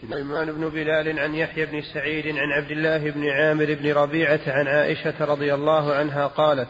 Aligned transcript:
سليمان 0.00 0.52
بن 0.52 0.68
بلال 0.68 1.18
عن 1.18 1.34
يحيى 1.34 1.66
بن 1.66 1.82
سعيد 1.82 2.26
عن 2.26 2.52
عبد 2.52 2.70
الله 2.70 3.10
بن 3.10 3.28
عامر 3.28 3.74
بن 3.74 3.92
ربيعة 3.92 4.40
عن 4.46 4.66
عائشة 4.66 5.24
رضي 5.24 5.54
الله 5.54 5.94
عنها 5.94 6.26
قالت 6.26 6.68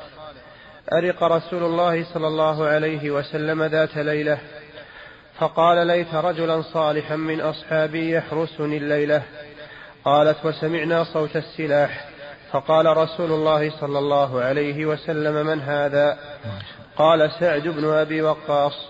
أرق 0.93 1.23
رسول 1.23 1.63
الله 1.63 2.05
صلى 2.15 2.27
الله 2.27 2.67
عليه 2.67 3.11
وسلم 3.11 3.65
ذات 3.65 3.97
ليلة 3.97 4.39
فقال 5.39 5.87
ليت 5.87 6.15
رجلا 6.15 6.63
صالحا 6.63 7.17
من 7.17 7.41
أصحابي 7.41 8.11
يحرسني 8.11 8.77
الليلة. 8.77 9.23
قالت 10.05 10.47
وسمعنا 10.47 11.05
صوت 11.05 11.37
السلاح. 11.37 12.09
فقال 12.51 12.97
رسول 12.97 13.33
الله 13.33 13.81
صلى 13.81 13.99
الله 13.99 14.41
عليه 14.41 14.87
وسلم 14.87 15.47
من 15.47 15.61
هذا؟ 15.61 16.19
قال 16.97 17.31
سعد 17.41 17.69
بن 17.69 17.85
أبي 17.85 18.23
وقاص. 18.23 18.89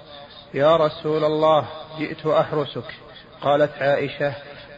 يا 0.54 0.76
رسول 0.76 1.24
الله 1.24 1.68
جئت 1.98 2.26
أحرسك. 2.26 3.07
قالت 3.42 3.70
عائشة 3.80 4.32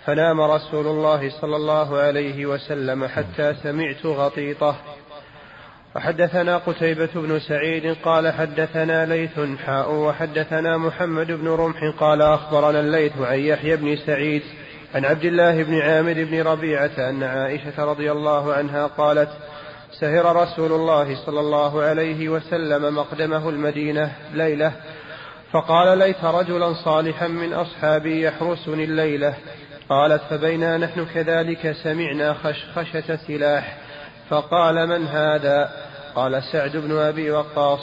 فنام 0.06 0.40
رسول 0.40 0.86
الله 0.86 1.30
صلى 1.40 1.57
الله 1.57 1.98
عليه 1.98 2.46
وسلم 2.46 3.07
حتى 3.07 3.54
سمعت 3.62 4.07
غطيطة. 4.07 4.76
وحدثنا 5.96 6.57
قتيبة 6.57 7.08
بن 7.14 7.40
سعيد 7.40 7.96
قال 8.04 8.32
حدثنا 8.32 9.07
ليث 9.07 9.40
حاء 9.66 9.93
وحدثنا 9.93 10.76
محمد 10.76 11.26
بن 11.26 11.49
رمح 11.49 11.94
قال 12.00 12.22
أخبرنا 12.22 12.80
الليث 12.80 13.12
عن 13.21 13.38
يحيى 13.38 13.76
بن 13.76 13.96
سعيد 13.96 14.43
عن 14.94 15.04
عبد 15.04 15.24
الله 15.24 15.63
بن 15.63 15.79
عامر 15.79 16.24
بن 16.24 16.43
ربيعة 16.43 16.90
أن 16.99 17.22
عائشة 17.22 17.85
رضي 17.85 18.13
الله 18.13 18.54
عنها 18.54 18.86
قالت 18.86 19.29
سهر 20.00 20.36
رسول 20.36 20.72
الله 20.72 21.27
صلى 21.27 21.40
الله 21.40 21.82
عليه 21.82 22.29
وسلم 22.29 22.94
مقدمه 22.94 23.49
المدينة 23.49 24.13
ليلة 24.32 24.72
فقال 25.53 25.99
ليت 25.99 26.25
رجلا 26.25 26.75
صالحا 26.85 27.29
من 27.29 27.53
أصحابي 27.53 28.22
يحرسني 28.22 28.85
الليلة. 28.85 29.35
قالت 29.89 30.22
فبينا 30.31 30.79
نحن 30.79 31.07
كذلك 31.14 31.72
سمعنا 31.85 32.34
خشخشة 32.34 33.17
سلاح. 33.17 33.78
فقال 34.28 34.86
من 34.86 35.06
هذا؟ 35.06 35.70
قال 36.14 36.42
سعد 36.52 36.77
بن 36.77 36.98
أبي 36.98 37.30
وقاص. 37.30 37.80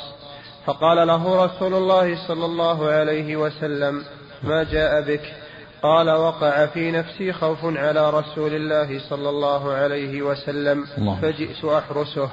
فقال 0.65 1.07
له 1.07 1.45
رسول 1.45 1.73
الله 1.73 2.27
صلى 2.27 2.45
الله 2.45 2.89
عليه 2.89 3.35
وسلم 3.35 4.03
ما 4.43 4.63
جاء 4.63 5.01
بك؟ 5.01 5.33
قال 5.81 6.09
وقع 6.09 6.65
في 6.65 6.91
نفسي 6.91 7.33
خوف 7.33 7.65
على 7.65 8.09
رسول 8.09 8.55
الله 8.55 8.99
صلى 9.09 9.29
الله 9.29 9.73
عليه 9.73 10.21
وسلم 10.21 10.85
فجئت 11.21 11.65
أحرسه. 11.65 12.29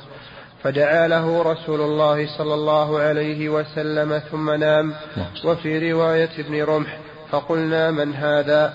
فدعا 0.65 1.09
له 1.09 1.43
رسول 1.43 1.81
الله 1.81 2.39
صلى 2.39 2.55
الله 2.55 2.99
عليه 2.99 3.49
وسلم 3.49 4.19
ثم 4.19 4.51
نام. 4.51 4.95
وفي 5.45 5.93
رواية 5.93 6.31
ابن 6.39 6.63
رمح 6.63 6.99
فقلنا 7.31 7.91
من 7.91 8.15
هذا؟ 8.15 8.75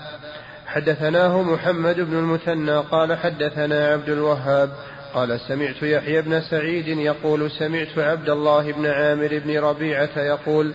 حدثناه 0.66 1.42
محمد 1.42 2.00
بن 2.00 2.18
المثنى 2.18 2.76
قال 2.76 3.18
حدثنا 3.18 3.88
عبد 3.88 4.08
الوهاب 4.08 4.70
قال 5.14 5.40
سمعت 5.40 5.82
يحيى 5.82 6.22
بن 6.22 6.40
سعيد 6.40 6.88
يقول 6.88 7.50
سمعت 7.50 7.98
عبد 7.98 8.28
الله 8.28 8.72
بن 8.72 8.86
عامر 8.86 9.40
بن 9.44 9.58
ربيعة 9.58 10.18
يقول 10.18 10.72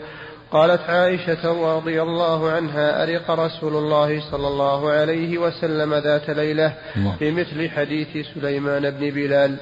قالت 0.51 0.81
عائشة 0.81 1.75
رضي 1.77 2.01
الله 2.01 2.51
عنها 2.51 3.03
أرق 3.03 3.31
رسول 3.31 3.75
الله 3.75 4.31
صلى 4.31 4.47
الله 4.47 4.91
عليه 4.91 5.37
وسلم 5.37 5.93
ذات 5.93 6.29
ليلة 6.29 6.73
بمثل 7.19 7.69
حديث 7.69 8.27
سليمان 8.35 8.89
بن 8.91 9.09
بلال. 9.09 9.55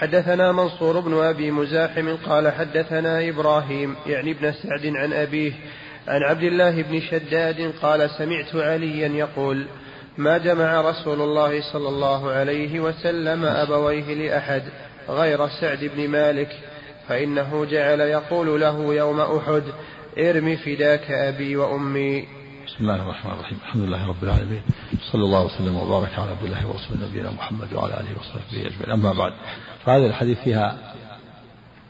حدثنا 0.00 0.52
منصور 0.52 1.00
بن 1.00 1.14
أبي 1.14 1.50
مزاحم 1.50 2.16
قال 2.16 2.52
حدثنا 2.52 3.28
إبراهيم 3.28 3.96
يعني 4.06 4.30
ابن 4.30 4.52
سعد 4.52 4.86
عن 4.86 5.12
أبيه 5.12 5.52
عن 6.08 6.22
عبد 6.22 6.42
الله 6.42 6.82
بن 6.82 7.00
شداد 7.00 7.72
قال 7.82 8.10
سمعت 8.10 8.54
عليا 8.54 9.08
يقول 9.08 9.66
ما 10.18 10.38
جمع 10.38 10.80
رسول 10.80 11.20
الله 11.20 11.72
صلى 11.72 11.88
الله 11.88 12.30
عليه 12.30 12.80
وسلم 12.80 13.44
أبويه 13.44 14.14
لأحد 14.14 14.62
غير 15.08 15.48
سعد 15.48 15.90
بن 15.96 16.08
مالك 16.08 16.56
فإنه 17.08 17.64
جعل 17.70 18.00
يقول 18.00 18.60
له 18.60 18.94
يوم 18.94 19.20
أحد 19.20 19.62
ارم 20.18 20.56
فداك 20.56 21.10
أبي 21.10 21.56
وأمي 21.56 22.28
بسم 22.70 22.78
الله 22.80 23.02
الرحمن 23.02 23.32
الرحيم 23.32 23.58
الحمد 23.62 23.82
لله 23.82 24.06
رب 24.06 24.24
العالمين 24.24 24.62
صلى 25.12 25.24
الله 25.24 25.44
وسلم 25.44 25.76
وبارك 25.76 26.18
على 26.18 26.30
عبد 26.30 26.42
الله 26.42 26.66
ورسوله 26.66 27.08
نبينا 27.08 27.30
محمد 27.30 27.72
وعلى 27.72 28.00
اله 28.00 28.18
وصحبه 28.18 28.66
اجمعين 28.66 28.90
اما 28.90 29.12
بعد 29.12 29.32
فهذا 29.84 30.06
الحديث 30.06 30.38
فيها 30.38 30.94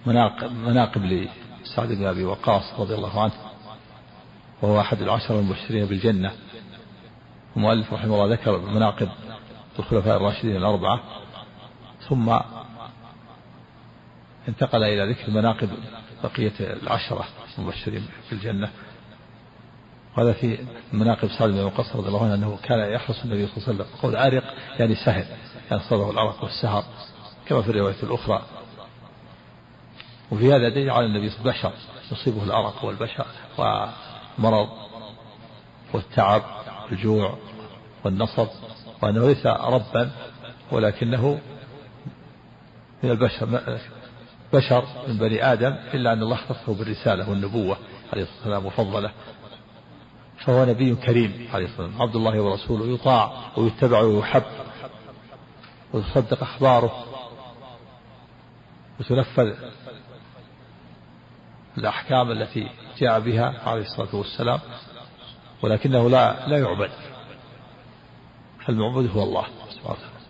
مناقب 0.07 0.53
مناقب 0.53 1.05
لسعد 1.05 1.89
بن 1.89 2.07
أبي 2.07 2.25
وقاص 2.25 2.81
رضي 2.81 2.95
الله 2.95 3.23
عنه. 3.23 3.33
وهو 4.63 4.81
أحد 4.81 5.03
العشر 5.03 5.39
المبشرين 5.39 5.87
بالجنة. 5.87 6.33
المؤلف 7.57 7.93
رحمه 7.93 8.15
الله 8.15 8.35
ذكر 8.35 8.59
مناقب 8.59 9.09
الخلفاء 9.79 10.17
الراشدين 10.17 10.57
الأربعة. 10.57 11.01
ثم 12.09 12.39
انتقل 14.49 14.85
إلى 14.85 15.13
ذكر 15.13 15.31
مناقب 15.31 15.71
بقية 16.25 16.53
العشرة 16.61 17.25
المبشرين 17.59 18.07
بالجنة. 18.31 18.71
وهذا 20.17 20.33
في 20.33 20.59
مناقب 20.93 21.29
سعد 21.29 21.51
بن 21.51 21.61
وقاص 21.61 21.97
رضي 21.97 22.09
الله 22.09 22.25
عنه 22.25 22.35
أنه 22.35 22.59
كان 22.63 22.93
يحرص 22.93 23.23
النبي 23.25 23.47
صلى 23.47 23.57
الله 23.57 23.69
عليه 23.69 23.75
وسلم. 23.75 24.01
قول 24.03 24.17
ارق 24.17 24.45
يعني 24.79 24.95
سهر 24.95 25.25
يعني 25.71 25.83
صدره 25.83 26.11
العرق 26.11 26.45
والسهر 26.45 26.85
كما 27.47 27.63
في 27.63 27.71
الرواية 27.71 28.03
الأخرى. 28.03 28.43
وفي 30.31 30.53
هذا 30.53 30.69
دليل 30.69 30.91
على 30.91 31.07
النبي 31.07 31.31
صلى 31.31 31.41
الله 31.41 31.51
عليه 31.53 31.61
وسلم 31.61 31.73
بشر 31.73 32.13
يصيبه 32.13 32.45
الأرق 32.45 32.85
والبشر 32.85 33.27
ومرض 33.59 34.69
والتعب 35.95 36.43
والجوع 36.91 37.39
والنصب 38.05 38.49
وأنه 39.03 39.27
ليس 39.27 39.47
ربا 39.47 40.11
ولكنه 40.73 41.41
من 43.03 43.11
البشر 43.11 43.61
بشر 44.53 44.85
من 45.09 45.19
بني 45.19 45.53
آدم 45.53 45.77
إلا 45.95 46.13
أن 46.13 46.23
الله 46.23 46.35
اختصه 46.35 46.75
بالرسالة 46.75 47.31
والنبوة 47.31 47.77
عليه 48.13 48.23
الصلاة 48.23 48.39
والسلام 48.39 48.67
وفضله. 48.67 49.11
فهو 50.45 50.65
نبي 50.65 50.95
كريم 50.95 51.49
عليه 51.53 51.65
الصلاة 51.65 51.87
والسلام. 51.87 52.03
عبد 52.03 52.17
الله 52.17 52.41
ورسوله 52.41 52.95
يطاع 52.95 53.33
ويتبع 53.57 54.01
ويحب 54.01 54.43
وتصدق 55.93 56.43
أخباره 56.43 57.05
وتنفذ 59.01 59.53
الأحكام 61.79 62.31
التي 62.31 62.71
جاء 62.99 63.21
بها 63.21 63.69
عليه 63.69 63.83
الصلاة 63.83 64.15
والسلام 64.17 64.61
ولكنه 65.63 66.11
لا 66.11 66.49
لا 66.49 66.59
يعبد. 66.59 66.91
المعبود 68.69 69.11
هو 69.17 69.23
الله 69.23 69.47
سبحانه 69.71 69.93
وتعالى. 69.93 70.21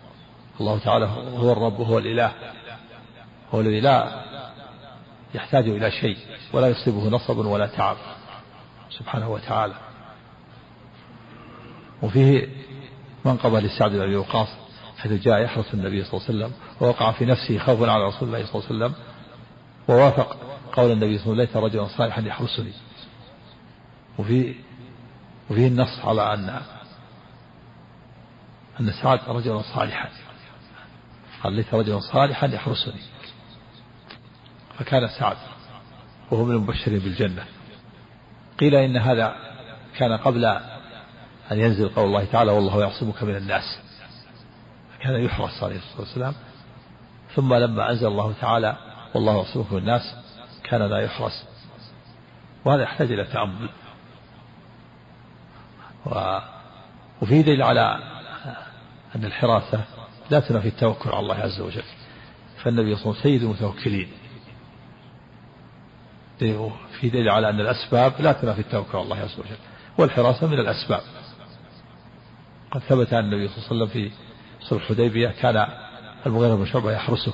الله 0.59 0.79
تعالى 0.79 1.05
هو 1.37 1.51
الرب 1.51 1.79
وهو 1.79 1.97
الإله 1.97 2.33
هو 3.53 3.61
الذي 3.61 3.79
لا 3.79 4.23
يحتاج 5.33 5.67
إلى 5.67 5.91
شيء 5.91 6.17
ولا 6.53 6.67
يصيبه 6.67 7.09
نصب 7.09 7.37
ولا 7.37 7.67
تعب 7.67 7.97
سبحانه 8.89 9.29
وتعالى. 9.29 9.73
وفيه 12.01 12.47
منقبة 13.25 13.59
لسعد 13.59 13.91
بن 13.91 14.01
أبي 14.01 14.15
وقاص 14.15 14.47
حيث 14.97 15.11
جاء 15.11 15.41
يحرس 15.41 15.73
النبي 15.73 16.03
صلى 16.03 16.13
الله 16.13 16.27
عليه 16.29 16.45
وسلم 16.45 16.53
ووقع 16.81 17.11
في 17.11 17.25
نفسه 17.25 17.57
خوف 17.57 17.83
على 17.83 18.07
رسول 18.07 18.27
الله 18.27 18.45
صلى 18.45 18.55
الله 18.55 18.85
عليه 18.85 18.95
وسلم 18.95 18.95
ووافق 19.87 20.37
قول 20.73 20.91
النبي 20.91 21.17
صلى 21.17 21.33
الله 21.33 21.43
عليه 21.43 21.51
وسلم 21.51 21.63
ليت 21.63 21.73
رجلا 21.73 21.87
صالحا 21.97 22.21
يحرسني. 22.21 22.73
وفي 24.17 24.55
وفيه 25.49 25.67
النص 25.67 25.99
على 26.03 26.33
أن 26.33 26.61
أن 28.79 28.91
سعد 29.03 29.19
رجلا 29.27 29.61
صالحا 29.61 30.09
قال 31.43 31.53
ليت 31.53 31.73
رجلا 31.73 31.99
صالحا 31.99 32.47
يحرسني. 32.47 33.01
فكان 34.79 35.07
سعد 35.19 35.37
وهو 36.31 36.45
من 36.45 36.55
المبشرين 36.55 36.99
بالجنة. 36.99 37.45
قيل 38.59 38.75
إن 38.75 38.97
هذا 38.97 39.35
كان 39.97 40.17
قبل 40.17 40.59
أن 41.51 41.59
ينزل 41.59 41.89
قول 41.89 42.05
الله 42.05 42.25
تعالى 42.25 42.51
والله 42.51 42.81
يعصمك 42.81 43.23
من 43.23 43.35
الناس. 43.35 43.79
كان 45.01 45.23
يحرص 45.23 45.63
عليه 45.63 45.75
الصلاة 45.75 45.99
والسلام. 45.99 46.33
ثم 47.35 47.53
لما 47.53 47.91
أنزل 47.91 48.07
الله 48.07 48.33
تعالى 48.41 48.77
والله 49.15 49.37
يعصمك 49.37 49.71
من 49.71 49.77
الناس 49.77 50.15
كان 50.63 50.81
لا 50.81 50.99
يحرص. 50.99 51.43
وهذا 52.65 52.83
يحتاج 52.83 53.11
إلى 53.11 53.23
تأمل. 53.23 53.69
و... 56.05 56.39
وفي 57.21 57.41
دليل 57.41 57.63
على 57.63 57.99
أن 59.15 59.25
الحراسة 59.25 59.83
لا 60.29 60.39
تنافي 60.39 60.67
التوكل 60.67 61.09
على 61.09 61.19
الله 61.19 61.35
عز 61.35 61.61
وجل. 61.61 61.83
فالنبي 62.63 62.95
صلى 62.95 63.03
الله 63.03 63.21
عليه 63.21 63.21
وسلم 63.21 63.23
سيد 63.23 63.43
المتوكلين. 63.43 64.11
في 66.99 67.09
دليل 67.09 67.29
على 67.29 67.49
أن 67.49 67.59
الأسباب 67.59 68.13
لا 68.19 68.31
تنافي 68.31 68.61
التوكل 68.61 68.97
على 68.97 69.03
الله 69.03 69.17
عز 69.17 69.39
وجل. 69.39 69.57
والحراسة 69.97 70.47
من 70.47 70.59
الأسباب. 70.59 71.01
قد 72.71 72.81
ثبت 72.81 73.13
عن 73.13 73.23
النبي 73.23 73.47
صلى 73.47 73.57
الله 73.57 73.67
عليه 73.67 73.75
وسلم 73.75 73.87
في 73.87 74.11
صلح 74.61 74.81
الحديبية 74.81 75.27
كان 75.27 75.67
المغيرة 76.25 76.55
بن 76.55 76.65
شعبة 76.65 76.91
يحرسه. 76.91 77.33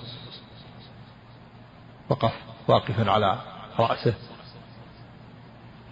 وقف 2.10 2.34
واقفا 2.68 3.12
على 3.12 3.40
رأسه. 3.80 4.14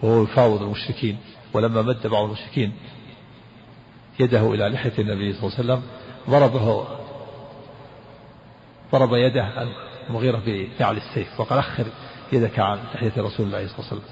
وهو 0.02 0.22
يفاوض 0.22 0.62
المشركين. 0.62 1.18
ولما 1.52 1.82
مد 1.82 2.06
بعض 2.06 2.24
المشركين 2.24 2.72
يده 4.20 4.54
إلى 4.54 4.68
لحية 4.68 4.92
النبي 4.98 5.32
صلى 5.32 5.42
الله 5.42 5.58
عليه 5.58 5.64
وسلم 5.64 5.82
ضربه 6.30 6.86
ضرب 8.92 9.14
يده 9.14 9.68
المغيرة 10.08 10.42
بنعل 10.46 10.96
السيف 10.96 11.40
وقال 11.40 11.58
أخر 11.58 11.86
يدك 12.32 12.58
عن 12.58 12.78
لحية 12.94 13.12
رسول 13.16 13.46
الله 13.46 13.68
صلى 13.68 13.78
الله 13.78 13.86
عليه 13.86 13.86
وسلم. 13.86 14.02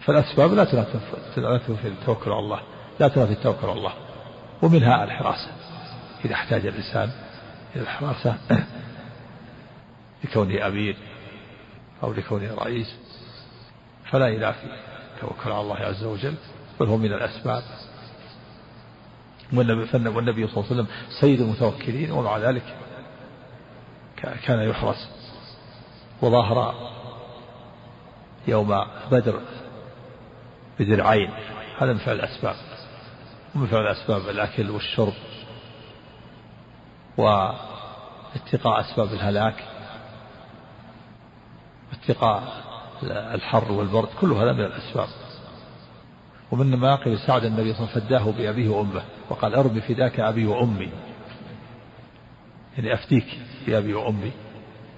فالأسباب 0.00 0.52
لا 0.52 0.64
تنافي 1.36 1.76
في 1.76 1.88
التوكل 1.88 2.30
على 2.30 2.40
الله. 2.40 2.60
لا 3.00 3.08
تنافي 3.08 3.32
التوكل 3.32 3.66
على 3.66 3.78
الله 3.78 3.92
ومنها 4.62 5.04
الحراسة. 5.04 5.50
إذا 6.24 6.34
احتاج 6.34 6.66
الإنسان 6.66 7.10
إلى 7.76 7.82
الحراسة 7.82 8.36
لكونه 10.24 10.66
أمير 10.66 10.96
أو 12.02 12.12
لكونه 12.12 12.54
رئيس 12.54 12.94
فلا 14.10 14.28
ينافي 14.28 14.66
التوكل 15.14 15.52
على 15.52 15.60
الله 15.60 15.76
عز 15.76 16.04
وجل. 16.04 16.34
بل 16.80 16.86
هو 16.86 16.96
من 16.96 17.12
الأسباب. 17.12 17.62
والنبي, 19.52 19.86
صلى 19.86 19.96
الله 19.96 20.48
عليه 20.54 20.56
وسلم 20.56 20.86
سيد 21.20 21.40
المتوكلين 21.40 22.10
ومع 22.10 22.38
ذلك 22.38 22.76
كان 24.16 24.70
يحرس. 24.70 25.08
وظاهر 26.22 26.74
يوم 28.48 28.84
بدر 29.10 29.40
بدرعين 30.80 31.30
هذا 31.78 31.92
من 31.92 31.98
فعل 31.98 32.16
الأسباب. 32.16 32.56
ومن 33.54 33.66
فعل 33.66 33.82
الأسباب 33.82 34.28
الأكل 34.28 34.70
والشرب 34.70 35.12
واتقاء 37.16 38.80
أسباب 38.80 39.12
الهلاك 39.12 39.64
واتقاء 41.92 42.42
الحر 43.34 43.72
والبرد 43.72 44.08
كل 44.20 44.32
هذا 44.32 44.52
من 44.52 44.64
الأسباب. 44.64 45.08
ومن 46.50 46.66
مناقب 46.66 47.16
سعد 47.26 47.44
النبي 47.44 47.74
صلى 47.74 47.80
الله 47.80 47.90
عليه 47.90 48.06
وسلم 48.06 48.08
فداه 48.08 48.30
بأبيه 48.30 48.68
وأمه 48.68 49.02
وقال 49.30 49.54
أرب 49.54 49.78
فداك 49.78 50.20
أبي 50.20 50.46
وأمي. 50.46 50.90
يعني 52.76 52.94
أفتيك 52.94 53.26
بأبي 53.66 53.94
وأمي. 53.94 54.32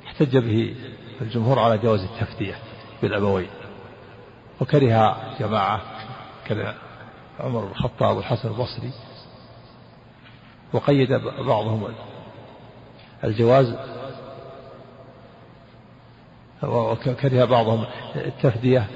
احتج 0.07 0.37
به 0.37 0.75
الجمهور 1.21 1.59
على 1.59 1.79
جواز 1.79 2.01
التفدية 2.01 2.55
بالأبوين. 3.03 3.51
وكره 4.61 5.17
جماعة 5.41 5.81
كذا 6.47 6.75
عمر 7.41 7.65
بن 7.65 7.71
الخطاب 7.71 8.17
والحسن 8.17 8.49
البصري 8.49 8.93
وقيد 10.73 11.09
بعضهم 11.47 11.95
الجواز 13.25 13.75
وكره 16.63 17.45
بعضهم 17.45 17.87
التفدية 18.17 18.87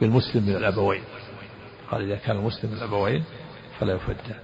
بالمسلم 0.00 0.42
من 0.42 0.56
الأبوين. 0.56 1.02
قال 1.90 2.02
إذا 2.02 2.16
كان 2.16 2.36
المسلم 2.36 2.70
من 2.70 2.76
الأبوين 2.76 3.24
فلا 3.80 3.92
يفدى 3.94 4.34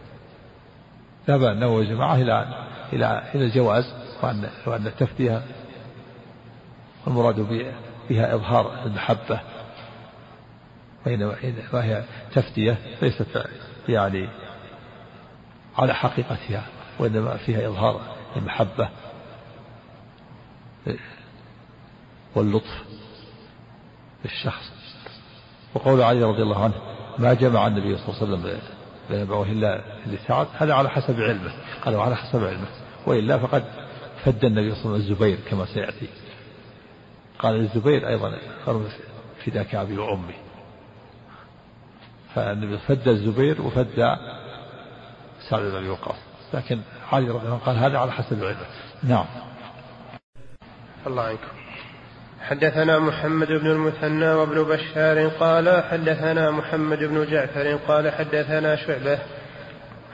ذهب 1.29 1.43
النووي 1.43 1.87
جماعة 1.87 2.15
إلى 2.15 2.67
إلى 2.93 3.31
إلى 3.35 3.45
الجواز 3.45 3.95
وأن 4.23 4.51
وأن 4.67 4.87
التفدية 4.87 5.43
المراد 7.07 7.41
بها 8.11 8.35
إظهار 8.35 8.85
المحبة 8.87 9.41
وهي 11.73 12.05
تفدية 12.35 12.79
ليست 13.03 13.47
يعني 13.89 14.29
على 15.79 15.95
حقيقتها 15.95 16.67
وإنما 16.99 17.37
فيها 17.37 17.69
إظهار 17.69 18.01
المحبة 18.37 18.89
واللطف 22.35 22.85
للشخص. 24.25 24.71
وقول 25.75 26.03
علي 26.03 26.23
رضي 26.23 26.43
الله 26.43 26.65
عنه 26.65 26.75
ما 27.19 27.35
جمع 27.35 27.67
النبي 27.67 27.99
صلى 27.99 28.09
الله 28.09 28.17
عليه 28.21 28.33
وسلم 28.33 28.61
بين 29.11 29.21
أبويه 29.21 29.53
إلا 29.53 29.81
لسعد؟ 30.07 30.47
هذا 30.59 30.75
على 30.75 30.91
حسب 30.91 31.21
علمه 31.21 31.53
قال 31.85 31.97
على 31.97 32.17
حسب 32.17 32.45
علمه. 32.45 32.67
وإلا 33.07 33.39
فقد 33.39 33.65
فد 34.25 34.45
النبي 34.45 34.75
صلى 34.75 34.85
الله 34.85 34.95
عليه 34.95 35.05
وسلم 35.05 35.13
الزبير 35.13 35.39
كما 35.51 35.67
سيأتي. 35.67 36.09
قال 37.39 37.55
الزبير 37.55 38.09
أيضا 38.09 38.39
فداك 39.45 39.75
أبي 39.75 39.99
وأمي. 39.99 40.35
فالنبي 42.35 42.79
فد 42.79 43.09
الزبير 43.09 43.63
وفد 43.63 44.17
سعد 45.49 45.63
بن 45.63 45.77
أبي 45.77 45.89
وقاص. 45.89 46.17
لكن 46.55 46.81
علي 47.13 47.29
رضي 47.29 47.39
الله 47.39 47.51
عنه 47.51 47.65
قال 47.67 47.77
هذا 47.77 47.99
على 47.99 48.13
حسب 48.13 48.45
علمه 48.45 48.67
نعم. 49.03 49.25
الله 51.07 51.23
عنكم 51.23 51.61
حدثنا 52.41 52.99
محمد 52.99 53.49
بن 53.49 53.67
المثنى 53.67 54.31
وابن 54.31 54.63
بشار 54.63 55.29
قال 55.29 55.83
حدثنا 55.91 56.51
محمد 56.51 56.99
بن 56.99 57.27
جعفر 57.31 57.79
قال 57.89 58.13
حدثنا 58.13 58.77
شعبة 58.77 59.19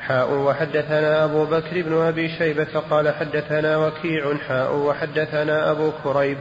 حاء 0.01 0.33
وحدثنا 0.35 1.25
أبو 1.25 1.45
بكر 1.45 1.83
بن 1.83 1.95
أبي 1.95 2.29
شيبة 2.29 2.81
قال 2.91 3.15
حدثنا 3.15 3.77
وكيع 3.77 4.37
حاء 4.49 4.77
وحدثنا 4.77 5.71
أبو 5.71 5.93
كريب 6.05 6.39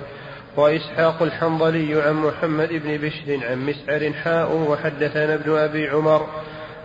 وإسحاق 0.57 1.23
الحنظلي 1.23 2.01
عن 2.01 2.13
محمد 2.13 2.69
بن 2.69 2.97
بشر 2.97 3.47
عن 3.49 3.65
مسعر 3.65 4.13
حاء 4.13 4.55
وحدثنا 4.55 5.33
ابن 5.33 5.57
أبي 5.57 5.89
عمر. 5.89 6.27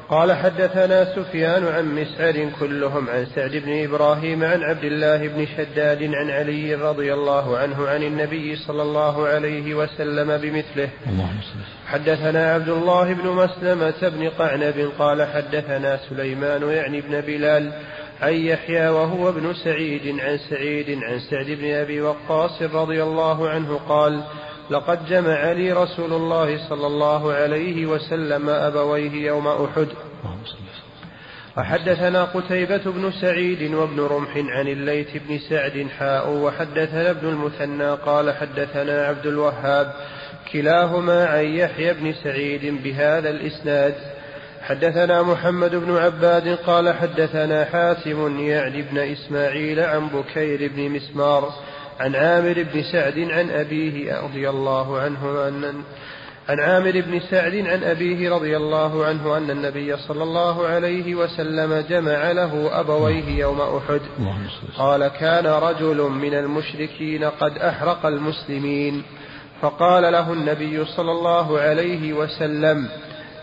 قال 0.08 0.32
حدثنا 0.32 1.04
سفيان 1.04 1.66
عن 1.66 1.94
مسعر 1.94 2.50
كلهم 2.60 3.08
عن 3.08 3.26
سعد 3.34 3.50
بن 3.50 3.84
إبراهيم 3.84 4.44
عن 4.44 4.62
عبد 4.62 4.84
الله 4.84 5.28
بن 5.28 5.46
شداد 5.56 6.02
عن 6.02 6.30
علي 6.30 6.74
رضي 6.74 7.14
الله 7.14 7.58
عنه 7.58 7.88
عن 7.88 8.02
النبي 8.02 8.56
صلى 8.56 8.82
الله 8.82 9.26
عليه 9.28 9.74
وسلم 9.74 10.36
بمثله. 10.36 10.88
حدثنا 11.86 12.54
عبد 12.54 12.68
الله 12.68 13.12
بن 13.12 13.28
مسلمة 13.28 14.08
بن 14.08 14.28
قعنب 14.28 14.90
قال 14.98 15.22
حدثنا 15.22 15.96
سليمان 16.08 16.70
يعني 16.70 17.00
بن 17.00 17.20
بلال 17.20 17.72
عن 18.20 18.32
يحيى 18.32 18.88
وهو 18.88 19.28
ابن 19.28 19.54
سعيد 19.54 20.20
عن 20.20 20.38
سعيد 20.50 20.98
عن 21.02 21.18
سعد 21.30 21.46
بن 21.46 21.70
أبي 21.70 22.00
وقاص 22.00 22.62
رضي 22.62 23.02
الله 23.02 23.48
عنه 23.48 23.80
قال 23.88 24.22
لقد 24.70 25.06
جمع 25.06 25.52
لي 25.52 25.72
رسول 25.72 26.12
الله 26.12 26.68
صلى 26.68 26.86
الله 26.86 27.32
عليه 27.32 27.86
وسلم 27.86 28.48
أبويه 28.50 29.26
يوم 29.26 29.48
أحد 29.48 29.88
وحدثنا 31.56 32.24
قتيبة 32.24 32.90
بن 32.90 33.12
سعيد 33.20 33.74
وابن 33.74 34.00
رمح 34.00 34.36
عن 34.36 34.68
الليث 34.68 35.16
بن 35.16 35.38
سعد 35.38 35.86
حاء 35.98 36.30
وحدثنا 36.30 37.10
ابن 37.10 37.28
المثنى 37.28 37.90
قال 37.90 38.34
حدثنا 38.34 39.06
عبد 39.06 39.26
الوهاب 39.26 39.94
كلاهما 40.52 41.26
عن 41.26 41.44
يحيى 41.44 41.94
بن 41.94 42.12
سعيد 42.12 42.82
بهذا 42.82 43.30
الإسناد 43.30 43.94
حدثنا 44.70 45.22
محمد 45.22 45.74
بن 45.74 45.96
عباد 45.96 46.48
قال 46.48 46.94
حدثنا 46.94 47.64
حاتم 47.64 48.40
يعني 48.40 48.82
بن 48.82 48.98
إسماعيل 48.98 49.80
عن 49.80 50.08
بكير 50.08 50.70
بن 50.74 50.90
مسمار 50.90 51.52
عن 52.00 52.16
عامر 52.16 52.66
بن 52.74 52.82
سعد 52.92 53.18
عن 53.18 53.50
أبيه 53.50 54.20
رضي 54.20 54.50
الله 54.50 55.00
عنه 55.00 55.48
أن 55.48 55.82
عن 56.48 56.60
عامر 56.60 56.90
بن 57.00 57.20
سعد 57.30 57.54
عن 57.54 57.84
أبيه 57.84 58.30
رضي 58.30 58.56
الله 58.56 59.04
عنه 59.04 59.36
أن 59.36 59.50
النبي 59.50 59.96
صلى 59.96 60.22
الله 60.22 60.66
عليه 60.66 61.14
وسلم 61.14 61.84
جمع 61.88 62.32
له 62.32 62.80
أبويه 62.80 63.38
يوم 63.38 63.60
أحد. 63.60 64.00
قال 64.78 65.08
كان 65.08 65.46
رجل 65.46 65.96
من 65.96 66.34
المشركين 66.34 67.24
قد 67.24 67.58
أحرق 67.58 68.06
المسلمين. 68.06 69.02
فقال 69.62 70.12
له 70.12 70.32
النبي 70.32 70.84
صلى 70.84 71.12
الله 71.12 71.58
عليه 71.58 72.12
وسلم 72.12 72.88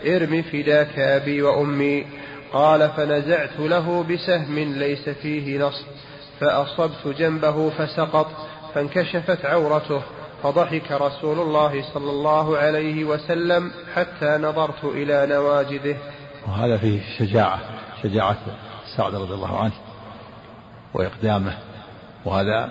ارم 0.06 0.42
فداك 0.42 0.98
أبي 0.98 1.42
وأمي. 1.42 2.06
قال 2.52 2.90
فنزعت 2.90 3.60
له 3.60 4.02
بسهم 4.02 4.58
ليس 4.58 5.08
فيه 5.08 5.58
نصب. 5.58 5.86
فأصبت 6.40 7.18
جنبه 7.18 7.70
فسقط 7.70 8.48
فانكشفت 8.74 9.44
عورته. 9.44 10.02
فضحك 10.42 10.92
رسول 10.92 11.40
الله 11.40 11.82
صلى 11.94 12.10
الله 12.10 12.58
عليه 12.58 13.04
وسلم 13.04 13.70
حتى 13.94 14.38
نظرت 14.40 14.84
إلى 14.84 15.26
نواجذه. 15.26 15.96
وهذا 16.46 16.78
فيه 16.78 17.00
شجاعة 17.18 17.60
شجاعة 18.02 18.36
سعد 18.96 19.14
رضي 19.14 19.34
الله 19.34 19.58
عنه 19.58 19.72
وإقدامه. 20.94 21.58
وهذا 22.24 22.68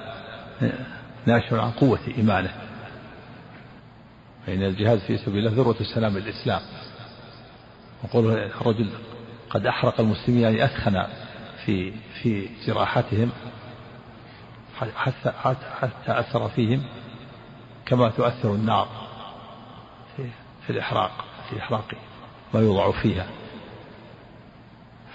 ناشر 1.25 1.59
عن 1.59 1.71
قوة 1.71 1.99
إيمانه. 2.17 2.53
فإن 4.47 4.63
الجهاد 4.63 4.99
في 4.99 5.17
سبيل 5.17 5.37
الله 5.37 5.51
ذروة 5.51 5.75
السلام 5.81 6.17
الإسلام 6.17 6.61
وقول 8.03 8.33
الرجل 8.33 8.89
قد 9.49 9.65
أحرق 9.65 9.99
المسلمين 9.99 10.41
يعني 10.41 10.65
أثخن 10.65 11.07
في 11.65 11.93
في 12.21 12.49
جراحتهم 12.65 13.31
حتى 14.95 15.31
حتى 15.81 16.19
أثر 16.19 16.49
فيهم 16.49 16.83
كما 17.85 18.09
تؤثر 18.09 18.53
النار 18.53 18.87
في, 20.17 20.29
في 20.65 20.69
الإحراق 20.69 21.25
في 21.49 21.59
إحراق 21.59 21.85
ما 22.53 22.59
يوضع 22.59 22.91
فيها. 22.91 23.27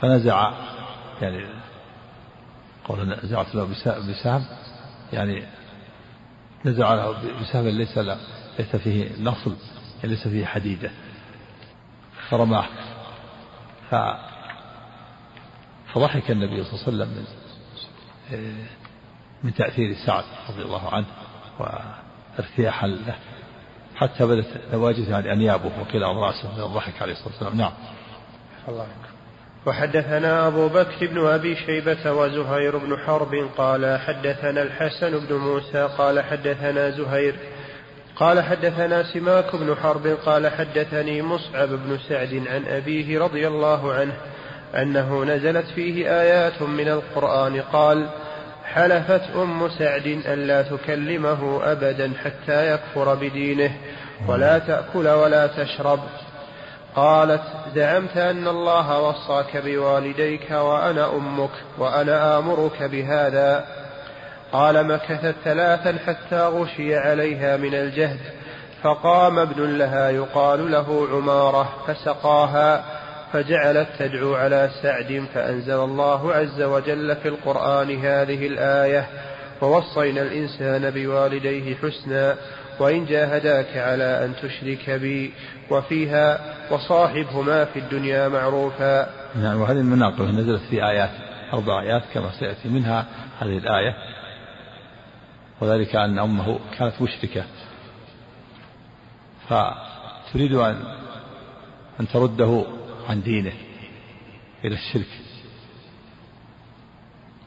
فنزع 0.01 0.53
يعني 1.23 1.45
قول 2.85 3.19
نزعت 3.25 3.55
له 3.55 3.69
بسهم 4.09 4.45
يعني 5.13 5.43
نزع 6.65 6.95
له 6.95 7.17
بسهم 7.41 7.69
ليس 7.69 7.99
له 7.99 8.19
ليس 8.59 8.77
فيه 8.77 9.23
نصل 9.23 9.57
ليس 10.05 10.29
فيه 10.29 10.47
حديدة. 10.47 10.91
فرماه 12.33 12.67
ف 13.91 13.95
فضحك 15.95 16.31
النبي 16.31 16.65
صلى 16.65 16.73
الله 16.73 17.05
عليه 17.05 17.13
وسلم 17.13 17.27
من, 18.31 18.67
من 19.43 19.55
تأثير 19.55 19.95
سعد 20.07 20.25
رضي 20.51 20.63
الله 20.63 20.95
عنه 20.95 21.07
وارتياحا 21.59 22.87
له. 22.87 23.15
حتى 23.97 24.27
بدت 24.27 24.61
نواجذ 24.73 25.13
عن 25.13 25.27
أنيابه 25.27 25.71
عن 25.95 26.17
رأسه 26.17 26.57
من 26.57 26.63
الضحك 26.63 27.03
عليه 27.03 27.13
الصلاة 27.13 27.29
والسلام. 27.29 27.57
نعم. 27.57 27.73
الله 28.69 28.87
وحدثنا 29.67 30.47
أبو 30.47 30.69
بكر 30.69 31.07
بن 31.07 31.27
أبي 31.27 31.57
شيبة 31.57 32.13
وزهير 32.13 32.79
بن 32.79 32.97
حرب 32.97 33.35
قال 33.57 33.99
حدثنا 34.01 34.63
الحسن 34.63 35.27
بن 35.27 35.37
موسى 35.37 35.89
قال 35.99 36.21
حدثنا 36.21 36.91
زهير 36.91 37.37
قال 38.17 38.43
حدثنا 38.43 39.03
سماك 39.03 39.57
بن 39.57 39.75
حرب 39.83 40.07
قال 40.07 40.49
حدثني 40.49 41.23
مصعب 41.23 41.69
بن 41.69 41.99
سعد 42.09 42.43
عن 42.47 42.65
أبيه 42.67 43.19
رضي 43.19 43.47
الله 43.49 43.93
عنه 43.93 44.13
أنه 44.75 45.25
نزلت 45.25 45.67
فيه 45.67 46.21
آيات 46.21 46.63
من 46.63 46.89
القرآن 46.89 47.61
قال 47.73 48.07
حلفت 48.65 49.23
أم 49.37 49.69
سعد 49.69 50.07
ألا 50.07 50.63
تكلمه 50.63 51.61
أبدا 51.65 52.13
حتى 52.25 52.73
يكفر 52.75 53.15
بدينه 53.15 53.73
ولا 54.29 54.59
تأكل 54.59 55.09
ولا 55.09 55.47
تشرب. 55.47 56.01
قالت 56.97 57.43
زعمت 57.75 58.17
أن 58.17 58.49
الله 58.49 59.01
وصاك 59.01 59.57
بوالديك 59.57 60.51
وأنا 60.51 61.17
أمك 61.17 61.51
وأنا 61.79 62.39
آمرك 62.39 62.83
بهذا. 62.83 63.65
قال 64.53 64.87
مكثت 64.87 65.35
ثلاثا 65.45 65.99
حتى 66.07 66.47
غشي 66.47 66.97
عليها 66.97 67.57
من 67.57 67.75
الجهد 67.75 68.21
فقام 68.83 69.39
ابن 69.39 69.79
لها 69.79 70.11
يقال 70.11 70.73
له 70.73 71.09
عمارة 71.13 71.69
فسقاها 71.87 72.85
فجعلت 73.33 73.89
تدعو 73.99 74.35
على 74.35 74.71
سعد 74.83 75.25
فأنزل 75.35 75.75
الله 75.75 76.33
عز 76.33 76.63
وجل 76.63 77.17
في 77.17 77.29
القرآن 77.29 77.91
هذه 77.91 78.47
الآية 78.47 79.07
ووصينا 79.63 80.23
الإنسان 80.23 80.91
بوالديه 80.91 81.77
حسنا 81.77 82.37
وإن 82.81 83.07
جاهداك 83.07 83.77
على 83.77 84.25
أن 84.25 84.33
تشرك 84.43 84.91
بي 84.91 85.33
وفيها 85.71 86.41
وصاحبهما 86.71 87.65
في 87.65 87.79
الدنيا 87.79 88.29
معروفا. 88.29 89.07
نعم 89.43 89.61
وهذه 89.61 89.79
المناقب 89.79 90.23
نزلت 90.23 90.63
في 90.71 90.85
آيات 90.85 91.11
أربع 91.53 91.83
آيات 91.83 92.03
كما 92.15 92.31
سيأتي 92.39 92.69
منها 92.69 93.07
هذه 93.41 93.59
الآية. 93.59 94.12
وذلك 95.63 95.97
أن 95.97 96.19
أمه 96.19 96.59
كانت 96.79 97.03
مشركة. 97.03 97.45
فتريد 99.49 100.53
أن 100.53 100.85
أن 102.01 102.09
ترده 102.09 102.65
عن 103.09 103.23
دينه 103.23 103.53
إلى 104.65 104.75
الشرك. 104.75 105.07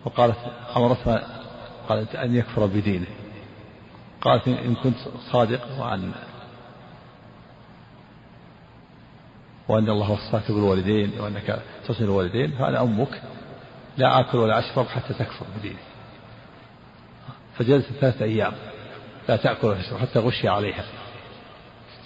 وقالت 0.05 0.38
أمرتها 0.75 1.41
قالت 1.89 2.15
أن 2.15 2.36
يكفر 2.36 2.65
بدينه. 2.65 3.07
قالت 4.22 4.48
إن 4.48 4.75
كنت 4.75 4.98
صادق 5.31 5.79
وأن 5.79 6.12
وأن 9.67 9.89
الله 9.89 10.12
وصاك 10.12 10.51
بالوالدين 10.51 11.19
وأنك 11.19 11.62
تصل 11.88 12.03
الوالدين 12.03 12.51
فأنا 12.51 12.81
أمك 12.81 13.22
لا 13.98 14.19
آكل 14.19 14.38
ولا 14.38 14.60
أشرب 14.60 14.86
حتى 14.86 15.13
تكفر 15.13 15.45
بديني 15.60 15.95
فجلست 17.58 17.88
ثلاثة 18.02 18.26
أيام 18.26 18.54
لا 19.30 19.36
تأكل 19.36 19.76
حتى 20.02 20.20
غشي 20.20 20.48
عليها. 20.48 20.84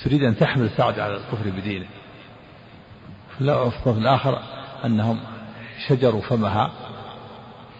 تريد 0.03 0.23
أن 0.23 0.37
تحمل 0.37 0.69
سعد 0.77 0.99
على 0.99 1.13
الكفر 1.13 1.49
بدينه. 1.49 1.87
في 3.37 3.87
الآخر 3.87 4.41
أنهم 4.85 5.19
شجروا 5.87 6.21
فمها 6.21 6.71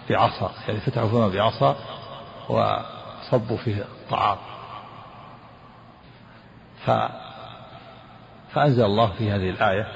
بعصا 0.09 0.51
يعني 0.67 0.79
فتحوا 0.79 1.09
فمها 1.09 1.27
بعصا 1.27 1.75
وصبوا 2.49 3.57
فيه 3.57 3.75
الطعام 3.75 4.37
ف 6.85 6.91
فأنزل 8.53 8.85
الله 8.85 9.11
في 9.17 9.31
هذه 9.31 9.49
الآية 9.49 9.87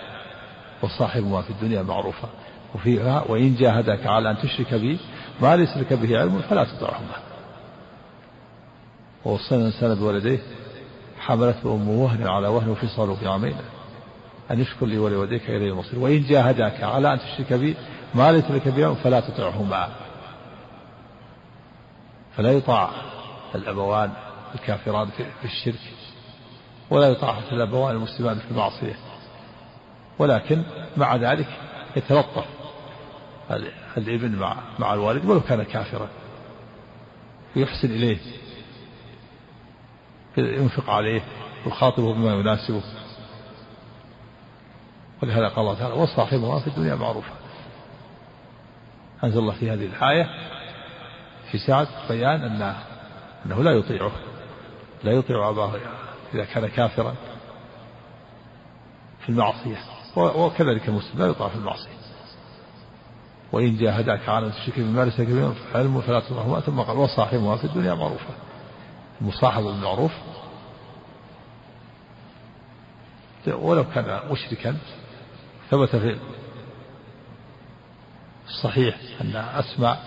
وصاحبهما 0.82 1.42
في 1.42 1.50
الدنيا 1.50 1.82
معروفة 1.82 2.27
وفيها 2.75 3.24
وإن 3.27 3.56
جاهدك 3.56 4.08
على 4.08 4.32
أن 4.32 4.38
تشرك 4.38 4.74
بي 4.74 5.00
ما 5.42 5.56
ليس 5.56 5.77
لك 5.77 5.94
به 5.94 6.20
علم 6.20 6.42
فلا 6.50 6.63
تطعهما. 6.63 7.32
ووصينا 9.25 9.62
الإنسان 9.62 9.96
بولديه 9.96 10.39
حملته 11.20 11.75
أمه 11.75 12.03
وهن 12.03 12.27
على 12.27 12.48
وهن 12.48 12.70
وفصاله 12.70 13.15
في 13.15 13.27
عامين 13.27 13.56
أن 14.51 14.60
يشكر 14.60 14.86
لي 14.86 14.98
ولوالديك 14.98 15.50
إلي 15.50 15.70
المصير. 15.70 16.00
وإن 16.00 16.24
جاهداك 16.24 16.84
على 16.84 17.13
أن 17.13 17.20
تشرك 17.20 17.53
بي 17.53 17.75
ما 18.15 18.32
ليس 18.32 18.51
لك 18.51 18.68
به 18.68 18.94
فلا 18.94 19.20
تطعهما. 19.20 19.89
فلا 22.38 22.51
يطاع 22.51 22.89
الأبوان 23.56 24.12
الكافران 24.56 25.08
في 25.18 25.46
الشرك 25.46 25.80
ولا 26.89 27.08
يطاع 27.08 27.39
الأبوان 27.51 27.96
المسلمان 27.96 28.39
في 28.39 28.51
المعصية. 28.51 28.96
ولكن 30.20 30.63
مع 30.98 31.15
ذلك 31.15 31.48
يتلطف 31.96 32.46
الابن 33.98 34.36
مع 34.36 34.58
مع 34.80 34.94
الوالد 34.94 35.25
ولو 35.25 35.42
كان 35.42 35.63
كافرا. 35.63 36.08
ويحسن 37.56 37.92
إليه. 37.92 38.18
ينفق 40.37 40.89
عليه 40.89 41.21
ويخاطبه 41.65 42.13
بما 42.13 42.33
يناسبه. 42.33 42.81
ولهذا 45.23 45.47
قال 45.47 45.59
الله 45.59 45.79
تعالى 45.79 45.93
وصاحبهما 45.93 46.59
في 46.59 46.67
الدنيا 46.67 46.95
معروفة. 46.95 47.31
أنزل 49.23 49.39
الله 49.39 49.53
في 49.53 49.71
هذه 49.71 49.85
الآية 49.85 50.29
في 51.51 51.57
سعد 51.57 51.87
بيان 52.09 52.41
أن 52.41 52.75
أنه 53.45 53.63
لا 53.63 53.71
يطيعه 53.71 54.11
لا 55.03 55.11
يطيع 55.11 55.49
أباه 55.49 55.71
إذا 56.33 56.45
كان 56.45 56.67
كافرا 56.67 57.15
في 59.19 59.29
المعصية. 59.29 59.77
وكذلك 60.15 60.87
المسلم 60.87 61.19
لا 61.19 61.27
يطاع 61.27 61.49
في 61.49 61.55
المعصية. 61.55 61.93
وإن 63.51 63.77
جاهداك 63.77 64.29
على 64.29 64.47
أن 64.47 64.51
تشرك 64.51 64.79
بما 64.79 65.05
ليس 65.05 65.19
لك 65.19 65.55
علم 65.75 66.01
فلا 66.01 66.19
تطعهما. 66.19 66.59
ثم 66.59 66.79
قال 66.79 66.97
وصاحبهما 66.97 67.55
في 67.55 67.63
الدنيا 67.63 67.93
معروفة. 67.93 68.33
المصاحبة 69.22 69.65
بالمعروف. 69.65 70.12
ولو 73.48 73.84
كان 73.89 74.20
مشركا 74.32 74.77
ثبت 75.72 75.96
في 75.96 76.17
الصحيح 78.48 78.98
أن 79.22 79.36
أسمع 79.36 79.98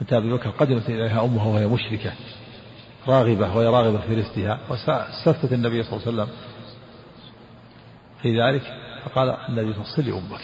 متى 0.00 0.16
أبي 0.16 0.32
بكر 0.32 0.50
قدمت 0.50 0.90
إليها 0.90 1.24
أمها 1.24 1.46
وهي 1.46 1.66
مشركة 1.66 2.12
راغبة 3.08 3.56
وهي 3.56 3.66
راغبة 3.66 4.00
في 4.00 4.14
رزقها 4.14 4.58
واستفتت 4.68 5.52
النبي 5.52 5.82
صلى 5.82 5.92
الله 5.92 6.06
عليه 6.06 6.22
وسلم 6.22 6.36
في 8.22 8.42
ذلك 8.42 8.62
فقال 9.04 9.28
النبي 9.48 9.72
صلى 9.72 9.82
الله 9.82 9.94
عليه 9.98 10.12
وسلم 10.12 10.14
أمك 10.16 10.40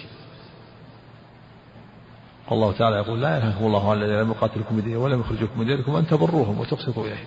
والله 2.51 2.73
تعالى 2.73 2.97
يقول 2.97 3.23
لا 3.23 3.37
ينهاكم 3.37 3.67
الله 3.67 3.91
عن 3.91 3.97
الذين 4.03 4.21
لم 4.21 4.31
يقاتلكم 4.31 4.77
بدين 4.77 4.97
ولم 4.97 5.21
يخرجوكم 5.21 5.61
من 5.61 5.67
دينكم 5.67 5.97
أن 5.97 6.07
تبروهم 6.07 6.61
وتقسطوا 6.61 7.05
إليهم. 7.05 7.27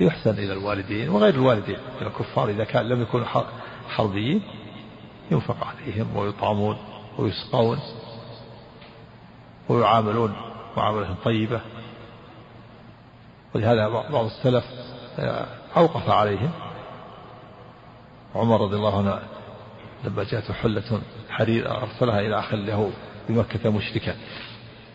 يحسن 0.00 0.30
إلى 0.30 0.52
الوالدين 0.52 1.08
وغير 1.08 1.34
الوالدين 1.34 1.78
إلى 2.00 2.06
الكفار 2.06 2.48
إذا 2.48 2.64
كان 2.64 2.88
لم 2.88 3.02
يكونوا 3.02 3.26
حربيين 3.88 4.42
ينفق 5.30 5.56
عليهم 5.66 6.16
ويطعمون 6.16 6.76
ويسقون 7.18 7.78
ويعاملون 9.68 10.34
معاملة 10.76 11.14
طيبة. 11.24 11.60
ولهذا 13.54 13.88
بعض 13.88 14.24
السلف 14.24 14.64
آه، 15.18 15.46
أوقف 15.76 16.10
عليهم. 16.10 16.50
عمر 18.34 18.60
رضي 18.60 18.76
الله 18.76 18.98
عنه 18.98 19.18
لما 20.04 20.24
جاءته 20.24 20.54
حلة 20.54 21.00
حرير 21.30 21.82
أرسلها 21.82 22.20
إلى 22.20 22.38
أخ 22.38 22.54
له 22.54 22.90
بمكة 23.28 23.70
مشركا 23.70 24.14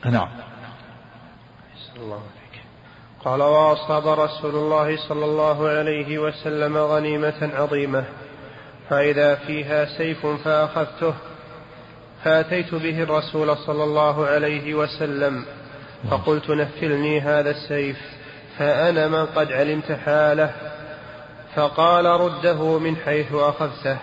نعم. 0.06 0.30
الله 1.98 2.22
قال 3.26 3.42
وأصاب 3.42 4.08
رسول 4.08 4.56
الله 4.56 5.08
صلى 5.08 5.26
الله 5.26 5.68
عليه 5.68 6.18
وسلم 6.18 6.78
غنيمة 6.78 7.50
عظيمة. 7.54 8.06
فإذا 8.90 9.36
فيها 9.36 9.86
سيف 9.98 10.26
فأخذته 10.26 11.14
فأتيت 12.24 12.76
به 12.76 13.04
الرسول 13.04 13.58
صلى 13.58 13.84
الله 13.84 14.26
عليه 14.26 14.74
وسلم 14.76 15.46
فقلت 16.12 16.50
نفلني 16.50 17.20
هذا 17.22 17.50
السيف 17.50 17.98
فأنا 18.58 19.08
من 19.08 19.26
قد 19.26 19.52
علمت 19.52 19.92
حاله. 19.92 20.54
فقال 21.56 22.06
رده 22.06 22.80
من 22.80 22.96
حيث 22.96 23.34
أخذته. 23.34 23.98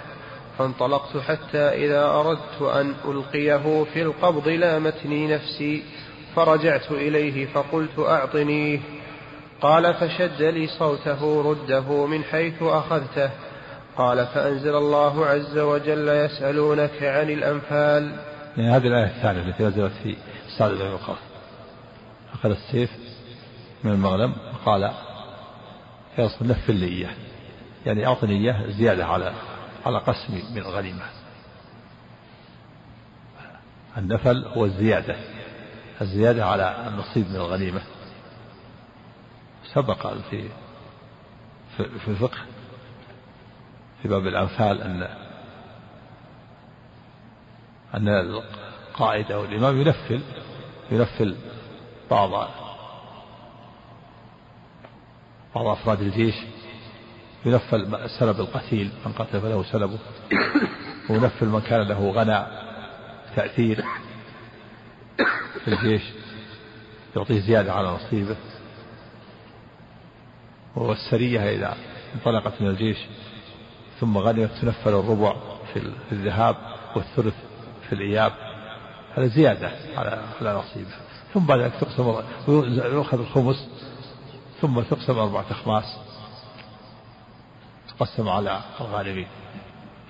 فانطلقت 0.58 1.16
حتى 1.16 1.58
إذا 1.58 2.06
أردت 2.06 2.62
أن 2.62 2.94
ألقيه 3.04 3.84
في 3.84 4.02
القبض 4.02 4.49
لامتني 4.49 5.34
نفسي 5.34 5.82
فرجعت 6.37 6.92
إليه 6.92 7.46
فقلت 7.46 7.99
أعطنيه. 7.99 8.80
قال 9.61 9.94
فشد 9.94 10.42
لي 10.42 10.66
صوته 10.66 11.50
رده 11.50 12.06
من 12.06 12.25
حيث 12.25 12.62
أخذته. 12.62 13.30
قال 13.96 14.26
فأنزل 14.26 14.76
الله 14.76 15.26
عز 15.26 15.58
وجل 15.58 16.08
يسألونك 16.08 17.02
عن 17.02 17.30
الأنفال. 17.30 18.16
يعني 18.56 18.70
هذه 18.70 18.87
الآية 18.87 19.06
الثانية 19.06 19.42
التي 19.42 19.64
نزلت 19.64 19.92
في 20.02 20.16
سعد 20.58 20.70
بن 20.70 20.92
وقاص. 20.92 21.18
أخذ 22.34 22.50
السيف 22.50 22.90
من 23.84 23.92
المغنم 23.92 24.34
وقال 24.54 24.90
رسول 26.18 26.49
نفل 26.49 26.75
لي 26.75 26.87
إياه. 26.87 27.14
يعني 27.87 28.06
أعطني 28.06 28.37
إياه 28.37 28.70
زيادة 28.70 29.06
على 29.06 29.32
على 29.86 29.98
قسمي 29.98 30.42
من 30.50 30.58
الغنيمة 30.58 31.04
النفل 33.98 34.44
هو 34.44 34.64
الزيادة. 34.64 35.16
الزيادة 36.00 36.46
على 36.46 36.88
النصيب 36.88 37.28
من 37.28 37.36
الغنيمة. 37.36 37.82
سبق 39.74 40.12
في 40.30 40.48
في 41.76 42.08
الفقه 42.08 42.38
في 44.02 44.08
باب 44.08 44.26
الأنفال 44.26 44.82
أن 44.82 45.08
أن 47.94 48.08
القائد 48.08 49.32
أو 49.32 49.44
الإمام 49.44 49.80
ينفل 49.80 50.22
ينفل 50.90 51.36
بعض 52.10 52.30
بعض 55.54 55.66
أفراد 55.66 56.00
الجيش 56.00 56.34
ينفل 57.44 58.08
سلب 58.18 58.40
القتيل 58.40 58.90
من 59.06 59.12
قتل 59.12 59.40
فله 59.40 59.62
سلبه. 59.62 59.98
وينفل 61.10 61.46
من 61.46 61.60
كان 61.60 61.88
له 61.88 62.10
غنى 62.10 62.46
تأثير 63.36 63.84
في 65.64 65.68
الجيش 65.68 66.02
يعطيه 67.16 67.40
زيادة 67.40 67.72
على 67.72 67.88
نصيبه. 67.88 68.36
والسرية 70.76 71.40
إذا 71.40 71.76
انطلقت 72.14 72.62
من 72.62 72.68
الجيش 72.68 72.98
ثم 74.00 74.18
غنمت 74.18 74.50
تنفل 74.62 74.90
الربع 74.90 75.36
في 75.72 75.92
الذهاب 76.12 76.56
والثلث 76.96 77.34
في 77.88 77.92
الإياب. 77.92 78.32
هذا 79.14 79.26
زيادة 79.26 79.70
على 79.96 80.22
على 80.40 80.54
نصيبه. 80.54 80.90
ثم 81.34 81.46
بعد 81.46 81.60
ذلك 81.60 81.72
تقسم 81.80 82.22
يؤخذ 82.48 83.20
الخمس 83.20 83.68
ثم 84.60 84.80
تقسم 84.80 85.18
أربعة 85.18 85.44
أخماس. 85.50 85.84
تقسم 87.98 88.28
على 88.28 88.60
الغالبين. 88.80 89.26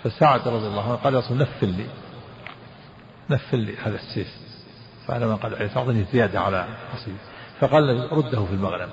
فسعد 0.05 0.49
رضي 0.49 0.67
الله 0.67 0.85
عنه 0.85 0.95
قال 0.95 1.15
يا 1.15 1.23
نفل 1.31 1.69
لي. 1.69 1.87
نفل 3.31 3.59
لي 3.59 3.77
هذا 3.77 3.97
السيف 3.97 4.45
فأنا 5.07 5.27
من 5.27 5.37
قال 5.37 5.75
تعطيني 5.75 6.05
زيادة 6.05 6.41
على 6.41 6.67
نصيبي 6.95 7.17
فقال 7.61 8.13
رده 8.13 8.45
في 8.45 8.53
المغنم 8.53 8.91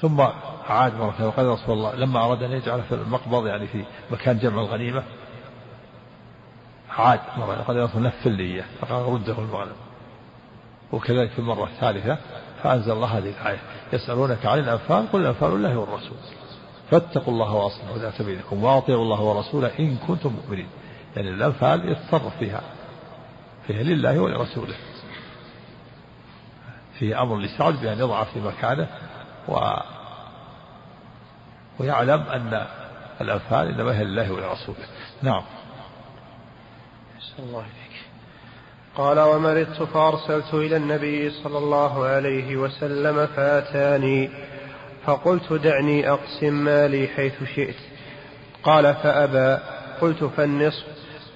ثم 0.00 0.20
عاد 0.68 0.94
مرة 0.94 1.26
وقال 1.26 1.46
يا 1.46 1.52
رسول 1.52 1.74
الله 1.74 1.94
لما 1.94 2.24
أراد 2.24 2.42
أن 2.42 2.52
يجعل 2.52 2.82
في 2.82 2.94
المقبض 2.94 3.46
يعني 3.46 3.66
في 3.66 3.84
مكان 4.10 4.38
جمع 4.38 4.60
الغنيمة 4.62 5.02
عاد 6.90 7.20
مرة 7.36 7.54
قال 7.54 7.76
يا 7.76 7.84
رسول 7.84 8.02
نفل 8.02 8.30
لي 8.30 8.42
إياه. 8.42 8.64
فقال 8.80 9.12
رده 9.12 9.34
في 9.34 9.40
المغنم 9.40 9.76
وكذلك 10.92 11.30
في 11.30 11.38
المرة 11.38 11.64
الثالثة 11.64 12.18
فأنزل 12.62 12.92
الله 12.92 13.18
هذه 13.18 13.30
الآية. 13.40 13.58
يسألونك 13.92 14.46
عن 14.46 14.58
الأنفال 14.58 15.12
قل 15.12 15.20
الأنفال 15.20 15.48
الله 15.48 15.76
والرسول. 15.76 16.18
فاتقوا 16.90 17.32
الله 17.32 17.54
وأصلحوا 17.54 17.98
ذات 17.98 18.22
بينكم 18.22 18.64
وأطيعوا 18.64 19.02
الله 19.02 19.20
ورسوله 19.20 19.78
إن 19.78 19.96
كنتم 19.96 20.32
مؤمنين. 20.32 20.68
يعني 21.16 21.28
الأنفال 21.28 21.92
يتصرف 21.92 22.38
فيها؟ 22.38 22.62
فيها 23.66 23.82
لله 23.82 24.20
ولرسوله. 24.20 24.74
فيه 26.98 27.22
أمر 27.22 27.38
لسعد 27.38 27.80
بأن 27.80 27.98
يضع 27.98 28.24
في 28.24 28.40
مكانه 28.40 28.88
و 29.48 29.58
ويعلم 31.78 32.20
أن 32.20 32.66
الأنفال 33.20 33.68
إنما 33.68 33.98
هي 33.98 34.04
لله 34.04 34.32
ولرسوله. 34.32 34.86
نعم. 35.22 35.42
الله 37.38 37.60
إليك. 37.60 37.88
قال 38.96 39.20
ومرضت 39.20 39.82
فأرسلت 39.82 40.54
إلى 40.54 40.76
النبي 40.76 41.30
صلى 41.30 41.58
الله 41.58 42.04
عليه 42.04 42.56
وسلم 42.56 43.26
فأتاني 43.26 44.30
فقلت 45.08 45.52
دعني 45.52 46.10
أقسم 46.10 46.54
مالي 46.54 47.08
حيث 47.08 47.44
شئت. 47.54 47.76
قال 48.62 48.94
فأبى. 48.94 49.62
قلت 50.00 50.24
فالنصف. 50.24 50.84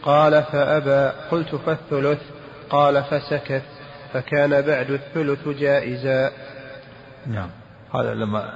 قال 0.03 0.43
فأبى. 0.43 1.13
قلت 1.31 1.55
فالثلث. 1.55 2.21
قال 2.71 3.05
فسكت. 3.05 3.63
فكان 4.13 4.51
بعد 4.63 4.91
الثلث 4.91 5.49
جائزا. 5.49 6.33
نعم. 7.27 7.51
هذا 7.95 8.15
لما 8.15 8.53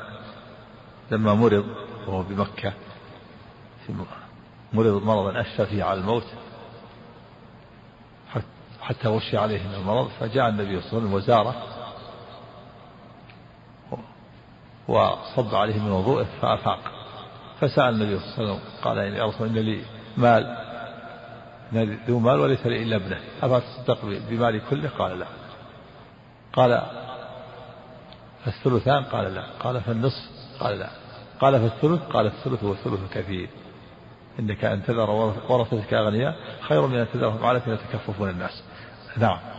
لما 1.11 1.35
مرض 1.35 1.64
وهو 2.07 2.22
بمكة 2.22 2.72
مرض 4.72 5.02
مرضا 5.02 5.40
أشفى 5.40 5.66
فيه 5.66 5.85
على 5.85 6.00
الموت. 6.00 6.26
حتى 8.81 9.09
وشي 9.09 9.37
عليه 9.37 9.68
من 9.68 9.74
المرض 9.74 10.09
فجاء 10.20 10.48
النبي 10.48 10.81
صلى 10.81 10.98
الله 10.98 10.98
عليه 10.98 10.98
وسلم 10.98 11.12
وزاره. 11.12 11.86
وصب 14.88 15.55
عليه 15.55 15.79
من 15.79 15.90
وضوءه 15.90 16.27
فأفاق. 16.42 16.79
فسأل 17.61 17.94
النبي 17.94 18.18
صلى 18.18 18.38
الله 18.38 18.53
عليه 18.53 18.53
وسلم 18.53 18.61
قال 18.83 18.99
يا 18.99 19.25
رسول 19.25 19.49
إن 19.49 19.55
لي 19.55 19.81
مال. 20.16 20.57
ذو 22.09 22.18
مال 22.18 22.40
وليس 22.40 22.66
لي 22.66 22.83
إلا 22.83 22.96
ابنه. 22.96 23.20
أفتصدق 23.42 23.99
بمالي 24.31 24.61
كله؟ 24.70 24.88
قال 24.99 25.18
لا. 25.18 25.27
قال 26.53 26.83
فالثلثان 28.44 29.05
قال 29.05 29.35
لا. 29.35 29.44
قال 29.61 29.81
فالنصف؟ 29.81 30.31
قال 30.61 30.79
لا. 30.79 30.88
قال 31.40 31.61
فالثلث؟ 31.61 32.03
قال 32.03 32.27
الثلث 32.27 32.64
والثلث 32.64 33.12
كثير. 33.12 33.49
إنك 34.38 34.64
أن 34.64 34.83
تذر 34.85 35.11
ورثتك 35.49 35.94
أغنياء 35.94 36.37
خير 36.61 36.87
من 36.87 36.99
أن 36.99 37.07
تذرهم 37.12 37.44
على 37.44 37.61
يتكففون 37.66 38.31
الناس. 38.31 38.62
نعم. 39.16 39.55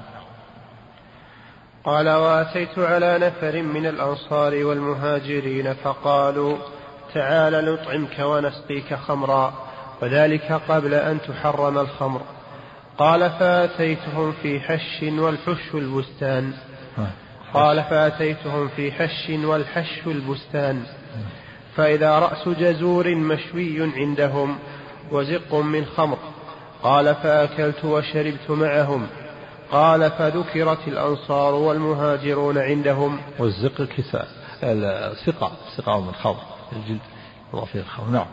قال 1.87 2.09
واتيت 2.09 2.79
على 2.79 3.17
نفر 3.17 3.61
من 3.61 3.85
الأنصار 3.85 4.65
والمهاجرين 4.65 5.73
فقالوا 5.73 6.57
تعال 7.13 7.73
نطعمك 7.73 8.19
ونسقيك 8.19 8.93
خمرا 8.93 9.53
وذلك 10.01 10.61
قبل 10.69 10.93
أن 10.93 11.21
تحرم 11.21 11.77
الخمر. 11.77 12.21
قال 12.97 13.29
فأتيتهم 13.29 14.31
في 14.31 14.59
حش 14.59 15.03
والحش 15.03 15.75
البستان. 15.75 16.53
قال 17.53 17.83
فأتيتهم 17.83 18.67
في 18.67 18.91
حش 18.91 19.29
والحش 19.29 20.01
البستان. 20.07 20.83
فإذا 21.75 22.19
رأس 22.19 22.49
جزور 22.49 23.15
مشوي 23.15 23.91
عندهم 23.95 24.57
وزق 25.11 25.55
من 25.55 25.85
خمر. 25.85 26.17
قال 26.83 27.15
فأكلت 27.15 27.85
وشربت 27.85 28.49
معهم. 28.49 29.07
قال 29.71 30.11
فذكرت 30.11 30.87
الأنصار 30.87 31.53
والمهاجرون 31.53 32.57
عندهم. 32.57 33.19
والزق 33.39 33.81
الكساء 33.81 34.27
السقع 34.63 35.51
سقع 35.77 35.99
من 35.99 36.11
خمر 36.11 36.41
الجلد. 36.71 36.99
فيه 37.71 37.79
الخمر 37.79 38.09
نعم. 38.09 38.25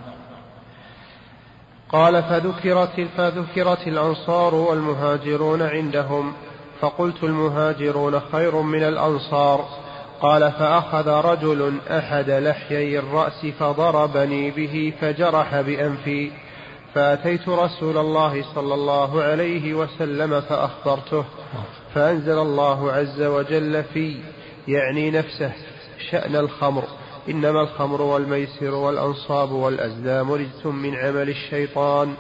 قال 1.89 2.23
فذكرت 2.23 3.01
فذكرت 3.17 3.89
الأنصار 3.89 4.55
والمهاجرون 4.55 5.63
عندهم. 5.63 6.33
فقلت 6.81 7.25
المهاجرون 7.25 8.21
خير 8.33 8.61
من 8.61 8.83
الأنصار. 8.83 9.69
قال 10.21 10.53
فأخذ 10.53 11.09
رجل 11.09 11.79
أحد 11.91 12.31
لحيي 12.31 12.99
الرأس 12.99 13.47
فضربني 13.47 14.51
به 14.51 14.93
فجرح 15.01 15.61
بأنفي. 15.61 16.44
فأتيت 16.95 17.49
رسول 17.49 17.99
الله 17.99 18.55
صلى 18.55 18.75
الله 18.75 19.23
عليه 19.23 19.75
وسلم 19.75 20.41
فأخبرته 20.41 21.25
فأنزل 21.95 22.39
الله 22.39 22.93
عز 22.93 23.23
وجل 23.23 23.85
في 23.85 24.23
يعني 24.69 25.11
نفسه 25.11 25.53
شأن 26.11 26.37
الخمر. 26.37 26.85
إنما 27.29 27.61
الخمر 27.61 28.03
والميسر 28.03 28.75
والأنصاب 28.75 29.51
والأزلام 29.53 30.33
رجس 30.33 30.67
من 30.67 30.95
عمل 30.95 31.29
الشيطان. 31.29 32.15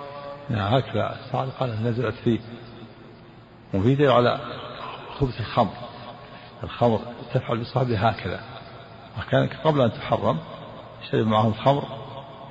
نعم 0.50 0.74
هكذا 0.74 1.16
قال 1.32 1.84
نزلت 1.84 2.14
فيه 2.24 2.38
دليل 3.74 4.10
على 4.10 4.40
خبث 5.18 5.40
الخمر. 5.40 5.72
الخمر 6.64 7.00
تفعل 7.34 7.60
بصاحبها 7.60 8.10
هكذا. 8.10 8.40
وكان 9.18 9.48
قبل 9.64 9.80
أن 9.80 9.92
تحرم 9.92 10.38
شرب 11.10 11.26
معهم 11.26 11.50
الخمر 11.50 11.84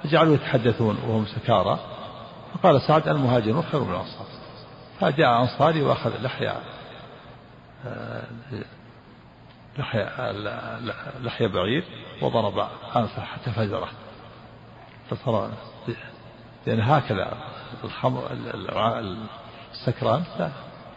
فجعلوا 0.03 0.35
يتحدثون 0.35 0.97
وهم 1.07 1.25
سكارى. 1.25 1.79
فقال 2.53 2.81
سعد 2.81 3.07
المهاجرون 3.07 3.63
خير 3.63 3.83
من 3.83 3.91
الأنصار. 3.91 4.27
فجاء 4.99 5.41
أنصاري 5.41 5.81
وأخذ 5.81 6.21
لحية 6.21 6.55
آه، 7.85 8.23
لحية 9.77 10.31
لحية 11.21 11.47
بعير 11.47 11.83
وضرب 12.21 12.67
أنفه 12.95 13.21
حتى 13.21 13.51
فجره. 13.51 13.89
فصار 15.09 15.51
لأن 16.67 16.81
هكذا 16.81 17.37
الخمر 17.83 18.27
السكران 19.71 20.23
لا, 20.39 20.49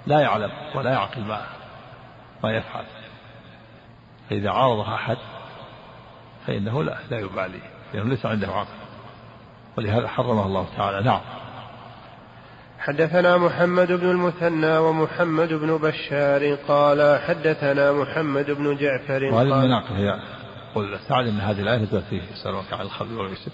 لا 0.06 0.20
يعلم 0.20 0.50
ولا 0.74 0.90
يعقل 0.90 1.20
ما 1.20 1.46
ما 2.44 2.50
يفعل. 2.50 2.84
فإذا 4.30 4.50
عارضه 4.50 4.94
أحد 4.94 5.16
فإنه 6.46 6.82
لا 6.82 6.98
لا 7.10 7.18
يبالي 7.18 7.60
لأنه 7.94 8.10
ليس 8.10 8.26
عنده 8.26 8.48
عقل. 8.48 8.68
ولهذا 9.78 10.08
حرمه 10.08 10.46
الله 10.46 10.66
تعالى. 10.76 11.00
نعم. 11.00 11.20
حدثنا 12.86 13.36
محمد 13.36 13.92
بن 13.92 14.10
المثنى 14.10 14.78
ومحمد 14.78 15.48
بن 15.48 15.76
بشار 15.76 16.54
قال 16.54 17.20
حدثنا 17.20 17.92
محمد 17.92 18.50
بن 18.50 18.76
جعفر 18.76 19.24
وهذه 19.24 19.42
المناقب 19.42 19.92
هي 19.92 20.20
قل 20.74 20.98
تعلم 21.08 21.28
ان 21.28 21.40
هذه 21.40 21.60
الآية 21.60 21.78
نزلت 21.78 22.04
فيه 22.10 22.22
يسالونك 22.32 22.72
عن 22.72 22.80
الخمر 22.80 23.18
والميسر 23.18 23.50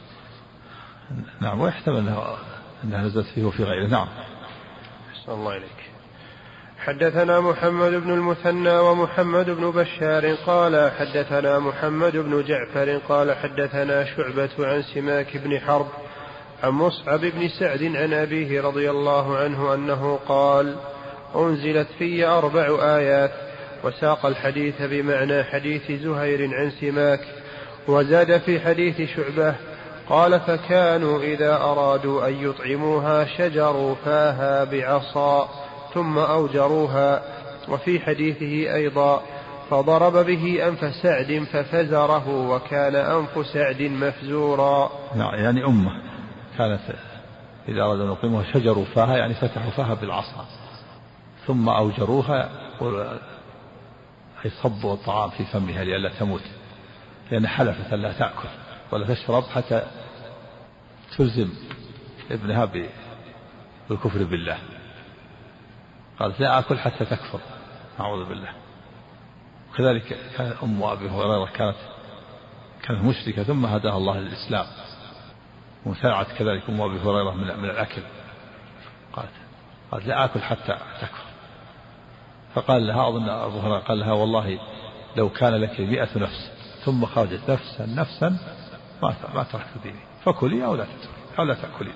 نعم 1.41 1.61
ويحتمل 1.61 1.97
انها 1.97 2.37
أنها 2.85 3.03
نزلت 3.03 3.27
فيه 3.27 3.45
وفي 3.45 3.65
غيره. 3.65 3.87
نعم. 3.87 4.09
أحسن 5.13 5.33
الله 5.33 5.57
إليك. 5.57 5.93
حدثنا 6.79 7.41
محمد 7.41 7.91
بن 7.91 8.11
المثنى 8.11 8.79
ومحمد 8.79 9.51
بن 9.51 9.71
بشار 9.71 10.35
قال 10.35 10.91
حدثنا 10.99 11.59
محمد 11.59 12.17
بن 12.17 12.45
جعفر 12.45 12.99
قال 13.09 13.37
حدثنا 13.37 14.05
شعبة 14.05 14.51
عن 14.59 14.83
سماك 14.83 15.37
بن 15.37 15.61
حرب 15.61 15.87
عن 16.63 16.71
مصعب 16.71 17.21
بن 17.21 17.49
سعد 17.49 17.83
عن 17.83 18.13
أبيه 18.13 18.61
رضي 18.61 18.91
الله 18.91 19.37
عنه 19.37 19.75
أنه 19.75 20.19
قال 20.29 20.77
أنزلت 21.37 21.89
في 21.99 22.27
أربع 22.27 22.97
آيات 22.97 23.31
وساق 23.85 24.27
الحديث 24.27 24.83
بمعنى 24.83 25.45
حديث 25.45 25.93
زهير 25.93 26.55
عن 26.55 26.71
سماك 26.81 27.21
وزاد 27.89 28.39
في 28.39 28.61
حديث 28.61 29.01
شعبة 29.17 29.55
قال 30.09 30.41
فكانوا 30.41 31.23
إذا 31.23 31.57
أرادوا 31.57 32.29
أن 32.29 32.35
يطعموها 32.35 33.25
شجروا 33.25 33.95
فاها 34.05 34.65
بعصا 34.65 35.49
ثم 35.95 36.19
أوجروها. 36.19 37.23
وفي 37.69 38.01
حديثه 38.01 38.75
أيضا 38.75 39.23
فضرب 39.71 40.27
به 40.27 40.69
أنف 40.69 40.95
سعد 40.95 41.47
ففزره 41.53 42.49
وكان 42.51 42.95
أنف 42.97 43.47
سعد 43.47 43.83
مفزورا. 43.83 44.91
نعم 45.17 45.35
يعني 45.35 45.65
أمة. 45.65 46.12
كانت 46.59 46.81
إذا 47.69 47.83
أرادوا 47.83 48.05
أن 48.05 48.13
يقيموها 48.13 48.53
شجروا 48.53 48.85
فاها 48.85 49.17
يعني 49.17 49.35
فتحوا 49.35 49.71
فاها 49.71 49.95
بالعصا. 49.95 50.47
ثم 51.47 51.69
أوجروها 51.69 52.49
أي 54.45 54.51
صبوا 54.51 54.95
الطعام 54.95 55.31
في 55.31 55.45
فمها 55.45 55.85
لئلا 55.85 56.11
تموت. 56.19 56.43
لأن 57.31 57.47
حلفت 57.47 57.93
ألا 57.93 58.13
تأكل 58.13 58.49
ولا 58.93 59.15
تشرب 59.15 59.45
حتى 59.45 59.83
تلزم 61.17 61.49
ابنها 62.31 62.69
بالكفر 63.89 64.25
بالله. 64.25 64.59
قالت 66.21 66.41
لا 66.41 66.59
آكل 66.59 66.79
حتى 66.79 67.05
تكفر. 67.05 67.41
أعوذ 68.01 68.29
بالله. 68.29 68.49
وكذلك 69.71 70.17
كان 70.37 70.55
أم 70.63 70.83
أبي 70.83 71.09
هريرة 71.09 71.49
كانت 71.55 71.77
كانت 72.83 73.05
مشركة 73.05 73.43
ثم 73.43 73.67
هداها 73.67 73.97
الله 73.97 74.19
للإسلام. 74.19 74.67
وامتنعت 75.87 76.33
كذلك 76.33 76.63
أم 76.69 76.81
أبي 76.81 76.99
هريرة 77.01 77.31
من, 77.35 77.65
الأكل. 77.65 78.03
قالت 79.13 79.31
قالت 79.93 80.07
لا 80.07 80.25
آكل 80.25 80.41
حتى 80.41 80.79
تكفر. 81.01 81.25
فقال 82.55 82.87
لها 82.87 83.09
أظن 83.09 83.29
أبو 83.29 83.61
هريرة 83.61 83.79
قال 83.79 83.99
لها 83.99 84.13
والله 84.13 84.59
لو 85.17 85.29
كان 85.29 85.55
لك 85.55 85.81
مئة 85.81 86.19
نفس 86.19 86.51
ثم 86.85 87.07
خرجت 87.07 87.51
نفسا 87.51 87.87
نفسا 87.87 88.29
ما 89.03 89.15
ما 89.35 89.43
تركت 89.43 89.79
ديني 89.83 90.01
فكلي 90.25 90.65
أو 90.65 90.75
لا 90.75 90.85
تتركي 90.85 91.39
أو 91.39 91.45
لا 91.45 91.55
تأكلي. 91.55 91.93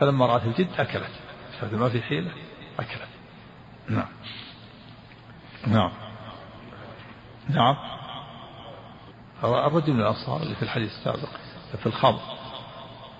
فلما 0.00 0.26
رأت 0.26 0.42
الجد 0.44 0.68
أكلت. 0.78 1.10
ما 1.72 1.88
في 1.88 2.02
حيلة. 2.02 2.30
أكلت. 2.78 3.08
نعم. 3.88 4.08
نعم. 5.66 5.90
نعم. 7.48 7.76
الرجل 9.44 9.92
من 9.92 10.00
الأنصار 10.00 10.42
اللي 10.42 10.54
في 10.54 10.62
الحديث 10.62 10.90
السابق 10.90 11.28
في 11.78 11.86
الخمر 11.86 12.20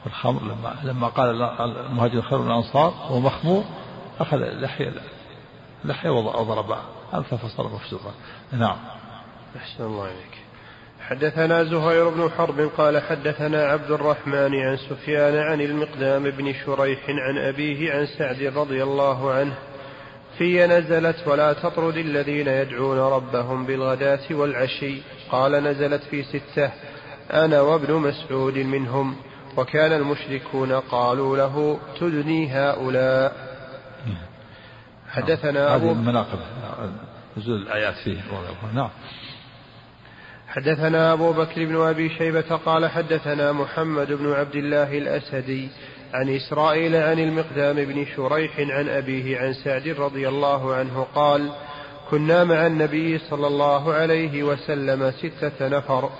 في 0.04 0.10
الخمر 0.10 0.42
لما 0.42 0.76
لما 0.84 1.08
قال 1.08 1.42
المهاجر 1.60 2.22
خير 2.22 2.38
من 2.38 2.46
الأنصار 2.46 2.86
وهو 2.86 3.20
مخمور 3.20 3.64
أخذ 4.20 4.36
لحية 4.36 4.92
لحية 5.84 6.10
وضرب 6.10 6.76
أنفه 7.14 7.36
فصار 7.36 7.68
مفسوقا. 7.68 8.12
نعم. 8.52 8.76
أحسن 9.56 9.84
الله 9.84 10.04
إليك. 10.04 10.38
حدثنا 11.00 11.64
زهير 11.64 12.08
بن 12.08 12.30
حرب 12.30 12.60
قال 12.60 13.02
حدثنا 13.02 13.64
عبد 13.64 13.90
الرحمن 13.90 14.54
عن 14.54 14.76
سفيان 14.76 15.36
عن 15.36 15.60
المقدام 15.60 16.22
بن 16.22 16.54
شريح 16.66 16.98
عن 17.08 17.38
أبيه 17.38 17.92
عن 17.92 18.06
سعد 18.06 18.42
رضي 18.56 18.82
الله 18.82 19.32
عنه 19.32 19.54
في 20.38 20.66
نزلت 20.66 21.28
ولا 21.28 21.52
تطرد 21.52 21.96
الذين 21.96 22.48
يدعون 22.48 22.98
ربهم 22.98 23.66
بالغداة 23.66 24.24
والعشي. 24.30 25.02
قال 25.30 25.52
نزلت 25.52 26.02
في 26.02 26.22
ستة 26.22 26.70
أنا 27.32 27.60
وابن 27.60 27.94
مسعود 27.94 28.58
منهم. 28.58 29.16
وكان 29.56 29.92
المشركون 29.92 30.72
قالوا 30.72 31.36
له 31.36 31.78
تدني 32.00 32.52
هؤلاء. 32.52 33.32
حدثنا 35.08 35.74
أبو 35.74 35.86
هذه 35.86 35.92
المناقب 35.92 36.38
نزول 37.36 37.62
الآيات 37.62 37.94
فيه. 37.94 38.20
نعم. 38.74 38.90
حدثنا 40.48 41.12
أبو 41.12 41.32
بكر 41.32 41.64
بن 41.64 41.76
أبي 41.76 42.08
شيبة 42.08 42.56
قال 42.56 42.90
حدثنا 42.90 43.52
محمد 43.52 44.12
بن 44.12 44.32
عبد 44.32 44.54
الله 44.54 44.98
الأسدي 44.98 45.68
عن 46.14 46.28
إسرائيل 46.28 46.96
عن 46.96 47.18
المقدام 47.18 47.76
بن 47.76 48.06
شريح 48.16 48.52
عن 48.58 48.88
أبيه 48.88 49.38
عن 49.38 49.52
سعد 49.52 49.88
رضي 49.88 50.28
الله 50.28 50.74
عنه 50.74 51.06
قال 51.14 51.52
كنا 52.10 52.44
مع 52.44 52.66
النبي 52.66 53.18
صلى 53.18 53.46
الله 53.46 53.92
عليه 53.92 54.42
وسلم 54.42 55.10
ستة 55.10 55.68
نفر 55.68 56.10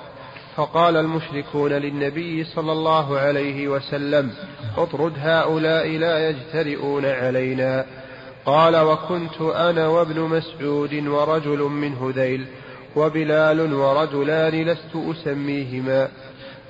فقال 0.57 0.97
المشركون 0.97 1.73
للنبي 1.73 2.45
صلى 2.45 2.73
الله 2.73 3.19
عليه 3.19 3.69
وسلم 3.69 4.31
اطرد 4.77 5.13
هؤلاء 5.19 5.89
لا 5.89 6.29
يجترئون 6.29 7.07
علينا. 7.07 7.87
قال 8.47 8.77
وكنت 8.77 9.41
أنا 9.41 9.89
وابن 9.89 10.21
مسعود 10.21 10.95
ورجل 11.07 11.59
من 11.59 11.95
هذيل 11.95 12.47
وبلال 12.97 13.75
ورجلان 13.75 14.67
لست 14.67 14.97
أسميهما. 14.97 16.09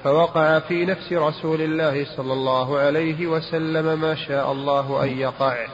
فوقع 0.05 0.59
في 0.59 0.85
نفس 0.85 1.12
رسول 1.12 1.61
الله 1.62 2.07
صلى 2.16 2.33
الله 2.33 2.79
عليه 2.79 3.27
وسلم 3.27 4.01
ما 4.01 4.14
شاء 4.14 4.53
الله 4.53 5.05
أن 5.05 5.18
يقع. 5.18 5.66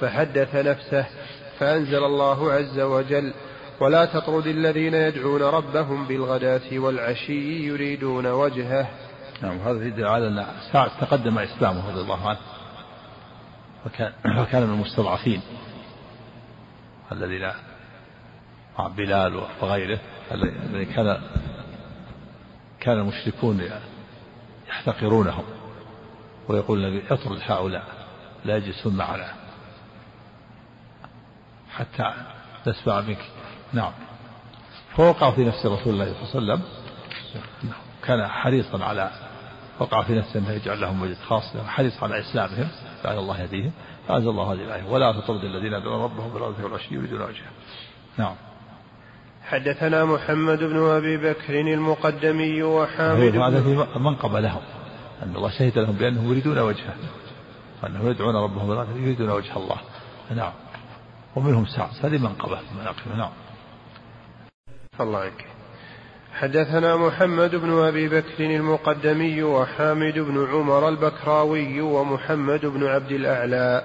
فحدث 0.00 0.54
نفسه 0.54 1.06
فأنزل 1.58 2.04
الله 2.04 2.52
عز 2.52 2.80
وجل 2.80 3.32
ولا 3.80 4.04
تطرد 4.04 4.46
الذين 4.46 4.94
يدعون 4.94 5.42
ربهم 5.42 6.06
بالغداة 6.06 6.78
والعشي 6.78 7.66
يريدون 7.66 8.26
وجهه. 8.26 8.88
نعم 9.42 9.58
هذا 9.58 9.84
يدل 9.86 10.04
على 10.04 10.28
أن 10.28 10.46
سعد 10.72 10.90
تقدم 11.00 11.38
إسلامه 11.38 11.90
رضي 11.90 12.00
الله 12.00 12.28
عنه. 12.28 12.38
وكان, 13.86 14.12
وكان 14.38 14.62
من 14.62 14.74
المستضعفين. 14.74 15.42
الذين 17.12 17.50
مع 18.78 18.88
بلال 18.88 19.42
وغيره 19.60 19.98
الذي 20.32 20.84
كان 20.84 21.20
كان 22.80 22.98
المشركون 22.98 23.70
يحتقرونهم. 24.68 25.44
ويقول 26.48 26.84
النبي 26.84 27.04
اطرد 27.10 27.38
هؤلاء 27.46 27.84
لا 28.44 28.56
يجلسون 28.56 28.96
معنا. 28.96 29.32
حتى 31.70 32.12
نسمع 32.66 33.00
منك 33.00 33.18
نعم. 33.74 33.92
فوقع 34.96 35.30
في 35.30 35.44
نفس 35.44 35.66
رسول 35.66 35.94
الله 35.94 36.04
صلى 36.04 36.38
الله 36.42 36.52
عليه 36.52 36.62
وسلم. 36.62 36.62
كان 38.04 38.28
حريصا 38.28 38.84
على 38.84 39.10
وقع 39.78 40.02
في 40.02 40.14
نفسه 40.14 40.40
أنه 40.40 40.50
يجعل 40.50 40.80
لهم 40.80 41.02
وجد 41.02 41.16
خاص 41.28 41.56
حريص 41.66 42.02
على 42.02 42.20
إسلامهم 42.20 42.68
لعل 43.04 43.18
الله 43.18 43.40
يهديهم. 43.40 43.72
فأنزل 44.08 44.28
الله 44.28 44.52
هذه 44.52 44.64
الآية. 44.64 44.84
ولا 44.90 45.12
تطرد 45.12 45.44
الذين 45.44 45.72
يدعون 45.72 46.02
ربهم 46.02 46.30
بالغداة 46.30 46.64
والعشي 46.64 46.94
يريدون 46.94 47.20
وجهه. 47.20 47.50
نعم. 48.18 48.34
حدثنا 49.42 50.04
محمد 50.04 50.58
بن 50.58 50.78
أبي 50.78 51.16
بكر 51.16 51.60
المقدمي 51.60 52.62
وحامد 52.62 53.36
هذا 53.36 53.62
في 53.62 53.98
منقبة 53.98 54.40
لهم. 54.40 54.62
أن 55.22 55.36
الله 55.36 55.50
شهد 55.50 55.78
لهم 55.78 55.92
بأنهم 55.92 56.30
يريدون 56.30 56.58
وجهه. 56.58 56.94
وانهم 57.82 58.10
يدعون 58.10 58.36
ربهم 58.36 58.68
بالغداة 58.68 58.96
يريدون 58.96 59.30
وجه 59.30 59.56
الله. 59.56 59.76
نعم. 60.30 60.52
ومنهم 61.36 61.66
سعد. 61.66 61.90
هذه 62.02 62.18
منقبة 62.18 62.56
في 62.56 62.74
مناقبه 62.80 63.16
نعم. 63.16 63.30
الله 65.00 65.18
عنك. 65.18 65.44
حدثنا 66.34 66.96
محمد 66.96 67.54
بن 67.54 67.78
أبي 67.78 68.08
بكر 68.08 68.40
المقدمي 68.40 69.42
وحامد 69.42 70.18
بن 70.18 70.46
عمر 70.52 70.88
البكراوي 70.88 71.80
ومحمد 71.80 72.66
بن 72.66 72.86
عبد 72.86 73.12
الأعلى. 73.12 73.84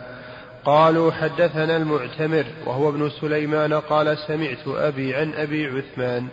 قالوا 0.65 1.11
حدثنا 1.11 1.77
المعتمر 1.77 2.45
وهو 2.65 2.89
ابن 2.89 3.09
سليمان 3.09 3.73
قال 3.73 4.17
سمعت 4.17 4.67
أبي 4.67 5.15
عن 5.15 5.33
أبي 5.33 5.65
عثمان. 5.65 6.27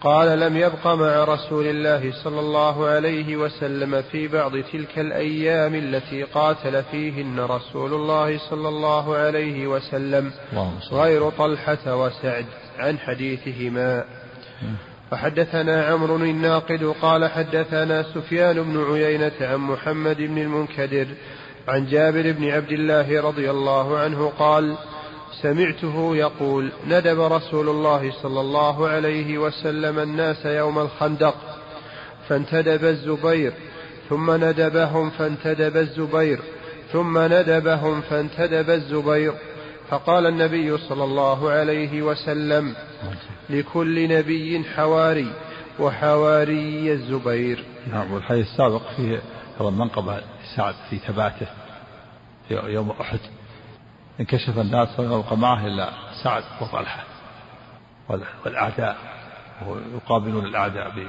قال 0.00 0.40
لم 0.40 0.56
يبق 0.56 0.86
مع 0.86 1.24
رسول 1.24 1.66
الله 1.66 2.12
صلى 2.24 2.40
الله 2.40 2.86
عليه 2.86 3.36
وسلم 3.36 4.02
في 4.02 4.28
بعض 4.28 4.52
تلك 4.72 4.98
الأيام 4.98 5.74
التي 5.74 6.22
قاتل 6.22 6.82
فيهن 6.82 7.40
رسول 7.40 7.94
الله 7.94 8.38
صلى 8.50 8.68
الله 8.68 9.16
عليه 9.16 9.66
وسلم 9.66 10.32
غير 10.92 11.30
طلحة 11.30 11.96
وسعد. 11.96 12.46
عن 12.78 12.98
حديثهما. 12.98 14.04
وحدثنا 15.12 15.84
عمرو 15.84 16.16
الناقد 16.16 16.84
قال 17.02 17.30
حدثنا 17.30 18.02
سفيان 18.02 18.62
بن 18.62 18.92
عيينة 18.92 19.32
عن 19.40 19.58
محمد 19.58 20.16
بن 20.16 20.38
المنكدر 20.38 21.06
عن 21.68 21.86
جابر 21.86 22.32
بن 22.32 22.50
عبد 22.50 22.72
الله 22.72 23.22
رضي 23.22 23.50
الله 23.50 23.98
عنه 23.98 24.32
قال 24.38 24.76
سمعته 25.42 26.16
يقول 26.16 26.72
ندب 26.88 27.20
رسول 27.20 27.68
الله 27.68 28.12
صلى 28.22 28.40
الله 28.40 28.88
عليه 28.88 29.38
وسلم 29.38 29.98
الناس 29.98 30.46
يوم 30.46 30.78
الخندق 30.78 31.34
فانتدب 32.28 32.84
الزبير 32.84 33.52
ثم 34.08 34.30
ندبهم 34.30 35.10
فانتدب 35.10 35.76
الزبير 35.76 36.38
ثم 36.92 37.18
ندبهم 37.18 38.00
فانتدب 38.00 38.70
الزبير. 38.70 39.32
فقال 39.94 40.26
النبي 40.26 40.78
صلى 40.78 41.04
الله 41.04 41.50
عليه 41.50 42.02
وسلم 42.02 42.76
لكل 43.50 44.08
نبي 44.08 44.64
حواري 44.76 45.32
وحواري 45.78 46.92
الزبير. 46.92 47.64
نعم 47.92 48.12
والحديث 48.12 48.46
السابق 48.46 48.82
فيه 48.96 49.22
المنقبة 49.60 50.20
سعد 50.56 50.74
في 50.90 50.98
ثباته 50.98 51.46
يوم 52.50 52.90
أحد. 52.90 53.18
انكشف 54.20 54.58
الناس 54.58 54.88
فلم 54.88 55.12
يبقى 55.12 55.36
معه 55.36 55.66
إلا 55.66 55.90
سعد 56.24 56.42
وطلحة 56.60 57.04
والأعداء 58.44 58.96
ويقابلون 59.66 60.44
الأعداء 60.46 60.90
به 60.90 61.08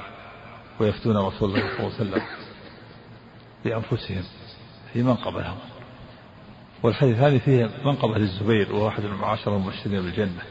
ويفتون 0.80 1.16
رسول 1.16 1.50
الله 1.50 1.60
صلى 1.60 1.78
الله 1.78 1.92
عليه 1.94 2.10
وسلم 2.10 2.22
بأنفسهم 3.64 4.24
في 4.92 5.02
منقبة 5.02 5.40
لهم 5.40 5.58
والحديث 6.86 7.14
الثاني 7.14 7.40
فيه 7.40 7.70
منقبة 7.84 8.18
للزبير 8.18 8.74
وهو 8.74 8.88
أحد 8.88 9.04
المعاشرة 9.04 9.56
المبشرين 9.56 10.02
بالجنة 10.02 10.42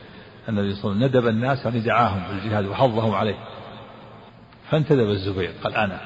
النبي 0.50 0.76
صلى 0.76 0.91
الله 0.91 0.95
عليه 0.95 1.06
وسلم 1.06 1.19
ندب 1.19 1.28
الناس 1.28 1.65
يعني 1.65 1.80
دعاهم 1.80 2.24
بالجهاد 2.28 2.65
وحضهم 2.65 3.15
عليه. 3.15 3.36
فانتدب 4.71 5.10
الزبير 5.10 5.54
قال 5.63 5.76
أنا. 5.76 6.02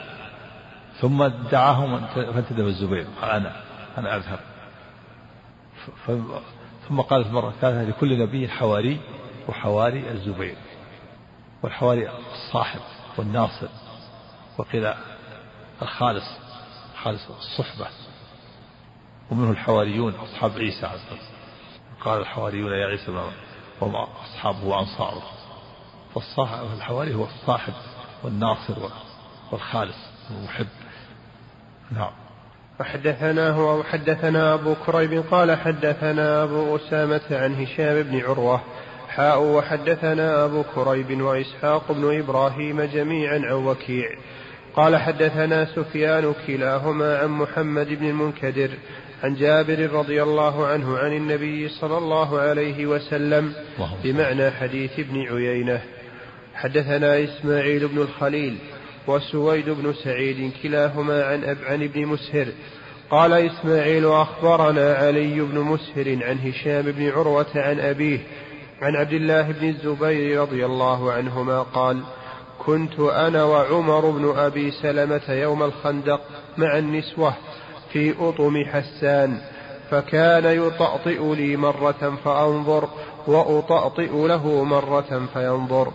ثم 0.99 1.25
دعاهم 1.27 2.07
فانتدب 2.07 2.67
الزبير 2.67 3.07
قال 3.21 3.29
أنا. 3.29 3.61
أنا 3.97 4.15
أذهب. 4.15 4.39
ثم 6.89 7.01
قال 7.01 7.23
في 7.23 7.29
المرة 7.29 7.49
الثالثة 7.49 7.83
لكل 7.83 8.19
نبي 8.19 8.49
حواري 8.49 8.99
وحواري 9.47 10.11
الزبير. 10.11 10.55
والحواري 11.63 12.09
الصاحب 12.09 12.81
والناصر 13.17 13.67
وقيل 14.57 14.93
الخالص 15.81 16.25
خالص 17.03 17.21
الصحبة. 17.29 17.87
ومنه 19.31 19.51
الحواريون 19.51 20.13
أصحاب 20.13 20.51
عيسى 20.57 20.85
عليه 20.85 20.95
الصلاة 20.95 21.39
قال 22.01 22.21
الحواريون 22.21 22.71
يا 22.71 22.85
عيسى 22.85 23.11
هم 23.81 23.95
أصحابه 23.95 24.65
وأنصاره. 24.65 25.23
فالصاحب 26.15 26.65
الحواري 26.77 27.15
هو 27.15 27.23
الصاحب 27.23 27.73
والناصر 28.23 28.75
والخالص 29.51 29.97
المحب. 30.31 30.67
نعم. 31.91 32.11
وحدثناه 32.79 33.71
أو 33.71 33.83
حدثنا 33.83 34.53
أبو 34.53 34.75
كريب 34.85 35.23
قال 35.31 35.57
حدثنا 35.57 36.43
أبو 36.43 36.75
أسامة 36.75 37.21
عن 37.31 37.55
هشام 37.55 38.03
بن 38.03 38.21
عروة. 38.21 38.61
حاء 39.09 39.41
وحدثنا 39.43 40.45
أبو 40.45 40.63
كريب 40.75 41.21
وإسحاق 41.21 41.91
بن 41.91 42.19
إبراهيم 42.19 42.81
جميعا 42.81 43.35
عن 43.35 43.51
وكيع. 43.51 44.09
قال 44.75 44.97
حدثنا 44.97 45.65
سفيان 45.65 46.33
كلاهما 46.47 47.17
عن 47.17 47.27
محمد 47.27 47.87
بن 47.87 48.09
المنكدر. 48.09 48.69
عن 49.23 49.35
جابر 49.35 49.91
رضي 49.91 50.23
الله 50.23 50.67
عنه 50.67 50.97
عن 50.97 51.13
النبي 51.13 51.69
صلى 51.69 51.97
الله 51.97 52.39
عليه 52.39 52.85
وسلم 52.85 53.53
بمعنى 54.03 54.51
حديث 54.51 54.99
ابن 54.99 55.21
عيينة. 55.21 55.81
حدثنا 56.53 57.23
إسماعيل 57.23 57.87
بن 57.87 57.97
الخليل 57.97 58.57
وسويد 59.07 59.69
بن 59.69 59.93
سعيد 59.93 60.51
كلاهما 60.63 61.23
عن 61.23 61.43
أبعن 61.43 61.87
بن 61.87 62.05
مسهر. 62.05 62.47
قال 63.09 63.33
إسماعيل 63.33 64.05
أخبرنا 64.05 64.93
علي 64.93 65.41
بن 65.41 65.59
مسهر 65.59 66.19
عن 66.23 66.37
هشام 66.39 66.91
بن 66.91 67.09
عروة 67.09 67.47
عن 67.55 67.79
أبيه 67.79 68.19
عن 68.81 68.95
عبد 68.95 69.13
الله 69.13 69.41
بن 69.41 69.69
الزبير 69.69 70.41
رضي 70.41 70.65
الله 70.65 71.11
عنهما 71.11 71.61
قال 71.61 72.03
كنت 72.59 72.99
أنا 72.99 73.43
وعمر 73.43 74.09
بن 74.09 74.33
أبي 74.37 74.71
سلمة 74.71 75.21
يوم 75.29 75.63
الخندق 75.63 76.21
مع 76.57 76.77
النسوة 76.77 77.33
في 77.93 78.15
أطم 78.19 78.65
حسان 78.65 79.41
فكان 79.89 80.45
يطأطئ 80.45 81.35
لي 81.35 81.57
مرة 81.57 82.17
فأنظر 82.23 82.89
وأطأطئ 83.27 84.27
له 84.27 84.63
مرة 84.63 85.27
فينظر. 85.33 85.93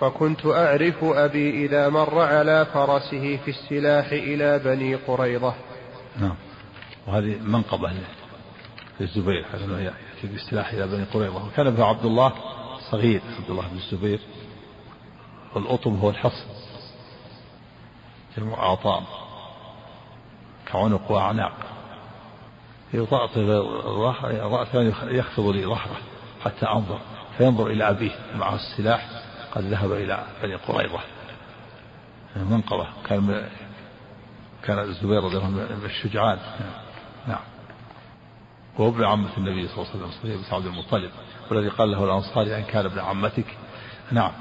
فكنت 0.00 0.46
أعرف 0.46 1.04
أبي 1.04 1.66
إذا 1.66 1.88
مر 1.88 2.20
على 2.20 2.66
فرسه 2.74 3.38
في 3.44 3.50
السلاح 3.50 4.12
إلى 4.12 4.58
بني 4.58 4.94
قريظة. 4.94 5.54
نعم. 6.20 6.34
وهذه 7.06 7.36
منقبة 7.42 7.92
للزبير 9.00 9.46
أنه 9.54 9.78
يأتي 9.80 10.26
بالسلاح 10.32 10.72
إلى 10.72 10.86
بني 10.86 11.04
قريظة. 11.04 11.46
وكان 11.46 11.66
ابن 11.66 11.82
عبد 11.82 12.04
الله 12.04 12.32
صغير 12.90 13.20
عبد 13.38 13.50
الله 13.50 13.68
بن 13.68 13.76
الزبير. 13.76 14.20
والأطم 15.54 15.94
هو 15.94 16.10
الحصن 16.10 16.46
جمع 18.36 18.72
كعنق 20.72 21.10
وأعناق. 21.10 21.52
يطأطئ 22.94 23.40
رأسه 24.40 24.82
يخفض 25.10 25.46
لي 25.46 25.66
ظهره 25.66 25.96
حتى 26.44 26.66
أنظر. 26.66 26.98
فينظر 27.38 27.66
إلى 27.66 27.88
أبيه 27.90 28.10
معه 28.34 28.54
السلاح. 28.54 29.08
قد 29.54 29.62
ذهب 29.62 29.92
إلى 29.92 30.24
بني 30.42 30.54
قريظة. 30.54 31.00
منقبة. 32.36 32.86
كان 33.06 33.48
كان 34.64 34.78
الزبير 34.78 35.24
رضي 35.24 35.36
الله 35.36 35.44
عنه 35.44 35.56
من 35.56 35.84
الشجعان. 35.84 36.38
نعم. 37.28 37.40
وهو 38.78 38.88
ابن 38.88 39.04
عمة 39.04 39.36
النبي 39.38 39.68
صلى 39.68 39.76
الله 39.78 39.88
عليه 39.94 40.04
وسلم 40.04 40.10
صحيح 40.10 40.48
بن 40.48 40.56
عبد 40.56 40.66
المطلب 40.66 41.10
والذي 41.50 41.68
قال 41.68 41.90
له 41.90 42.04
الأنصاري 42.04 42.56
أن 42.56 42.62
كان 42.62 42.84
ابن 42.84 42.98
عمتك. 42.98 43.56
نعم. 44.10 44.32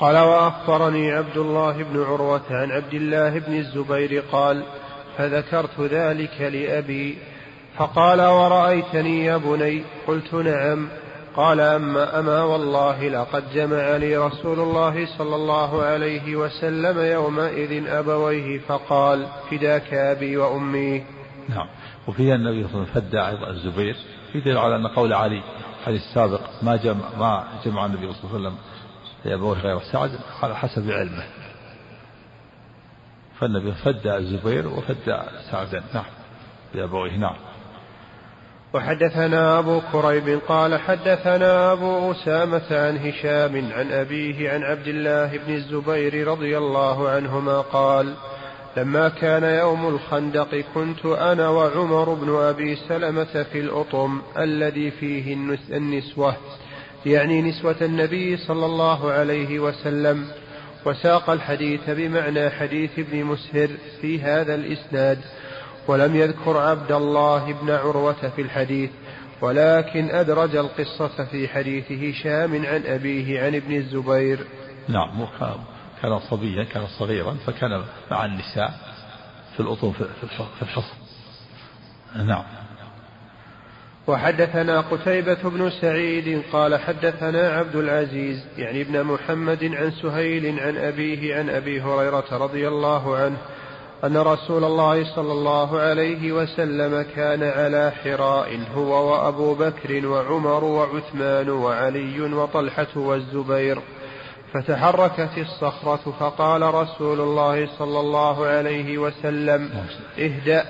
قال 0.00 0.18
وأخبرني 0.18 1.12
عبد 1.12 1.36
الله 1.36 1.82
بن 1.82 2.02
عروة 2.02 2.42
عن 2.50 2.70
عبد 2.70 2.94
الله 2.94 3.38
بن 3.38 3.56
الزبير 3.56 4.22
قال 4.32 4.62
فذكرت 5.16 5.80
ذلك 5.80 6.40
لأبي. 6.40 7.18
فقال 7.76 8.20
ورأيتني 8.20 9.24
يا 9.24 9.36
بني؟ 9.36 9.84
قلت 10.06 10.34
نعم. 10.34 10.88
قال 11.36 11.60
أما 11.60 12.18
أما 12.18 12.42
والله 12.42 13.08
لقد 13.08 13.44
جمع 13.54 13.96
لي 13.96 14.16
رسول 14.16 14.60
الله 14.60 15.06
صلى 15.18 15.36
الله 15.36 15.82
عليه 15.82 16.36
وسلم 16.36 16.98
يومئذ 16.98 17.88
أبويه 17.88 18.58
فقال 18.58 19.26
فداك 19.50 19.94
أبي 19.94 20.36
وأمي. 20.36 21.04
نعم. 21.48 21.66
وفيها 22.08 22.34
النبي 22.34 22.68
صلى 22.68 22.74
الله 22.74 22.86
عليه 22.94 23.06
وسلم 23.06 23.10
فدى 23.10 23.50
الزبير. 23.50 23.96
في 24.32 24.58
على 24.58 24.76
أن 24.76 24.86
قول 24.86 25.12
علي 25.12 25.42
الحديث 25.80 26.02
السابق 26.02 26.40
ما 26.62 26.76
جمع 26.76 27.04
ما 27.18 27.44
جمع 27.64 27.86
النبي 27.86 28.12
صلى 28.12 28.24
الله 28.24 28.34
عليه 28.34 28.48
وسلم 28.48 28.56
لأبويه 29.24 29.58
غير 29.58 29.80
سعد 29.80 30.10
على 30.42 30.56
حسب 30.56 30.90
علمه. 30.90 31.24
فالنبي 33.40 33.72
فدى 33.72 34.16
الزبير 34.16 34.68
وفدى 34.68 35.18
سعدا. 35.50 35.82
نعم. 35.94 36.04
لأبويه 36.74 37.16
نعم. 37.16 37.36
وحدثنا 38.74 39.58
أبو 39.58 39.80
كريب 39.92 40.40
قال 40.48 40.80
حدثنا 40.80 41.72
أبو 41.72 42.10
أسامة 42.10 42.62
عن 42.70 42.96
هشام 42.98 43.72
عن 43.72 43.92
أبيه 43.92 44.50
عن 44.50 44.62
عبد 44.62 44.86
الله 44.86 45.38
بن 45.46 45.54
الزبير 45.54 46.28
رضي 46.28 46.58
الله 46.58 47.08
عنهما 47.08 47.60
قال 47.60 48.14
لما 48.76 49.08
كان 49.08 49.44
يوم 49.44 49.88
الخندق 49.88 50.64
كنت 50.74 51.06
أنا 51.06 51.48
وعمر 51.48 52.14
بن 52.14 52.36
أبي 52.36 52.76
سلمة 52.76 53.42
في 53.52 53.60
الأطم 53.60 54.22
الذي 54.38 54.90
فيه 54.90 55.34
النسوة. 55.70 56.36
يعني 57.06 57.42
نسوة 57.42 57.76
النبي 57.82 58.36
صلى 58.36 58.66
الله 58.66 59.12
عليه 59.12 59.58
وسلم 59.58 60.26
وساق 60.86 61.30
الحديث 61.30 61.90
بمعنى 61.90 62.50
حديث 62.50 62.98
ابن 62.98 63.24
مسهر 63.24 63.68
في 64.00 64.22
هذا 64.22 64.54
الإسناد 64.54 65.18
ولم 65.88 66.16
يذكر 66.16 66.58
عبد 66.58 66.92
الله 66.92 67.52
بن 67.52 67.70
عروة 67.70 68.28
في 68.36 68.42
الحديث 68.42 68.90
ولكن 69.40 70.10
أدرج 70.10 70.56
القصة 70.56 71.24
في 71.24 71.48
حديث 71.48 71.92
هشام 71.92 72.66
عن 72.66 72.82
أبيه 72.86 73.42
عن 73.42 73.54
ابن 73.54 73.76
الزبير. 73.76 74.38
نعم 74.88 75.26
كان 76.02 76.18
صبيا 76.18 76.64
كان 76.64 76.86
صغيرا 76.98 77.36
فكان 77.46 77.84
مع 78.10 78.24
النساء 78.24 78.74
في 79.54 79.60
الأطوم 79.60 79.92
في 79.92 80.62
الحصن 80.62 80.96
نعم. 82.16 82.44
وحدثنا 84.06 84.80
قتيبة 84.80 85.38
بن 85.44 85.70
سعيد 85.70 86.42
قال 86.52 86.80
حدثنا 86.80 87.48
عبد 87.48 87.76
العزيز 87.76 88.44
يعني 88.58 88.80
ابن 88.80 89.04
محمد 89.04 89.64
عن 89.64 89.90
سهيل 89.90 90.60
عن 90.60 90.76
أبيه 90.76 91.36
عن 91.36 91.50
أبي 91.50 91.80
هريرة 91.80 92.24
رضي 92.32 92.68
الله 92.68 93.16
عنه 93.16 93.36
أن 94.04 94.16
رسول 94.16 94.64
الله 94.64 95.14
صلى 95.14 95.32
الله 95.32 95.80
عليه 95.80 96.32
وسلم 96.32 97.06
كان 97.16 97.42
على 97.42 97.92
حراء 98.04 98.58
هو 98.74 99.12
وأبو 99.12 99.54
بكر 99.54 100.06
وعمر 100.06 100.64
وعثمان 100.64 101.50
وعلي 101.50 102.20
وطلحة 102.20 102.96
والزبير 102.96 103.78
فتحركت 104.52 105.38
الصخرة 105.38 106.14
فقال 106.20 106.74
رسول 106.74 107.20
الله 107.20 107.68
صلى 107.78 108.00
الله 108.00 108.46
عليه 108.46 108.98
وسلم 108.98 109.70
اهدأ. 110.18 110.64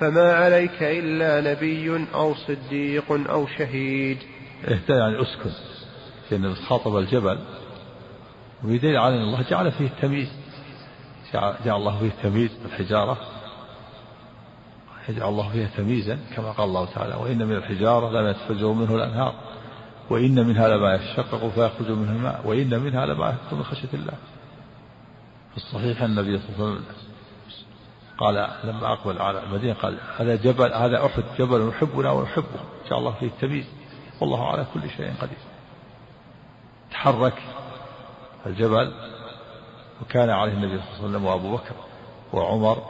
فما 0.00 0.32
عليك 0.32 0.82
إلا 0.82 1.52
نبي 1.52 2.06
أو 2.14 2.34
صديق 2.34 3.12
أو 3.30 3.46
شهيد. 3.46 4.18
اهدأ 4.64 4.94
يعني 4.94 5.22
أسكن. 5.22 5.50
لأن 6.30 6.54
خاطب 6.54 6.96
الجبل 6.96 7.38
ويدل 8.64 8.96
على 8.96 9.16
أن 9.16 9.22
الله 9.22 9.42
جعل 9.50 9.72
فيه 9.72 9.86
التمييز. 9.86 10.28
جعل 11.34 11.76
الله 11.76 11.98
فيه 11.98 12.10
تمييز 12.22 12.50
بالحجارة 12.62 13.18
يجعل 15.08 15.28
الله 15.28 15.48
فيها 15.52 15.68
تمييزا 15.76 16.18
كما 16.36 16.52
قال 16.52 16.68
الله 16.68 16.86
تعالى 16.94 17.14
وإن 17.14 17.46
من 17.46 17.56
الحجارة 17.56 18.10
لما 18.10 18.30
يتفجر 18.30 18.72
منه 18.72 18.94
الأنهار 18.94 19.34
وإن 20.10 20.46
منها 20.46 20.68
لما 20.68 20.94
يشقق 20.94 21.48
فيخرج 21.48 21.90
منه 21.90 22.12
الماء 22.12 22.42
وإن 22.44 22.80
منها 22.80 23.06
لما 23.06 23.26
يهبط 23.26 23.52
من 23.52 23.62
خشية 23.62 23.88
الله. 23.94 24.14
في 25.50 25.56
الصحيح 25.56 26.02
النبي 26.02 26.38
صلى 26.38 26.48
الله 26.54 26.66
عليه 26.66 26.76
وسلم 26.76 26.84
قال 28.18 28.48
لما 28.64 28.92
أقبل 28.92 29.22
على 29.22 29.42
المدينة 29.42 29.74
قال 29.74 29.98
هذا 30.16 30.36
جبل 30.36 30.72
هذا 30.72 31.06
أحد 31.06 31.24
جبل 31.38 31.68
يحبنا 31.68 32.10
ونحبه 32.10 32.60
جعل 32.90 32.98
الله 32.98 33.12
فيه 33.12 33.26
التمييز 33.26 33.66
والله 34.20 34.48
على 34.48 34.66
كل 34.74 34.90
شيء 34.90 35.14
قدير. 35.20 35.38
تحرك 36.90 37.42
الجبل 38.46 38.92
وكان 40.02 40.30
عليه 40.30 40.52
النبي 40.52 40.80
صلى 40.80 40.88
الله 40.88 40.98
عليه 40.98 41.08
وسلم 41.08 41.24
وأبو 41.24 41.56
بكر 41.56 41.74
وعمر 42.32 42.82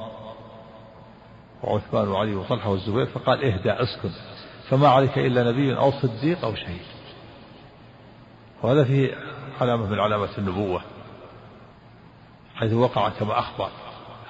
وعثمان 1.62 2.08
وعلي 2.08 2.34
وطلحة 2.34 2.70
والزبير 2.70 3.06
فقال 3.06 3.44
اهدى 3.44 3.72
اسكن. 3.72 4.10
فما 4.68 4.88
عليك 4.88 5.18
إلا 5.18 5.50
نبي 5.50 5.76
أو 5.76 5.90
صديق 5.90 6.44
أو 6.44 6.54
شهيد. 6.54 6.86
وهذا 8.62 8.84
فيه 8.84 9.14
علامة 9.60 9.86
من 9.86 10.00
علامات 10.00 10.38
النبوة 10.38 10.80
حيث 12.56 12.72
وقع 12.72 13.08
كما 13.08 13.38
أخبر. 13.38 13.70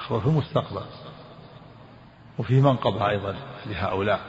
أخبر 0.06 0.20
في 0.20 0.26
المستقبل 0.26 0.82
وفيه 2.38 2.60
منقبة 2.60 3.08
أيضا 3.08 3.34
لهؤلاء. 3.66 4.20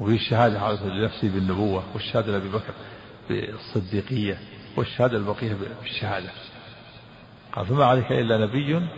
وفيه 0.00 0.14
الشهادة 0.14 0.72
لنفسه 0.84 1.28
بالنبوة 1.28 1.82
والشهادة 1.94 2.32
لأبي 2.32 2.48
بكر 2.48 2.74
بالصديقية 3.28 4.38
والشهادة 4.76 5.16
البقية 5.16 5.56
بالشهادة. 5.82 6.30
قال 7.52 7.66
فما 7.66 7.84
عليك 7.84 8.12
إلا 8.12 8.38
نبي 8.38 8.88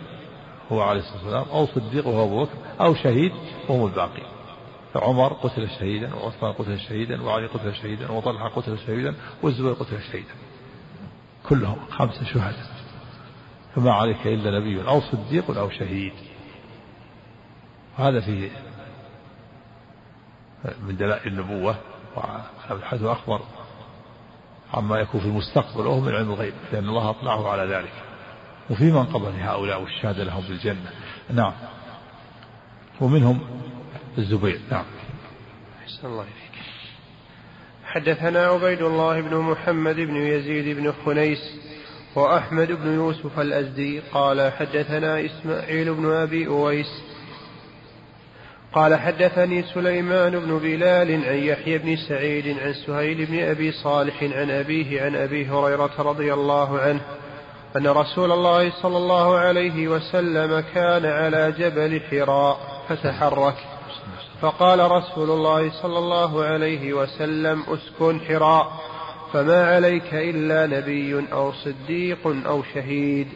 هو 0.71 0.81
عليه 0.81 0.99
الصلاة 0.99 1.23
والسلام 1.23 1.45
أو 1.49 1.67
صديق 1.67 2.07
وهو 2.07 2.25
أبو 2.25 2.43
بكر 2.43 2.57
أو 2.81 2.95
شهيد 2.95 3.31
وهم 3.69 3.85
الباقي. 3.85 4.23
فعمر 4.93 5.33
قتل 5.33 5.69
شهيدا 5.69 6.15
وعثمان 6.15 6.53
قتل 6.53 6.79
شهيدا 6.79 7.21
وعلي 7.21 7.47
قتل 7.47 7.75
شهيدا 7.75 8.11
وطلحة 8.11 8.49
قتل 8.49 8.79
شهيدا 8.79 9.15
والزبير 9.43 9.73
قتل 9.73 10.01
شهيدا. 10.11 10.33
كلهم 11.49 11.77
خمسة 11.89 12.25
شهداء. 12.25 12.76
فما 13.75 13.93
عليك 13.93 14.27
إلا 14.27 14.59
نبي 14.59 14.87
أو 14.87 15.01
صديق 15.01 15.57
أو 15.57 15.69
شهيد. 15.69 16.13
هذا 17.97 18.19
فيه 18.19 18.49
من 20.81 20.97
دلائل 20.97 21.27
النبوة 21.33 21.75
حيث 22.83 23.03
أخبر 23.03 23.41
عما 24.73 24.99
يكون 24.99 25.21
في 25.21 25.27
المستقبل 25.27 25.87
وهو 25.87 25.99
من 25.99 26.15
علم 26.15 26.31
الغيب 26.31 26.53
لأن 26.73 26.89
الله 26.89 27.09
أطلعه 27.09 27.49
على 27.49 27.73
ذلك. 27.73 27.93
وفي 28.69 28.91
من 28.91 29.03
قبل 29.03 29.31
هؤلاء 29.39 29.81
والشهادة 29.81 30.23
لهم 30.23 30.43
بالجنة 30.47 30.91
نعم. 31.33 31.53
ومنهم 33.01 33.39
الزبير. 34.17 34.59
نعم. 34.71 34.85
أحسن 35.83 36.07
الله 36.07 36.23
إليك. 36.23 36.47
حدثنا 37.85 38.45
عبيد 38.45 38.81
الله 38.81 39.21
بن 39.21 39.37
محمد 39.37 39.95
بن 39.95 40.15
يزيد 40.15 40.77
بن 40.77 40.93
خنيس 41.05 41.39
وأحمد 42.17 42.71
بن 42.71 42.93
يوسف 42.93 43.39
الأزدي 43.39 44.01
قال 44.13 44.51
حدثنا 44.51 45.25
إسماعيل 45.25 45.93
بن 45.93 46.11
أبي 46.11 46.47
أويس 46.47 47.03
قال 48.73 48.95
حدثني 48.95 49.63
سليمان 49.63 50.39
بن 50.39 50.59
بلال 50.59 51.25
عن 51.25 51.35
يحيى 51.35 51.77
بن 51.77 51.95
سعيد 51.95 52.59
عن 52.59 52.73
سهيل 52.73 53.25
بن 53.25 53.39
أبي 53.43 53.71
صالح 53.71 54.23
عن 54.23 54.51
أبيه 54.51 55.01
عن 55.01 55.15
أبي 55.15 55.45
هريرة 55.45 55.91
رضي 55.99 56.33
الله 56.33 56.79
عنه 56.79 57.01
أن 57.75 57.87
رسول 57.87 58.31
الله 58.31 58.71
صلى 58.81 58.97
الله 58.97 59.37
عليه 59.37 59.87
وسلم 59.87 60.63
كان 60.75 61.05
على 61.05 61.51
جبل 61.51 62.01
حراء 62.11 62.57
فتحرك. 62.89 63.57
فقال 64.41 64.91
رسول 64.91 65.29
الله 65.31 65.71
صلى 65.81 65.99
الله 65.99 66.43
عليه 66.43 66.93
وسلم 66.93 67.63
أسكن 67.63 68.21
حراء. 68.21 68.86
فما 69.33 69.75
عليك 69.75 70.13
إلا 70.13 70.79
نبي 70.79 71.33
أو 71.33 71.51
صديق 71.51 72.27
أو 72.45 72.63
شهيد. 72.73 73.27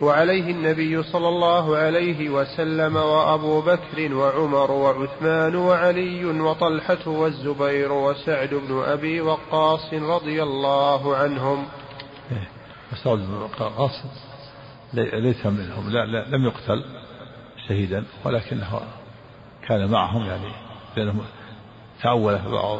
وعليه 0.00 0.50
النبي 0.50 1.02
صلى 1.02 1.28
الله 1.28 1.76
عليه 1.76 2.30
وسلم 2.30 2.96
وأبو 2.96 3.60
بكر 3.60 4.14
وعمر 4.14 4.70
وعثمان 4.70 5.56
وعلي 5.56 6.24
وطلحة 6.24 7.08
والزبير 7.08 7.92
وسعد 7.92 8.54
بن 8.54 8.82
أبي 8.82 9.20
وقاص 9.20 9.94
رضي 9.94 10.42
الله 10.42 11.16
عنهم. 11.16 11.66
سعد 13.04 13.18
بن 13.18 13.34
وقاص 13.34 14.02
ليس 14.94 15.46
منهم 15.46 15.90
لا, 15.90 16.06
لا 16.06 16.36
لم 16.36 16.44
يقتل 16.44 16.84
شهيدا 17.68 18.04
ولكنه 18.24 18.80
كان 19.68 19.90
معهم 19.90 20.22
يعني 20.26 20.52
لأنه 20.96 21.14
تأول 22.02 22.38
بعض 22.38 22.78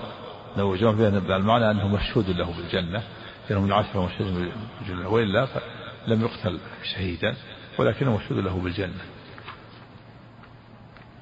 نوجون 0.57 0.97
بين 0.97 1.33
المعنى 1.33 1.71
أنه 1.71 1.89
مشهود 1.89 2.31
له 2.31 2.57
بالجنة 2.57 3.03
لأنهم 3.51 3.67
العشرة 3.67 4.07
مشهود 4.07 4.53
بالجنة 4.81 5.09
وإلا 5.09 5.49
لم 6.07 6.21
يقتل 6.21 6.61
شهيدا 6.95 7.35
ولكنه 7.79 8.17
مشهود 8.17 8.39
له 8.39 8.61
بالجنة. 8.61 9.05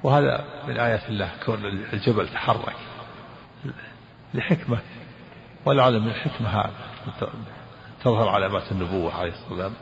وهذا 0.03 0.45
من 0.69 0.77
آيات 0.77 1.09
الله 1.09 1.31
كون 1.45 1.67
الجبل 1.93 2.29
تحرك 2.29 2.77
لحكمة 4.35 4.79
ولعل 5.65 6.01
من 6.01 6.09
الحكمة 6.09 6.71
تظهر 8.05 8.29
علامات 8.29 8.73
النبوة 8.73 9.15
عليه 9.15 9.31
الصلاة 9.31 9.51
والسلام 9.51 9.73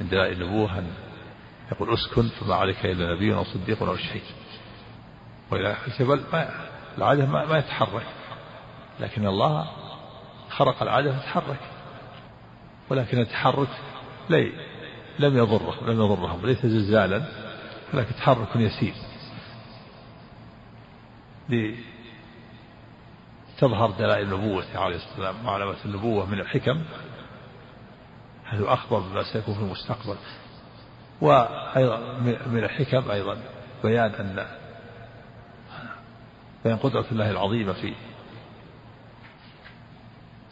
من 0.00 0.08
دلائل 0.08 0.42
النبوة 0.42 0.78
أن 0.78 0.86
يقول 1.72 1.94
أسكن 1.94 2.28
فما 2.28 2.54
عليك 2.54 2.86
إلا 2.86 3.14
نبي 3.14 3.34
أو 3.34 3.44
صديق 3.44 3.82
أو 3.82 3.96
شهيد 3.96 4.22
وإلى 5.50 5.76
الجبل 5.86 6.20
ما 6.32 6.48
العادة 6.98 7.26
ما 7.26 7.58
يتحرك. 7.58 8.06
لكن 9.00 9.26
الله 9.26 9.66
خرق 10.50 10.82
العادة 10.82 11.12
فتحرك 11.18 11.60
ولكن 12.90 13.18
التحرك 13.18 13.68
لي 14.30 14.52
لم 15.18 15.36
يضره 15.36 15.84
لم 15.86 16.00
يضرهم 16.00 16.46
ليس 16.46 16.66
زلزالا 16.66 17.22
ولكن 17.94 18.14
تحرك 18.14 18.56
يسير. 18.56 18.94
تظهر 23.58 23.90
دلائل 23.90 24.30
نبوته 24.30 24.78
عليه 24.78 24.96
الصلاة 24.96 25.10
والسلام 25.10 25.46
وعلامات 25.46 25.76
النبوة 25.84 26.26
من 26.26 26.40
الحكم 26.40 26.82
حيث 28.44 28.62
أخبر 28.62 28.98
بما 28.98 29.22
سيكون 29.22 29.54
في 29.54 29.60
المستقبل. 29.60 30.16
وأيضا 31.20 31.98
من 32.46 32.64
الحكم 32.64 33.10
أيضا 33.10 33.38
بيان 33.84 34.10
أن 34.10 34.46
بيان 36.64 36.76
قدرة 36.76 37.06
الله 37.12 37.30
العظيمة 37.30 37.72
في 37.72 37.94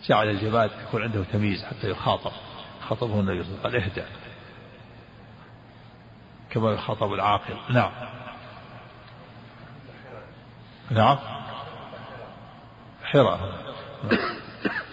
جعل 0.04 0.28
الجماد 0.28 0.70
يكون 0.88 1.02
عنده 1.02 1.24
تمييز 1.32 1.64
حتى 1.64 1.90
يخاطب. 1.90 2.32
خطبه 2.88 3.20
النبي 3.20 3.44
صلى 3.44 3.54
الله 3.54 3.64
عليه 3.64 3.78
وسلم. 3.78 3.92
قال 3.92 4.02
اهدى 4.02 4.02
كما 6.50 6.72
يخاطب 6.72 7.12
العاقل. 7.12 7.56
نعم. 7.70 7.92
نعم. 10.90 11.18
حراء 13.04 13.40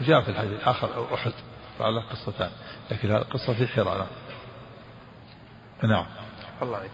جاء 0.01 0.21
في 0.21 0.29
الحديث 0.29 0.61
الآخر 0.61 1.13
أحد. 1.13 1.31
فعلى 1.79 2.01
قصتان. 2.01 2.51
لكن 2.91 3.11
هذه 3.11 3.17
القصة 3.17 3.53
في 3.53 3.67
حراء 3.67 4.07
نعم. 5.83 6.05
الله 6.61 6.77
عليك. 6.77 6.91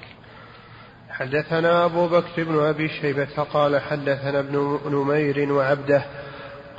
حدثنا 1.09 1.85
أبو 1.85 2.07
بكر 2.07 2.43
بن 2.43 2.59
أبي 2.59 2.89
شيبة 2.89 3.43
قال 3.43 3.81
حدثنا 3.81 4.39
ابن 4.39 4.79
نمير 4.85 5.53
وعبده 5.53 6.05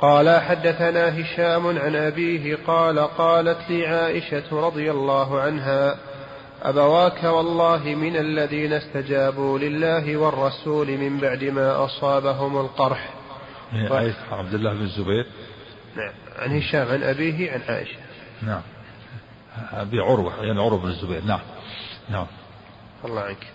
قال 0.01 0.41
حدثنا 0.41 1.21
هشام 1.21 1.67
عن 1.79 1.95
أبيه 1.95 2.57
قال 2.67 2.99
قالت 2.99 3.69
لي 3.69 3.87
عائشة 3.87 4.67
رضي 4.67 4.91
الله 4.91 5.41
عنها 5.41 5.95
أبواك 6.63 7.23
والله 7.23 7.83
من 7.83 8.15
الذين 8.15 8.73
استجابوا 8.73 9.59
لله 9.59 10.17
والرسول 10.17 10.87
من 10.87 11.17
بعد 11.17 11.43
ما 11.43 11.85
أصابهم 11.85 12.57
القرح. 12.57 13.13
عبد 14.31 14.53
الله 14.53 14.73
بن 14.73 14.81
الزبير؟ 14.81 15.25
نعم 15.95 16.13
عن 16.39 16.57
هشام 16.57 16.87
عن 16.87 17.03
أبيه 17.03 17.51
عن 17.51 17.61
عائشة. 17.69 17.99
نعم. 18.41 18.61
أبي 19.73 19.99
عروة 19.99 20.45
يعني 20.45 20.61
عروة 20.61 20.79
بن 20.79 20.87
الزبير 20.87 21.23
نعم. 21.25 21.39
نعم. 22.09 22.27
الله 23.05 23.21
عنك. 23.21 23.47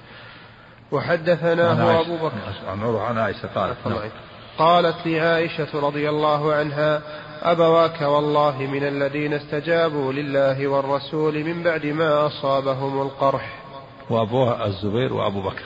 وحدثناه 0.92 2.00
أبو 2.00 2.16
بكر. 2.16 2.36
عن 2.68 2.80
عروة 2.80 3.02
عن 3.02 3.18
عائشة 3.18 3.48
قالت 3.54 3.86
نعم. 3.86 4.10
قالت 4.58 5.06
لي 5.06 5.20
عائشة 5.20 5.80
رضي 5.80 6.08
الله 6.08 6.54
عنها 6.54 7.02
أبواك 7.42 8.00
والله 8.00 8.58
من 8.58 8.82
الذين 8.86 9.32
استجابوا 9.32 10.12
لله 10.12 10.68
والرسول 10.68 11.44
من 11.44 11.62
بعد 11.62 11.86
ما 11.86 12.26
أصابهم 12.26 13.02
القرح. 13.02 13.62
وأبوه 14.10 14.66
الزبير 14.66 15.12
وأبو 15.12 15.42
بكر. 15.42 15.64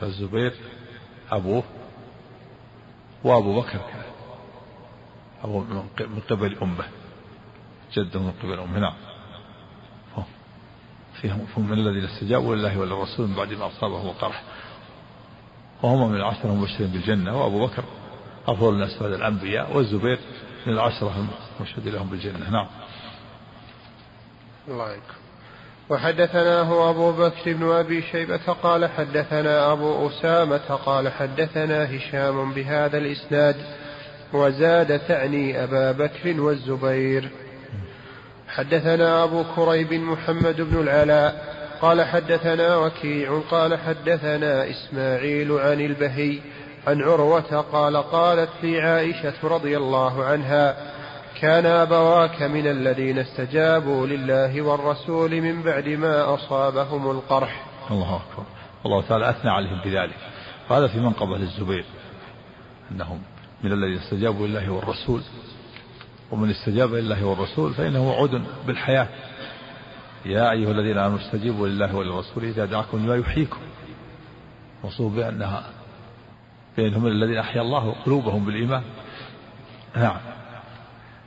فالزبير 0.00 0.54
أبوه 1.32 1.62
وأبو 3.24 3.60
بكر 3.60 3.80
أبوه 5.44 5.64
من 6.00 6.20
قبل 6.30 6.56
أمه. 6.62 6.84
جده 7.92 8.20
من 8.20 8.32
قبل 8.42 8.58
أمه 8.58 8.78
نعم. 8.78 8.94
فيهم 11.20 11.46
من 11.56 11.72
الذين 11.72 12.04
استجابوا 12.04 12.54
لله 12.56 12.78
وللرسول 12.78 13.28
من 13.28 13.34
بعد 13.34 13.52
ما 13.52 13.66
أصابهم 13.66 14.06
القرح. 14.08 14.42
وهم 15.84 16.10
من 16.10 16.16
العشرة 16.16 16.46
المبشرين 16.46 16.90
بالجنة 16.90 17.42
وأبو 17.42 17.66
بكر 17.66 17.84
أفضل 18.48 18.74
الناس 18.74 19.02
بعد 19.02 19.12
الأنبياء 19.12 19.76
والزبير 19.76 20.18
من 20.66 20.72
العشرة 20.72 21.28
المشهد 21.60 21.88
لهم 21.88 22.06
بالجنة. 22.06 22.50
نعم. 22.50 22.66
الله 24.68 24.90
يكرم 24.90 25.24
وحدثناه 25.90 26.90
أبو 26.90 27.12
بكر 27.12 27.52
بن 27.52 27.70
أبي 27.70 28.02
شيبة 28.02 28.52
قال 28.62 28.90
حدثنا 28.90 29.72
أبو 29.72 30.08
أسامة 30.08 30.74
قال 30.86 31.12
حدثنا 31.12 31.96
هشام 31.96 32.52
بهذا 32.52 32.98
الإسناد 32.98 33.56
وزاد 34.32 34.98
تعني 34.98 35.64
أبا 35.64 35.92
بكر 35.92 36.40
والزبير. 36.40 37.30
حدثنا 38.48 39.24
أبو 39.24 39.44
كريب 39.56 39.92
محمد 39.92 40.60
بن 40.60 40.80
العلاء 40.80 41.53
قال 41.84 42.04
حدثنا 42.04 42.76
وكيع 42.76 43.40
قال 43.50 43.78
حدثنا 43.78 44.70
إسماعيل 44.70 45.52
عن 45.52 45.80
البهي 45.80 46.38
عن 46.86 47.02
عروة 47.02 47.60
قال 47.60 47.96
قالت 47.96 48.50
لي 48.62 48.80
عائشة 48.80 49.34
رضي 49.42 49.76
الله 49.76 50.24
عنها 50.24 50.76
كان 51.40 51.66
أبواك 51.66 52.42
من 52.42 52.66
الذين 52.66 53.18
استجابوا 53.18 54.06
لله 54.06 54.62
والرسول 54.62 55.40
من 55.40 55.62
بعد 55.62 55.88
ما 55.88 56.34
أصابهم 56.34 57.10
القرح. 57.10 57.66
الله 57.90 58.16
أكبر. 58.16 58.44
الله 58.86 59.02
تعالى 59.02 59.30
أثنى 59.30 59.50
عليهم 59.50 59.80
بذلك. 59.84 60.16
وهذا 60.70 60.86
في 60.86 60.98
منقبة 60.98 61.36
الزبير 61.36 61.84
أنهم 62.90 63.22
من 63.62 63.72
الذين 63.72 63.98
استجابوا 63.98 64.46
لله 64.46 64.70
والرسول. 64.70 65.20
ومن 66.30 66.50
استجاب 66.50 66.94
لله 66.94 67.24
والرسول 67.24 67.74
فإنه 67.74 68.08
وعود 68.08 68.44
بالحياة. 68.66 69.08
يا 70.24 70.50
أيها 70.50 70.70
الذين 70.70 70.98
آمنوا 70.98 71.18
استجيبوا 71.18 71.68
لله 71.68 71.96
وللرسول 71.96 72.44
إذا 72.44 72.64
دعاكم 72.64 72.98
لما 72.98 73.16
يحييكم. 73.16 73.58
وصوا 74.82 75.10
بأنها 75.10 75.64
بأنهم 76.76 77.06
الذين 77.06 77.38
أحيا 77.38 77.62
الله 77.62 77.92
قلوبهم 77.92 78.44
بالإيمان. 78.44 78.82
نعم. 79.96 80.16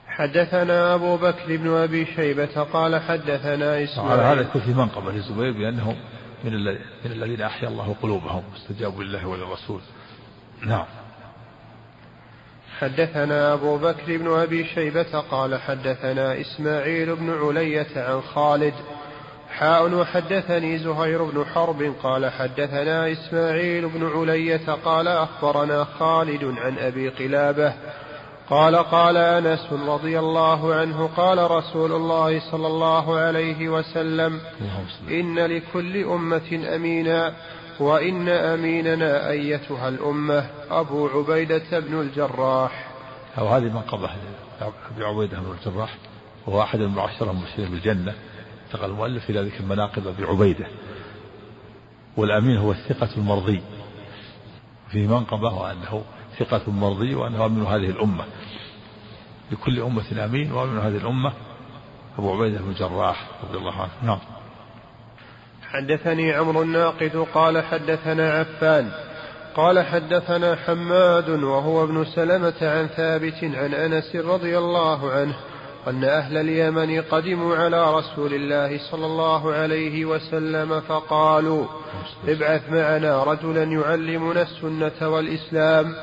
حدثنا 0.08 0.96
أبو 0.96 1.18
بكر 1.18 1.58
بن 1.58 1.70
أبي 1.70 2.06
شيبة 2.06 2.64
قال 2.64 3.02
حدثنا 3.02 3.84
إسماعيل. 3.84 4.20
هذا 4.20 4.42
يكون 4.42 4.62
في 4.62 4.74
منقبة 4.74 5.12
للزبير 5.12 5.52
بأنهم 5.52 5.96
من 6.44 6.64
من 7.06 7.12
الذين 7.12 7.42
أحيا 7.42 7.70
الله 7.70 7.96
قلوبهم. 8.02 8.44
واستجابوا 8.54 9.04
لله 9.04 9.28
وللرسول 9.28 9.82
نعم. 10.66 10.86
حدثنا 12.80 13.54
أبو 13.54 13.78
بكر 13.78 14.18
بن 14.18 14.28
أبي 14.28 14.66
شيبة 14.66 15.20
قال 15.32 15.62
حدثنا 15.62 16.42
إسماعيل 16.42 17.16
بن 17.16 17.48
علية 17.48 17.88
عن 17.96 18.22
خالد 18.22 18.74
حاء 19.50 19.94
وحدثني 19.94 20.78
زهير 20.78 21.24
بن 21.24 21.46
حرب 21.46 21.94
قال 22.04 22.32
حدثنا 22.32 23.12
إسماعيل 23.12 23.90
بن 23.90 24.10
علية 24.16 24.72
قال 24.86 25.08
أخبرنا 25.08 25.84
خالد 25.84 26.44
عن 26.44 26.78
أبي 26.78 27.10
قلابة 27.10 27.74
قال 28.50 28.76
قال 28.76 29.18
أنس 29.18 29.74
رضي 29.74 30.20
الله 30.20 30.76
عنه 30.76 31.10
قال 31.18 31.52
رسول 31.52 31.92
الله 31.92 32.52
صلى 32.52 32.68
الله 32.68 33.20
عليه 33.20 33.70
وسلم 33.70 34.40
إن 35.10 35.40
لكل 35.40 36.04
أمة 36.04 36.76
أمينا 36.76 37.34
وإن 37.80 38.30
أميننا 38.30 39.30
أيتها 39.30 39.90
الأمة 39.90 40.50
أبو 40.70 41.08
عبيدة 41.08 41.80
بن 41.80 42.02
الجراح. 42.02 42.88
أو 43.38 43.48
هذه 43.48 43.64
منقبة 43.64 44.10
أبي 44.62 45.06
عبيدة 45.06 45.40
بن 45.40 45.52
الجراح 45.52 45.96
وهو 46.48 46.62
أحد 46.62 46.80
المعشرة 46.80 47.32
المبشرين 47.32 47.70
بالجنة. 47.70 48.14
انتقل 48.68 48.90
المؤلف 48.90 49.30
إلى 49.30 49.42
ذكر 49.42 49.64
مناقب 49.64 50.08
أبي 50.08 50.24
عبيدة. 50.24 50.68
والأمين 52.18 52.58
هو 52.58 52.72
الثقة 52.72 53.10
المرضي. 53.18 53.62
في 54.92 55.08
منقبة 55.08 55.54
وأنه 55.54 56.04
ثقة 56.40 56.72
مرضي 56.72 57.16
وأنه 57.16 57.46
أمين 57.46 57.66
هذه 57.66 57.90
الأمة. 57.90 58.24
لكل 59.52 59.80
أمة 59.80 60.26
أمين 60.26 60.52
وأمين 60.52 60.78
هذه 60.78 60.98
الأمة 60.98 61.34
أبو 62.18 62.34
عبيدة 62.34 62.60
بن 62.60 62.70
الجراح 62.70 63.28
رضي 63.44 63.58
الله 63.58 63.82
عنه. 63.82 63.92
نعم. 64.04 64.20
حدثني 65.72 66.34
عمرو 66.34 66.62
الناقد 66.62 67.26
قال 67.34 67.64
حدثنا 67.64 68.32
عفان 68.32 68.90
قال 69.56 69.86
حدثنا 69.86 70.56
حماد 70.56 71.30
وهو 71.30 71.84
ابن 71.84 72.06
سلمة 72.06 72.54
عن 72.62 72.88
ثابت 72.88 73.44
عن 73.44 73.74
أنس 73.74 74.16
رضي 74.16 74.58
الله 74.58 75.12
عنه 75.12 75.34
أن 75.88 76.04
أهل 76.04 76.38
اليمن 76.38 77.02
قدموا 77.02 77.56
على 77.56 77.94
رسول 77.94 78.34
الله 78.34 78.80
صلى 78.92 79.06
الله 79.06 79.54
عليه 79.54 80.06
وسلم 80.06 80.82
فقالوا 80.82 81.66
ابعث 82.28 82.70
معنا 82.70 83.24
رجلا 83.24 83.64
يعلمنا 83.64 84.42
السنة 84.42 85.10
والإسلام. 85.10 85.96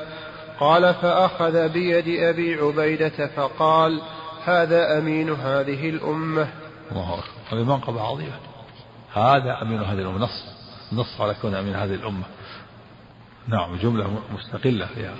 قال 0.59 0.93
فأخذ 0.93 1.69
بيد 1.69 2.19
أبي 2.19 2.55
عبيدة 2.55 3.27
فقال 3.35 4.01
هذا 4.45 4.97
أمين 4.97 5.29
هذه 5.29 5.89
الأمة. 5.89 6.47
الله 6.91 7.13
أكبر. 7.13 7.59
هذه 7.59 7.63
منقبة 7.63 8.01
عظيمة. 8.01 8.54
هذا 9.15 9.61
أمين 9.61 9.83
هذه 9.83 9.99
الأمة 9.99 10.17
نص 10.17 10.43
نص 10.93 11.21
على 11.21 11.35
كون 11.41 11.55
أمين 11.55 11.75
هذه 11.75 11.93
الأمة. 11.93 12.23
نعم 13.47 13.75
جملة 13.75 14.19
مستقلة 14.33 14.85
فيها 14.85 15.13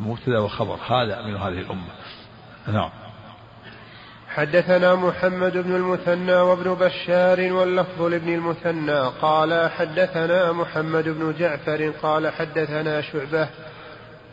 مبتدأ 0.00 0.38
وخبر. 0.38 0.74
هذا 0.74 1.20
أمين 1.20 1.36
هذه 1.36 1.58
الأمة. 1.58 1.90
نعم. 2.68 2.90
حدثنا 4.28 4.94
محمد 4.94 5.52
بن 5.52 5.74
المثنى 5.74 6.34
وابن 6.34 6.74
بشار 6.74 7.52
واللفظ 7.52 8.02
لابن 8.02 8.34
المثنى. 8.34 9.00
قال 9.00 9.70
حدثنا 9.70 10.52
محمد 10.52 11.08
بن 11.08 11.34
جعفر 11.38 11.90
قال 12.02 12.32
حدثنا 12.32 13.00
شعبة 13.00 13.48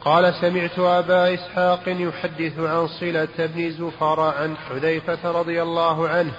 قال 0.02 0.34
سمعت 0.34 0.80
أبا 0.80 1.34
إسحاق 1.34 1.84
يحدث 1.88 2.60
عن 2.60 2.88
صلة 2.88 3.28
بن 3.38 3.72
زفر 3.72 4.20
عن 4.20 4.58
حذيفة 4.58 5.32
رضي 5.32 5.62
الله 5.62 6.10
عنه 6.10 6.32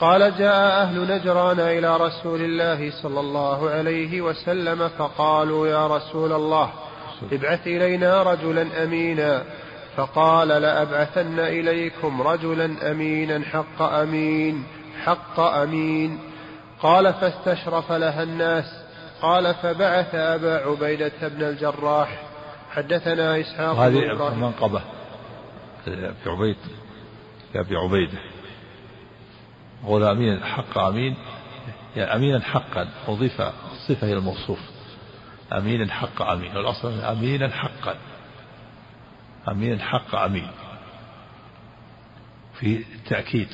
قال 0.00 0.38
جاء 0.38 0.82
أهل 0.82 1.14
نجران 1.14 1.60
إلى 1.60 1.96
رسول 1.96 2.40
الله 2.40 3.02
صلى 3.02 3.20
الله 3.20 3.70
عليه 3.70 4.20
وسلم 4.20 4.88
فقالوا 4.88 5.66
يا 5.66 5.86
رسول 5.86 6.32
الله 6.32 6.70
ابعث 7.32 7.66
إلينا 7.66 8.22
رجلا 8.22 8.84
أمينا. 8.84 9.42
فقال 9.96 10.48
لأبعثن 10.48 11.38
إليكم 11.38 12.22
رجلا 12.22 12.90
أمينا 12.90 13.44
حق 13.44 13.82
أمين 13.82 14.64
حق 15.04 15.40
أمين. 15.40 16.18
قال 16.82 17.14
فاستشرف 17.14 17.92
لها 17.92 18.22
الناس. 18.22 18.64
قال 19.22 19.54
فبعث 19.54 20.14
أبا 20.14 20.56
عبيدة 20.56 21.12
بن 21.22 21.42
الجراح. 21.42 22.22
حدثنا 22.70 23.40
إسحاق 23.40 23.76
هذه 23.76 24.34
منقبة. 24.36 24.80
في 25.84 26.12
عبيد 26.26 26.56
يا 27.54 27.60
أبي 27.60 27.76
عبيدة. 27.76 28.18
قول 29.86 30.04
أمين 30.04 30.44
حق 30.44 30.78
أمين 30.78 31.16
يعني 31.96 32.14
أمينا 32.14 32.40
حقا 32.40 32.88
أضيف 33.08 33.40
الصفة 33.72 34.06
إلى 34.06 34.18
الموصوف. 34.18 34.58
أمين 35.52 35.90
حق 35.90 36.22
أمين. 36.22 36.56
والأصل 36.56 37.00
أمينا 37.00 37.48
حقا 37.48 37.94
أمين 39.48 39.80
حق 39.80 40.14
أمين. 40.14 40.50
في 42.54 42.84
التأكيد 42.94 43.48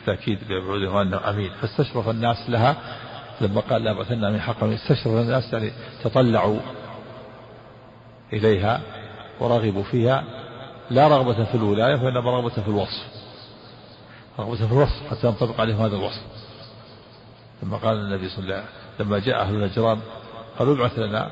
التأكيد 0.00 0.38
بعوده 0.48 1.02
أنه 1.02 1.30
أمين. 1.30 1.50
فاستشرف 1.50 2.08
الناس 2.08 2.50
لها 2.50 2.76
لما 3.40 3.60
قال 3.60 3.84
لا 3.84 3.92
بعثن 3.92 4.24
أمين 4.24 4.40
حق 4.40 4.62
أمين 4.62 4.74
استشرف 4.74 5.06
الناس 5.06 5.52
يعني 5.52 5.72
تطلعوا 6.04 6.60
إليها 8.32 8.80
ورغبوا 9.40 9.82
فيها. 9.82 10.24
لا 10.90 11.08
رغبة 11.08 11.44
في 11.44 11.54
الولاية 11.54 12.02
وإنما 12.02 12.30
رغبة 12.30 12.48
في 12.48 12.68
الوصف. 12.68 13.15
رغبة 14.38 14.56
في 14.56 14.72
الوصف 14.72 15.10
حتى 15.10 15.26
ينطبق 15.26 15.60
عليهم 15.60 15.80
هذا 15.80 15.96
الوصف. 15.96 16.22
لما 17.62 17.76
قال 17.76 17.96
النبي 17.96 18.28
صلى 18.28 18.44
الله 18.44 18.54
عليه 18.54 18.64
وسلم 18.64 19.06
لما 19.06 19.18
جاء 19.18 19.40
أهل 19.40 19.54
النجران 19.54 20.00
قالوا 20.58 20.74
ابعث 20.74 20.98
لنا 20.98 21.30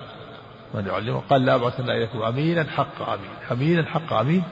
من 0.74 0.86
يعلمه؟ 0.86 1.20
قال 1.20 1.44
لا 1.44 1.54
أبعثن 1.54 1.90
إليكم. 1.90 2.22
أمينا 2.22 2.64
حق 2.64 3.08
أمين. 3.08 3.30
أمينا 3.52 3.84
حق 3.84 4.12
أمين. 4.12 4.44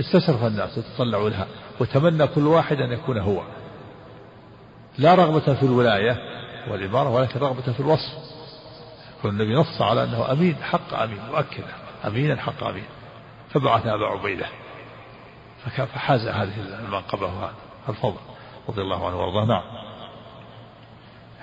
استشرف 0.00 0.44
الناس 0.44 0.78
وتطلعوا 0.78 1.30
لها. 1.30 1.46
وتمنى 1.80 2.26
كل 2.26 2.46
واحد 2.46 2.80
أن 2.80 2.92
يكون 2.92 3.18
هو. 3.18 3.42
لا 4.98 5.14
رغبة 5.14 5.54
في 5.54 5.62
الولاية 5.62 6.16
والعبارة 6.70 7.08
ولكن 7.08 7.40
رغبة 7.40 7.72
في 7.72 7.80
الوصف. 7.80 8.12
والنبي 9.24 9.54
نص 9.54 9.82
على 9.82 10.04
أنه 10.04 10.32
أمين 10.32 10.56
حق 10.62 10.94
أمين 10.94 11.20
مؤكد. 11.32 11.64
أمينا 12.04 12.40
حق 12.40 12.64
أمين. 12.64 12.86
فبعث 13.50 13.86
أبا 13.86 14.06
عبيدة. 14.06 14.46
فحاز 15.76 16.26
هذه 16.26 16.78
المنقبة 16.84 17.50
الفضل. 17.88 18.20
رضي 18.68 18.82
الله 18.82 19.06
عنه 19.06 19.16
وأرضاه. 19.16 19.44
نعم. 19.44 19.62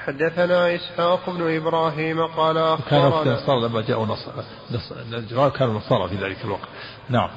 حدثنا 0.06 0.76
إسحاق 0.76 1.30
بن 1.30 1.56
إبراهيم 1.56 2.26
قال 2.26 2.58
أخبرنا 2.58 3.10
كان 3.10 3.28
النصارى 3.28 3.62
لما 3.62 3.82
جاءوا 3.82 4.06
نصارى 4.06 5.52
كانوا 5.52 5.74
نصارى 5.74 6.10
في 6.10 6.16
ذلك 6.16 6.46
الوقت. 6.46 6.68
نعم. 7.10 7.30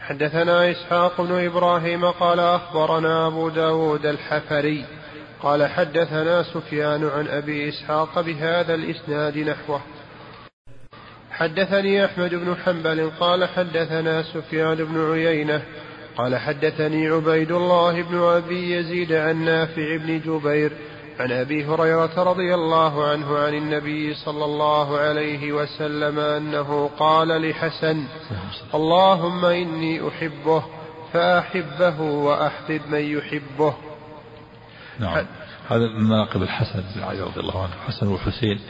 حدثنا 0.00 0.70
إسحاق 0.70 1.20
بن 1.20 1.44
إبراهيم 1.44 2.10
قال 2.10 2.40
أخبرنا 2.40 3.26
أبو 3.26 3.48
داود 3.48 4.06
الحفري 4.06 4.84
قال 5.42 5.66
حدثنا 5.66 6.42
سفيان 6.42 7.08
عن 7.08 7.28
أبي 7.28 7.68
إسحاق 7.68 8.20
بهذا 8.20 8.74
الإسناد 8.74 9.38
نحوه. 9.38 9.80
حدثني 11.30 12.04
أحمد 12.04 12.34
بن 12.34 12.56
حنبل 12.56 13.10
قال 13.20 13.48
حدثنا 13.48 14.22
سفيان 14.22 14.74
بن 14.74 15.12
عيينة 15.12 15.62
قال 16.16 16.36
حدثني 16.36 17.08
عبيد 17.08 17.52
الله 17.52 18.02
بن 18.02 18.18
أبي 18.18 18.76
يزيد 18.76 19.12
عن 19.12 19.44
نافع 19.44 19.96
بن 19.96 20.20
جبير 20.20 20.72
عن 21.20 21.32
أبي 21.32 21.64
هريرة 21.64 22.22
رضي 22.22 22.54
الله 22.54 23.08
عنه 23.08 23.38
عن 23.38 23.54
النبي 23.54 24.14
صلى 24.14 24.44
الله 24.44 24.98
عليه 24.98 25.52
وسلم 25.52 26.18
أنه 26.18 26.90
قال 26.98 27.50
لحسن 27.50 28.04
اللهم 28.74 29.44
إني 29.44 30.08
أحبه 30.08 30.62
فأحبه 31.12 32.00
وأحبب 32.00 32.80
من 32.90 33.18
يحبه. 33.18 33.74
نعم. 34.98 35.26
هذا 35.68 35.88
من 35.88 36.04
مناقب 36.04 36.42
الحسن 36.42 36.82
بن 36.94 37.02
علي 37.02 37.20
رضي 37.20 37.40
الله 37.40 37.62
عنه 37.62 37.72
حسن 37.86 38.06
والحسين 38.08 38.60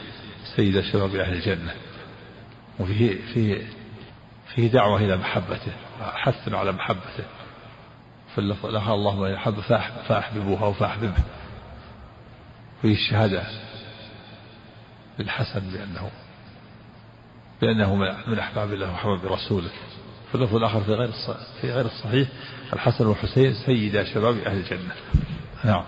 سيد 0.55 0.81
شباب 0.81 1.15
أهل 1.15 1.33
الجنة. 1.33 1.73
وفيه 2.79 3.17
فيه 3.33 3.61
فيه 4.55 4.71
دعوة 4.71 4.99
إلى 4.99 5.17
محبته 5.17 5.71
حث 6.01 6.53
على 6.53 6.71
محبته. 6.71 7.23
في 8.35 8.37
اللفظ 8.37 8.65
اللهم 8.65 9.23
إن 9.23 9.33
أحب 9.33 9.59
فأحببوها 10.07 10.65
أو 10.65 10.73
فأحببه 10.73 11.23
فيه 12.81 12.93
الشهادة 12.93 13.43
للحسن 15.19 15.59
بأنه 15.59 16.11
بأنه 17.61 17.95
من 18.27 18.39
أحباب 18.39 18.73
الله 18.73 18.91
وحباب 18.93 19.25
رسوله. 19.25 19.69
في 20.29 20.35
اللفظ 20.35 20.55
الآخر 20.55 20.81
في 20.81 20.93
غير 20.93 21.11
في 21.61 21.71
غير 21.71 21.85
الصحيح 21.85 22.27
الحسن 22.73 23.07
والحسين 23.07 23.53
سيدا 23.53 24.03
شباب 24.03 24.37
أهل 24.37 24.57
الجنة. 24.57 24.95
نعم. 25.65 25.83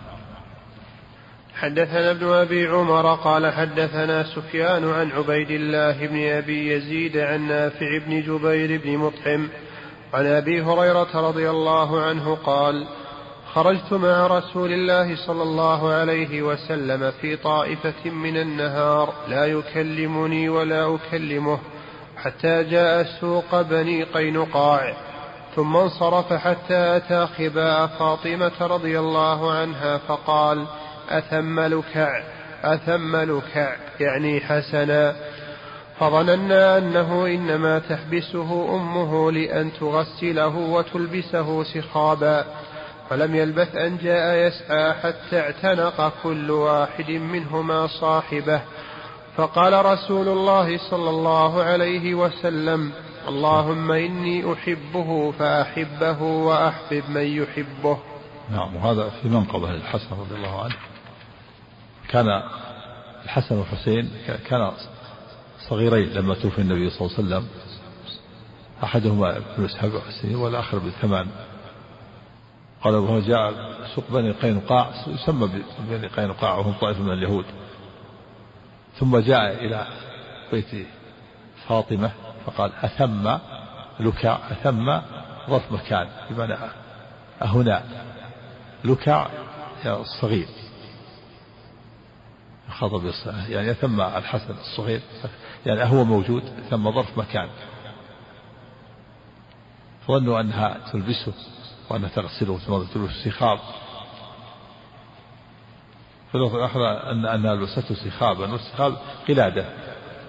حدثنا 1.64 2.12
ابن 2.12 2.28
أبي 2.28 2.68
عمر 2.68 3.16
قال 3.16 3.54
حدثنا 3.54 4.24
سفيان 4.24 4.90
عن 4.90 5.12
عبيد 5.12 5.52
الله 5.52 6.08
بن 6.08 6.28
أبي 6.28 6.74
يزيد 6.74 7.18
عن 7.18 7.48
نافع 7.48 7.98
بن 8.08 8.22
جبير 8.22 8.82
بن 8.84 8.98
مطعم 8.98 9.50
عن 10.14 10.26
أبي 10.26 10.62
هريرة 10.62 11.30
رضي 11.30 11.50
الله 11.50 12.02
عنه 12.02 12.36
قال 12.36 12.88
خرجت 13.54 13.94
مع 13.94 14.28
رسول 14.28 14.74
الله 14.74 15.16
صلى 15.16 15.44
الله 15.44 15.94
عليه 15.94 16.42
وسلم 16.42 17.12
في 17.22 17.36
طائفة 17.36 18.10
من 18.10 18.38
النهار 18.38 19.14
لا 19.28 19.46
يكلمني 19.46 20.50
ولا 20.50 20.96
أكلمه 20.96 21.60
حتى 22.18 22.64
جاء 22.64 23.04
سوق 23.04 23.62
بني 23.62 24.04
قينقاع 24.04 24.94
ثم 25.56 25.76
انصرف 25.76 26.34
حتى 26.34 26.98
أتى 26.98 27.28
خباء 27.38 27.88
فاطمة 27.88 28.68
رضي 28.68 29.00
الله 29.00 29.52
عنها 29.52 29.98
فقال 29.98 30.68
أثم 31.10 31.60
لكع 31.60 32.24
أثم 32.64 33.16
لكع 33.16 33.76
يعني 34.00 34.40
حسنا. 34.40 35.16
فظننا 36.00 36.78
أنه 36.78 37.26
إنما 37.26 37.80
تحبسه 37.80 38.76
أمه 38.76 39.32
لأن 39.32 39.72
تغسله 39.80 40.58
وتلبسه 40.58 41.64
سخابا. 41.64 42.46
فلم 43.10 43.36
يلبث 43.36 43.76
أن 43.76 43.98
جاء 43.98 44.48
يسعى 44.48 44.94
حتى 44.94 45.40
اعتنق 45.40 46.14
كل 46.24 46.52
واحد 46.52 47.12
منهما 47.12 47.88
صاحبه. 47.88 48.62
فقال 49.38 49.86
رسول 49.86 50.28
الله 50.28 50.78
صلى 50.90 51.10
الله 51.10 51.64
عليه 51.64 52.16
وسلم 52.16 52.92
اللهم 53.28 53.92
إني 53.92 54.54
أحبه 54.54 55.32
فأحبه 55.32 56.22
وأحبب 56.22 57.04
من 57.10 57.22
يحبه. 57.22 57.98
نعم 58.52 58.76
وهذا 58.76 59.10
في 59.22 59.28
منقبة 59.28 59.72
الحسن 59.72 60.10
رضي 60.12 60.36
الله 60.36 60.64
عنه. 60.64 60.76
كان 62.14 62.44
الحسن 63.24 63.56
والحسين 63.56 64.12
كان 64.50 64.72
صغيرين 65.70 66.10
لما 66.10 66.36
توفي 66.36 66.62
النبي 66.62 66.90
صلى 66.90 67.08
الله 67.08 67.18
عليه 67.18 67.28
وسلم. 67.28 67.48
أحدهما 68.84 69.38
ابن 69.38 69.68
سبع 69.68 70.00
سنين 70.22 70.36
والآخر 70.36 70.78
بثمان 70.78 71.28
قال 72.82 72.96
وهو 72.96 73.20
جاء 73.20 73.54
سوق 73.96 74.04
بني 74.10 74.32
قينقاع 74.32 74.90
يسمى 75.08 75.50
بني 75.90 76.08
قينقاع 76.08 76.56
وهم 76.56 76.74
طائفة 76.74 77.02
من 77.02 77.14
اليهود. 77.14 77.46
ثم 79.00 79.18
جاء 79.18 79.66
إلى 79.66 79.88
بيت 80.52 80.88
فاطمة 81.68 82.12
فقال 82.46 82.72
أثم 82.82 83.38
لكع 84.00 84.40
أثم 84.52 85.00
ظرف 85.50 85.72
مكان 85.72 86.08
بمعنى 86.30 86.56
أهنا. 87.42 87.84
لكع 88.84 89.28
الصغير 89.86 90.48
خطب 92.74 93.12
يعني 93.50 93.74
ثم 93.74 94.02
الحسن 94.02 94.54
الصغير 94.54 95.02
يعني 95.66 95.84
هو 95.84 96.04
موجود 96.04 96.44
ثم 96.70 96.92
ظرف 96.92 97.18
مكان. 97.18 97.50
ظنوا 100.08 100.40
أنها 100.40 100.78
تلبسه 100.92 101.34
وأنها 101.90 102.10
تغسله 102.10 102.58
ثم 102.58 102.84
تلبسه 102.84 103.30
سخاب 103.30 103.60
في 106.32 106.36
اللفظ 106.38 106.56
الآخر 106.56 107.12
أن 107.12 107.26
أنها 107.26 107.56
لبسته 107.56 107.96
سخابا 107.96 108.52
والسخاب 108.52 108.98
قلادة. 109.28 109.66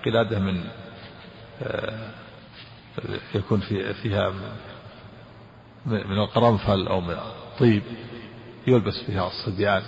قلادة 0.05 0.38
من 0.38 0.64
آه، 1.62 2.09
يكون 3.34 3.61
في 3.61 3.95
فيها 3.95 4.32
من 5.86 6.18
القرنفل 6.18 6.88
أو 6.88 7.01
من 7.01 7.14
الطيب 7.14 7.82
يلبس 8.66 8.99
فيها 9.07 9.26
الصبيان. 9.26 9.82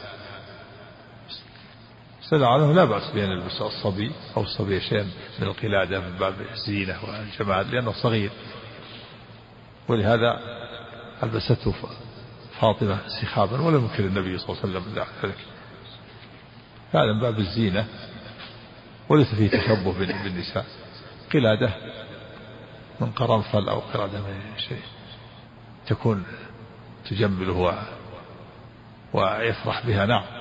استدل 2.26 2.44
عنه 2.44 2.72
لا 2.72 2.84
بأس 2.84 3.10
بأن 3.14 3.30
يلبس 3.30 3.60
الصبي 3.60 4.12
أو 4.36 4.42
الصبي 4.42 4.80
شيئا 4.80 5.10
من 5.38 5.46
القلادة 5.46 6.00
من 6.00 6.18
باب 6.18 6.34
الزينة 6.54 6.98
والجمال 7.04 7.70
لأنه 7.70 7.92
صغير. 7.92 8.30
ولهذا 9.88 10.40
ألبسته 11.22 11.74
فاطمة 12.60 12.98
سخابا 13.22 13.60
ولم 13.60 13.84
ينكر 13.84 14.04
النبي 14.04 14.38
صلى 14.38 14.48
الله 14.48 14.62
عليه 14.62 14.78
وسلم 14.78 14.94
ذلك. 14.94 15.38
هذا 16.92 17.12
من 17.12 17.20
باب 17.20 17.38
الزينة 17.38 17.86
وليس 19.08 19.34
فيه 19.34 19.48
تشبه 19.48 19.92
بالنساء. 19.98 20.66
قلادة 21.32 21.70
من 23.00 23.10
قرنفل 23.10 23.68
أو 23.68 23.78
قلادة 23.78 24.18
من 24.18 24.58
شيء 24.68 24.82
تكون 25.86 26.24
تجمله 27.10 27.78
ويفرح 29.12 29.86
بها 29.86 30.06
نعم. 30.06 30.35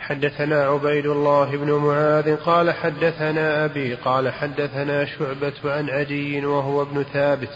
حدثنا 0.00 0.64
عبيد 0.64 1.06
الله 1.06 1.56
بن 1.56 1.72
معاذ 1.72 2.36
قال 2.36 2.70
حدثنا 2.70 3.64
أبي 3.64 3.94
قال 3.94 4.32
حدثنا 4.32 5.04
شعبة 5.04 5.52
عن 5.64 5.90
عدي 5.90 6.46
وهو 6.46 6.82
ابن 6.82 7.02
ثابت 7.02 7.50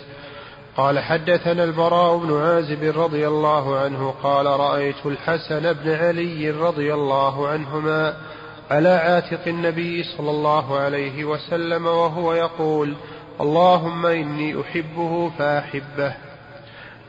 قال 0.76 0.99
حدثنا 0.99 1.64
البراء 1.64 2.16
بن 2.16 2.40
عازب 2.40 2.99
رضي 3.01 3.28
الله 3.28 3.78
عنه 3.78 4.14
قال 4.22 4.47
رأيت 4.47 5.07
الحسن 5.07 5.72
بن 5.72 5.90
علي 5.90 6.51
رضي 6.51 6.95
الله 6.95 7.49
عنهما 7.49 8.16
على 8.70 8.88
عاتق 8.88 9.49
النبي 9.49 10.03
صلى 10.03 10.30
الله 10.30 10.78
عليه 10.78 11.24
وسلم 11.24 11.86
وهو 11.86 12.34
يقول 12.34 12.95
اللهم 13.40 14.07
إني 14.07 14.61
أحبه 14.61 15.30
فأحبه. 15.38 16.14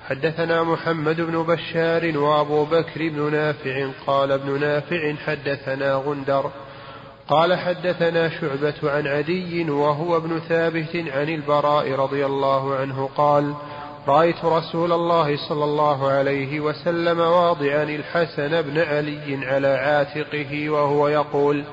حدثنا 0.10 0.64
محمد 0.64 1.22
بن 1.22 1.44
بشار 1.44 2.18
وابو 2.18 2.66
بكر 2.66 3.10
بن 3.10 3.32
نافع 3.32 3.90
قال 4.08 4.32
ابن 4.32 4.60
نافع 4.60 5.16
حدثنا 5.16 5.94
غندر 5.96 6.52
قال 7.28 7.58
حدثنا 7.60 8.30
شعبة 8.30 8.92
عن 8.92 9.08
عدي 9.08 9.70
وهو 9.70 10.18
ابن 10.18 10.40
ثابت 10.40 10.96
عن 10.96 11.30
البراء 11.30 11.92
رضي 11.92 12.26
الله 12.26 12.76
عنه 12.76 13.10
قال 13.18 13.54
رأيت 14.08 14.46
رسول 14.46 14.92
الله 14.92 15.50
صلى 15.50 15.64
الله 15.64 16.08
عليه 16.08 16.60
وسلم 16.60 17.20
واضعا 17.20 17.84
الحسن 17.84 18.62
بن 18.62 18.80
علي 18.80 19.46
على 19.46 19.68
عاتقه 19.68 20.70
وهو 20.70 21.08
يقول 21.08 21.64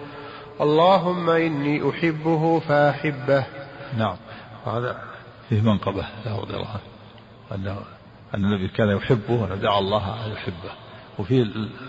اللهم 0.61 1.31
إني 1.31 1.91
أحبه 1.91 2.61
فأحبه. 2.61 3.45
نعم 3.99 4.17
هذا 4.67 4.97
فيه 5.49 5.61
منقبة 5.61 6.07
له 6.27 6.41
رضي 6.41 6.55
الله 6.55 6.69
عنه. 6.69 8.02
أن 8.35 8.45
النبي 8.45 8.69
كان 8.69 8.97
يحبه 8.97 9.33
ودعا 9.33 9.79
الله 9.79 10.27
أن 10.27 10.33
يحبه. 10.33 10.73
وفي 11.19 11.43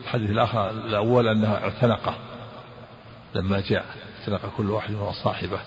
الحديث 0.04 0.30
الآخر 0.30 0.70
الأول 0.70 1.28
أنه 1.28 1.54
اعتنقه 1.54 2.16
لما 3.36 3.64
جاء 3.70 3.86
اعتنق 4.20 4.54
كل 4.58 4.70
واحد 4.70 4.94
وهو 4.94 5.12
صاحبه. 5.12 5.60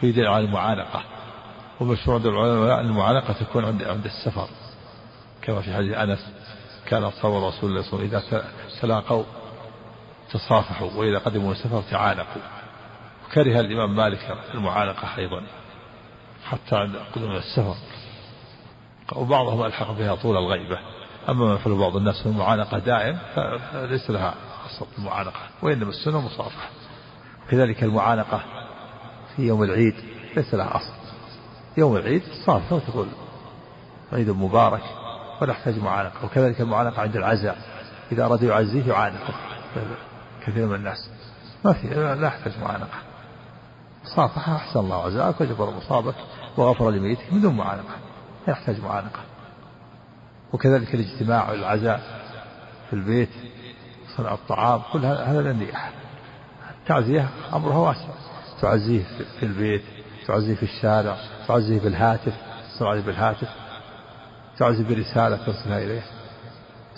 في 0.00 0.12
دليل 0.12 0.26
على 0.26 0.44
المعانقة. 0.44 1.02
ومشهور 1.80 2.16
عند 2.16 2.26
العلماء 2.26 2.80
أن 2.80 2.86
المعانقة 2.86 3.32
تكون 3.32 3.64
عند 3.64 3.82
عند 3.82 4.04
السفر. 4.04 4.48
كما 5.42 5.60
في 5.60 5.74
حديث 5.74 5.96
أنس 5.96 6.32
كان 6.86 7.04
أصحاب 7.04 7.32
رسول 7.32 7.70
الله 7.70 7.82
صلى 7.82 8.00
الله 8.00 8.16
عليه 8.16 8.26
وسلم 8.26 8.38
إذا 8.38 8.80
تلاقوا 8.80 9.24
تصافحوا 10.30 10.90
وإذا 10.92 11.18
قدموا 11.18 11.52
السفر 11.52 11.82
تعانقوا. 11.90 12.42
وكره 13.26 13.60
الإمام 13.60 13.96
مالك 13.96 14.38
المعانقة 14.54 15.16
أيضا. 15.18 15.42
حتى 16.44 16.76
عند 16.76 16.96
قدوم 17.14 17.36
السفر. 17.36 17.74
وبعضهم 19.12 19.64
ألحق 19.64 19.92
بها 19.92 20.14
طول 20.14 20.36
الغيبة. 20.36 20.78
أما 21.28 21.44
ما 21.46 21.54
يفعل 21.54 21.74
بعض 21.74 21.96
الناس 21.96 22.26
من 22.26 22.32
المعانقة 22.32 22.78
دائم 22.78 23.18
فليس 23.34 24.10
لها 24.10 24.34
أصل 24.66 24.86
المعانقة 24.98 25.40
وإنما 25.62 25.90
السنة 25.90 26.20
مصافحة. 26.20 26.68
كذلك 27.50 27.82
المعانقة 27.82 28.42
في 29.36 29.42
يوم 29.42 29.62
العيد 29.62 29.94
ليس 30.36 30.54
لها 30.54 30.76
أصل. 30.76 30.92
يوم 31.76 31.96
العيد 31.96 32.22
صافحة 32.46 32.76
وتقول 32.76 33.08
عيد 34.12 34.30
مبارك 34.30 34.82
ولا 35.40 35.52
يحتاج 35.52 35.78
معانقة. 35.78 36.24
وكذلك 36.24 36.60
المعانقة 36.60 37.02
عند 37.02 37.16
العزاء 37.16 37.58
إذا 38.12 38.24
أراد 38.26 38.42
يعزيه 38.42 38.88
يعانقه 38.88 39.34
كثير 40.46 40.66
من 40.66 40.74
الناس 40.74 41.10
ما 41.64 41.72
في 41.72 41.88
لا 41.88 42.26
يحتاج 42.26 42.52
معانقة. 42.62 42.98
صافحة 44.16 44.56
أحسن 44.56 44.80
الله 44.80 45.04
عزاءك 45.04 45.40
وجبر 45.40 45.70
مصابك 45.70 46.14
وغفر 46.56 46.90
لميتك 46.90 47.32
من 47.32 47.40
دون 47.40 47.56
معانقة. 47.56 48.05
لا 48.46 48.52
يحتاج 48.52 48.80
معانقة. 48.80 49.20
وكذلك 50.52 50.94
الاجتماع 50.94 51.50
والعزاء 51.50 52.00
في 52.90 52.92
البيت 52.92 53.30
صنع 54.16 54.34
الطعام 54.34 54.82
كل 54.92 55.06
هذا 55.06 55.50
النياحة 55.50 55.90
التعزية 56.80 57.28
أمرها 57.54 57.78
واسع. 57.78 58.08
تعزيه 58.60 59.04
في 59.40 59.46
البيت 59.46 59.82
تعزيه 60.26 60.54
في 60.54 60.62
الشارع 60.62 61.16
تعزيه 61.48 61.80
بالهاتف 61.80 62.32
تعزيه 62.78 63.02
بالهاتف 63.02 63.48
تعزيه 64.58 64.84
برسالة 64.84 65.36
ترسلها 65.36 65.78
إليه. 65.78 66.02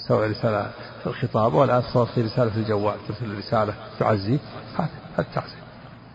سواء 0.09 0.31
رسالة 0.31 0.71
في 1.03 1.07
الخطاب 1.07 1.55
والآن 1.55 1.83
صار 1.83 2.07
في 2.07 2.23
رسالة 2.23 2.51
في 2.51 2.57
الجوال 2.57 2.95
ترسل 3.09 3.39
رسالة 3.39 3.75
تعزيه 3.99 4.39
هذا 4.79 4.89
التعزية 5.19 5.63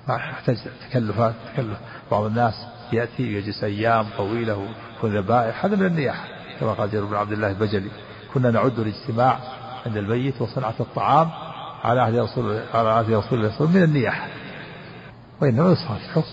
ما 0.07 0.15
يحتاج 0.15 0.57
تكلفات 0.89 1.33
تكلف 1.53 1.77
بعض 2.11 2.23
الناس 2.23 2.53
يأتي 2.93 3.23
يجلس 3.23 3.63
أيام 3.63 4.05
طويلة 4.17 4.73
ويكون 5.03 5.19
ذبائح 5.19 5.65
هذا 5.65 5.75
من 5.75 5.85
النياحة 5.85 6.27
كما 6.59 6.73
قال 6.73 6.91
جابر 6.91 7.05
بن 7.05 7.15
عبد 7.15 7.31
الله 7.31 7.47
البجلي. 7.47 7.91
كنا 8.33 8.51
نعد 8.51 8.79
الاجتماع 8.79 9.39
عند 9.85 9.97
الميت 9.97 10.41
وصنعة 10.41 10.73
الطعام 10.79 11.29
على 11.83 12.01
عهد 12.01 12.15
رسول 12.15 12.59
على 12.73 12.89
عهد 12.89 13.11
رسول 13.11 13.39
الله 13.39 13.57
صلى 13.57 13.67
من 13.67 13.83
النياحة 13.83 14.27
وإنما 15.41 15.71
يصافحه 15.71 16.23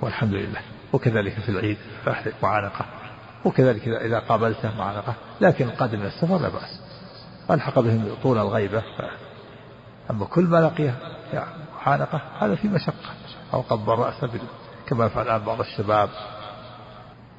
والحمد 0.00 0.34
لله. 0.34 0.60
وكذلك 0.92 1.32
في 1.32 1.48
العيد 1.48 1.76
فأحدث 2.04 2.32
معانقة. 2.42 2.84
وكذلك 3.44 3.88
إذا 3.88 4.18
قابلته 4.18 4.76
معانقة 4.78 5.14
لكن 5.40 5.70
قادم 5.70 5.98
من 5.98 6.06
السفر 6.06 6.38
لا 6.38 6.48
بأس. 6.48 6.80
ألحق 7.50 7.80
بهم 7.80 8.08
طول 8.22 8.38
الغيبة. 8.38 8.82
أما 10.10 10.24
كل 10.24 10.44
ما 10.44 10.56
لقيه 10.56 10.94
معانقة 11.86 12.20
هذا 12.40 12.54
في 12.54 12.68
مشقة. 12.68 12.94
أو 13.54 13.60
قبض 13.60 13.90
رأسه 13.90 14.30
كما 14.86 15.06
يفعل 15.06 15.26
الآن 15.26 15.44
بعض 15.44 15.60
الشباب. 15.60 16.08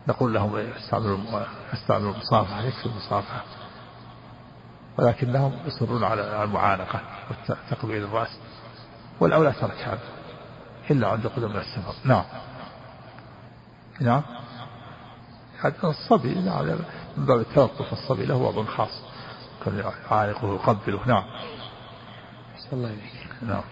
نقول 0.08 0.34
لهم 0.34 0.56
استعملوا 0.56 1.18
استعملوا 1.74 2.14
المصافحة 2.14 2.62
يكفي 2.62 2.86
المصافحة. 2.86 3.44
ولكنهم 4.98 5.54
يصرون 5.66 6.04
على 6.04 6.44
المعانقة 6.44 7.02
وتقبيل 7.50 8.04
الرأس. 8.04 8.38
والأولى 9.20 9.52
ترك 9.52 9.78
هذا 9.78 10.00
إلا 10.92 11.08
عند 11.08 11.28
قدوم 11.28 11.52
السفر 11.52 11.94
نعم. 12.04 12.24
نعم. 14.02 14.22
حتى 15.60 15.88
الصبي 15.88 16.36
نعم 16.36 16.66
من 17.18 17.26
باب 17.26 17.40
التلطف 17.40 17.94
الصبي 17.94 18.26
له 18.26 18.36
وضع 18.36 18.64
خاص. 18.64 19.02
كان 19.66 19.78
يعانقه 20.10 20.46
ويقبله 20.46 21.00
نعم. 21.06 21.24
الله 22.74 22.90
إليك 22.90 23.32
نعم. 23.42 23.64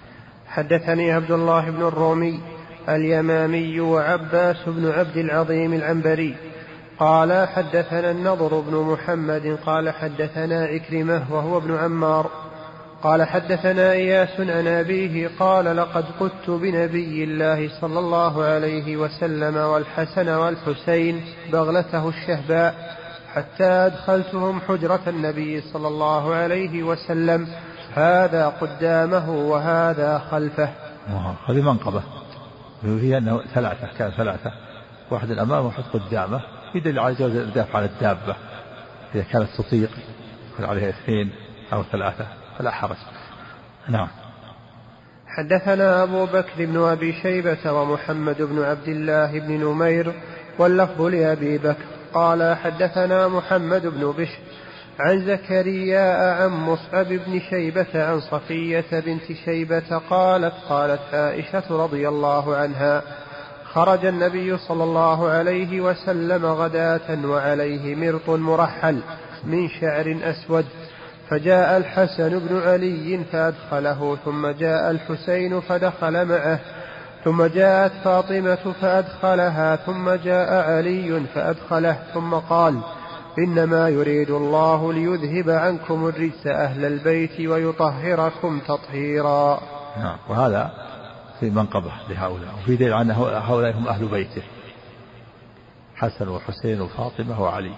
حدثني 0.48 1.12
عبد 1.12 1.32
الله 1.32 1.70
بن 1.70 1.82
الرومي 1.82 2.42
اليمامي 2.90 3.80
وعباس 3.80 4.58
بن 4.68 4.92
عبد 4.92 5.18
العظيم 5.18 5.74
العنبري. 5.74 6.36
قال 7.00 7.48
حدثنا 7.48 8.12
النضر 8.12 8.60
بن 8.60 8.76
محمد 8.76 9.58
قال 9.66 9.90
حدثنا 9.90 10.66
عكرمة 10.66 11.24
وهو 11.30 11.58
ابن 11.58 11.76
عمار. 11.76 12.30
قال 13.04 13.24
حدثنا 13.24 13.92
إياس 13.92 14.40
عن 14.40 14.68
أبيه 14.68 15.30
قال 15.40 15.78
لقد 15.78 16.06
قدت 16.20 16.50
بنبي 16.50 17.24
الله 17.24 17.70
صلى 17.82 18.00
الله 18.00 18.44
عليه 18.44 18.98
وسلم 18.98 19.58
والحسن 19.58 20.30
والحسين 20.30 21.22
بغلته 21.52 22.10
الشهباء 22.10 22.98
حتى 23.34 23.64
أدخلتهم 23.64 24.60
حجرة 24.68 25.02
النبي 25.08 25.62
صلى 25.62 25.88
الله 25.88 26.36
عليه 26.36 26.84
وسلم. 26.84 27.48
هذا 27.96 28.48
قدامه 28.48 29.30
وهذا 29.30 30.22
خلفه. 30.32 30.70
هذه 31.48 31.62
منقبة. 31.62 32.02
فيها 32.84 33.18
أنه 33.18 33.42
ثلاثة 33.54 33.88
كان 33.98 34.12
ثلاثة. 34.12 34.52
واحد 35.12 35.32
الأمام 35.32 35.64
وواحد 35.66 35.84
قدامه. 35.94 36.42
يدل 36.76 37.00
على 37.00 37.16
جواز 37.16 37.32
الإرداف 37.36 37.76
على 37.76 37.86
الدابة. 37.86 38.36
إذا 39.16 39.24
كانت 39.24 39.50
تطيق 39.58 39.90
يكون 40.54 40.66
عليها 40.66 40.90
اثنين 40.90 41.32
أو 41.74 41.84
ثلاثة. 41.84 42.26
فلا 42.58 42.72
حرج. 42.72 42.98
نعم. 43.90 44.08
حدثنا 45.28 46.04
أبو 46.04 46.26
بكر 46.26 46.66
بن 46.66 46.84
أبي 46.84 47.14
شيبة 47.14 47.72
ومحمد 47.72 48.42
بن 48.42 48.64
عبد 48.64 48.88
الله 48.88 49.40
بن 49.40 49.52
نمير 49.52 50.14
واللفظ 50.60 51.02
لأبي 51.02 51.58
بكر. 51.58 51.86
قال 52.14 52.58
حدثنا 52.58 53.28
محمد 53.28 53.88
بن 53.88 54.12
بشر. 54.12 54.40
عن 55.00 55.26
زكريا 55.26 56.34
عن 56.34 56.50
مصعب 56.50 57.08
بن 57.08 57.40
شيبة 57.50 57.86
عن 57.96 58.20
صفية 58.20 58.86
بنت 58.92 59.32
شيبة 59.46 60.02
قالت 60.10 60.54
قالت 60.70 61.14
عائشة 61.14 61.64
رضي 61.70 62.08
الله 62.08 62.56
عنها 62.56 63.02
خرج 63.74 64.06
النبي 64.06 64.58
صلى 64.58 64.84
الله 64.84 65.30
عليه 65.30 65.82
وسلم 65.82 66.46
غداة 66.46 67.26
وعليه 67.26 67.96
مرط 67.96 68.30
مرحل 68.30 69.00
من 69.44 69.70
شعر 69.70 70.18
أسود 70.24 70.66
فجاء 71.30 71.78
الحسن 71.78 72.40
بن 72.40 72.62
علي 72.62 73.20
فأدخله 73.32 74.18
ثم 74.26 74.48
جاء 74.48 74.92
الحسين 74.92 75.60
فدخل 75.60 76.26
معه 76.26 76.60
ثم 77.24 77.46
جاءت 77.46 77.92
فاطمة 78.04 78.74
فأدخلها 78.82 79.76
ثم 79.76 80.10
جاء 80.10 80.72
علي 80.72 81.22
فأدخله 81.36 81.98
ثم 82.14 82.34
قال 82.34 82.82
إنما 83.38 83.90
يريد 83.90 84.30
الله 84.30 84.94
ليذهب 84.94 85.50
عنكم 85.50 86.08
الرجس 86.08 86.48
أهل 86.48 86.86
البيت 86.86 87.40
ويطهركم 87.40 88.60
تطهيرا. 88.60 89.60
نعم 89.98 90.18
وهذا 90.30 90.72
في 91.40 91.50
منقبة 91.50 91.92
لهؤلاء 92.10 92.54
وفي 92.54 92.76
دليل 92.76 92.94
أن 92.94 93.12
هؤلاء 93.12 93.78
هم 93.78 93.88
أهل 93.88 94.08
بيته. 94.08 94.44
حسن 95.96 96.28
وحسين 96.28 96.82
وفاطمة 96.82 97.42
وعلي. 97.42 97.74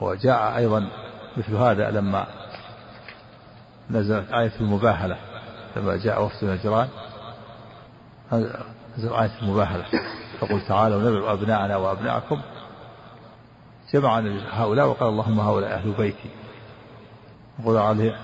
وجاء 0.00 0.56
أيضا 0.56 0.88
مثل 1.36 1.54
هذا 1.54 1.90
لما 1.90 2.26
نزلت 3.90 4.32
آية 4.32 4.52
المباهلة 4.60 5.16
لما 5.76 5.96
جاء 5.96 6.24
وفد 6.24 6.44
نجران. 6.44 6.88
نزل 8.98 9.14
آية 9.14 9.30
المباهلة 9.42 9.84
فقل 10.40 10.60
تعالوا 10.68 11.00
ندعو 11.00 11.32
أبناءنا 11.32 11.76
وأبناءكم 11.76 12.40
جمع 13.92 14.18
هؤلاء 14.50 14.86
وقال 14.86 15.08
اللهم 15.08 15.40
هؤلاء 15.40 15.74
أهل 15.74 15.92
بيتي. 15.92 16.30
وقال 17.64 17.76
عليه 17.76 18.16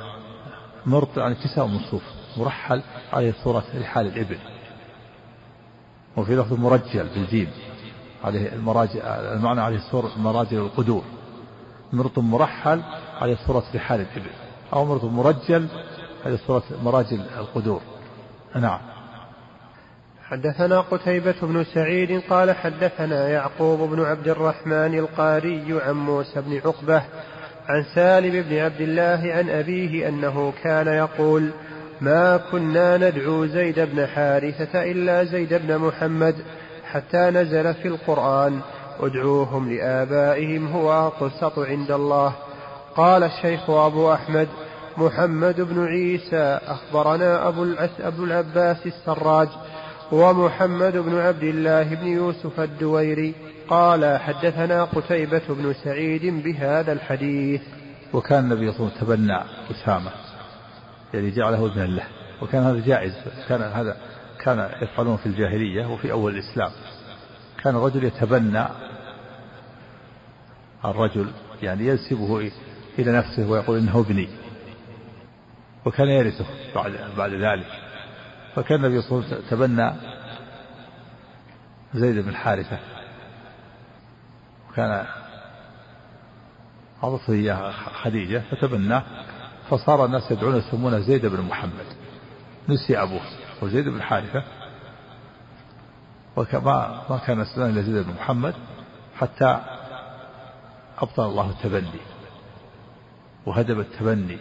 مرط 0.86 1.18
عن 1.18 1.34
كساء 1.34 1.66
من 1.66 1.80
صوف 1.90 2.02
مرحل 2.36 2.82
عليه 3.12 3.34
صورة 3.44 3.64
رحال 3.80 4.06
الإبل. 4.06 4.38
وفي 6.16 6.36
لفظ 6.36 6.52
مرجل 6.52 7.08
بالجيم. 7.14 7.50
عليه 8.24 8.52
المراجل 8.52 9.00
المعنى 9.02 9.60
عليه 9.60 9.80
صورة 9.90 10.10
مراجل 10.16 10.58
القدور. 10.58 11.02
مرط 11.92 12.18
مرحل 12.18 12.82
عليه 13.20 13.36
صورة 13.46 13.64
رحال 13.74 14.00
الإبل. 14.00 14.30
أو 14.72 14.84
مرط 14.84 15.04
مرجل 15.04 15.68
عليه 16.26 16.38
صورة 16.46 16.62
مراجل 16.84 17.20
القدور. 17.20 17.80
نعم. 18.56 18.91
حدثنا 20.28 20.80
قتيبة 20.80 21.34
بن 21.42 21.64
سعيد 21.64 22.22
قال 22.30 22.56
حدثنا 22.56 23.28
يعقوب 23.28 23.90
بن 23.90 24.04
عبد 24.04 24.28
الرحمن 24.28 24.98
القاري 24.98 25.80
عن 25.86 25.94
موسى 25.94 26.40
بن 26.40 26.60
عقبة 26.64 27.02
عن 27.68 27.84
سالم 27.94 28.42
بن 28.42 28.58
عبد 28.58 28.80
الله 28.80 29.32
عن 29.34 29.50
أبيه 29.50 30.08
أنه 30.08 30.52
كان 30.62 30.86
يقول 30.86 31.50
ما 32.00 32.36
كنا 32.36 32.96
ندعو 32.96 33.46
زيد 33.46 33.80
بن 33.80 34.06
حارثة 34.06 34.82
إلا 34.82 35.24
زيد 35.24 35.54
بن 35.54 35.78
محمد 35.78 36.34
حتى 36.92 37.30
نزل 37.30 37.74
في 37.74 37.88
القرآن 37.88 38.60
ادعوهم 39.00 39.72
لآبائهم 39.72 40.66
هو 40.66 41.06
أقسط 41.06 41.58
عند 41.58 41.90
الله. 41.90 42.32
قال 42.96 43.22
الشيخ 43.22 43.70
أبو 43.70 44.12
أحمد 44.12 44.48
محمد 44.96 45.60
بن 45.60 45.86
عيسى 45.86 46.58
أخبرنا 46.66 47.48
أبو, 47.48 47.66
أبو 48.00 48.24
العباس 48.24 48.86
السراج 48.86 49.48
ومحمد 50.12 50.96
بن 50.96 51.18
عبد 51.18 51.42
الله 51.42 51.82
بن 51.94 52.06
يوسف 52.06 52.60
الدويري 52.60 53.34
قال 53.68 54.18
حدثنا 54.20 54.84
قتيبة 54.84 55.42
بن 55.48 55.74
سعيد 55.84 56.44
بهذا 56.44 56.92
الحديث. 56.92 57.62
وكان 58.12 58.44
النبي 58.44 58.72
صلى 58.72 58.80
الله 58.80 58.92
عليه 58.92 59.02
وسلم 59.02 59.16
تبنى 59.16 59.42
أسامة 59.70 60.10
يعني 61.14 61.30
جعله 61.30 61.66
ابنا 61.66 61.86
له 61.86 62.04
وكان 62.42 62.62
هذا 62.62 62.86
جائز 62.86 63.12
كان 63.48 63.62
هذا 63.62 63.96
كان 64.40 64.68
يفعلون 64.82 65.16
في 65.16 65.26
الجاهلية 65.26 65.86
وفي 65.86 66.12
أول 66.12 66.34
الإسلام. 66.34 66.70
كان 67.62 67.76
الرجل 67.76 68.04
يتبنى 68.04 68.64
الرجل 70.84 71.30
يعني 71.62 71.86
ينسبه 71.86 72.50
إلى 72.98 73.12
نفسه 73.12 73.50
ويقول 73.50 73.78
إنه 73.78 74.00
ابني 74.00 74.28
وكان 75.84 76.08
يرثه 76.08 76.46
بعد 76.74 76.92
بعد 77.16 77.30
ذلك. 77.30 77.81
فكان 78.54 78.84
النبي 78.84 79.02
صلى 79.02 79.18
الله 79.18 79.26
عليه 79.28 79.36
وسلم 79.36 79.50
تبنى 79.50 79.92
زيد 81.94 82.24
بن 82.24 82.36
حارثة. 82.36 82.78
وكان 84.70 85.06
عرضته 87.02 87.32
إياه 87.32 87.70
خديجة 87.72 88.42
فتبناه 88.50 89.02
فصار 89.70 90.04
الناس 90.04 90.30
يدعون 90.30 90.56
يسمونه 90.56 90.98
زيد 90.98 91.26
بن 91.26 91.40
محمد. 91.40 91.86
نسي 92.68 93.02
أبوه 93.02 93.20
وزيد 93.62 93.88
بن 93.88 94.02
حارثة. 94.02 94.44
وكما 96.36 97.02
ما 97.10 97.18
كان 97.26 97.40
اسلام 97.40 97.70
إلا 97.70 97.82
زيد 97.82 98.06
بن 98.06 98.14
محمد 98.14 98.54
حتى 99.18 99.60
أبطل 100.98 101.24
الله 101.24 101.50
التبني. 101.50 102.00
وهدم 103.46 103.80
التبني. 103.80 104.38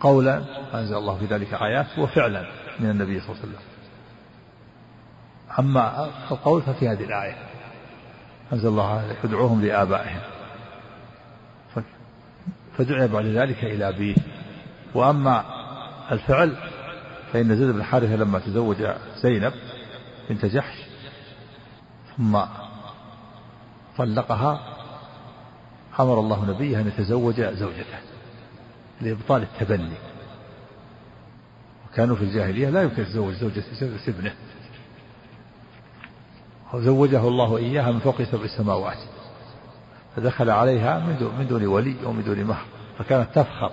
قولا 0.00 0.42
أنزل 0.74 0.96
الله 0.96 1.18
في 1.18 1.26
ذلك 1.26 1.54
آيات 1.54 1.98
وفعلا 1.98 2.46
من 2.80 2.90
النبي 2.90 3.20
صلى 3.20 3.28
الله 3.28 3.40
عليه 3.42 3.48
وسلم. 3.48 3.62
أما 5.58 6.10
القول 6.30 6.62
ففي 6.62 6.88
هذه 6.88 7.04
الآية 7.04 7.36
أنزل 8.52 8.68
الله 8.68 9.14
يدعوهم 9.24 9.64
لآبائهم. 9.64 10.20
فدعي 12.78 13.08
بعد 13.08 13.24
ذلك 13.24 13.64
إلى 13.64 13.88
أبيه. 13.88 14.14
وأما 14.94 15.44
الفعل 16.12 16.56
فإن 17.32 17.56
زيد 17.56 17.70
بن 17.70 17.82
حارثة 17.82 18.16
لما 18.16 18.38
تزوج 18.38 18.76
زينب 19.16 19.52
بنت 20.30 20.46
جحش 20.46 20.76
ثم 22.16 22.38
طلقها 23.96 24.60
أمر 26.00 26.20
الله 26.20 26.44
نبيه 26.44 26.80
أن 26.80 26.88
يتزوج 26.88 27.40
زوجته. 27.40 27.98
لإبطال 29.00 29.42
التبني. 29.42 29.96
وكانوا 31.92 32.16
في 32.16 32.22
الجاهلية 32.22 32.70
لا 32.70 32.82
يمكن 32.82 33.02
يتزوج 33.02 33.34
زوجة 33.34 33.62
ابنه. 34.08 34.34
وزوجه 36.74 37.28
الله 37.28 37.56
إياها 37.56 37.92
من 37.92 37.98
فوق 37.98 38.22
سبع 38.22 38.46
سماوات. 38.46 38.98
فدخل 40.16 40.50
عليها 40.50 40.98
من 40.98 41.46
دون, 41.48 41.66
ولي 41.66 41.96
ومن 42.04 42.24
دون 42.24 42.44
مهر. 42.44 42.64
فكانت 42.98 43.28
تفخر 43.34 43.72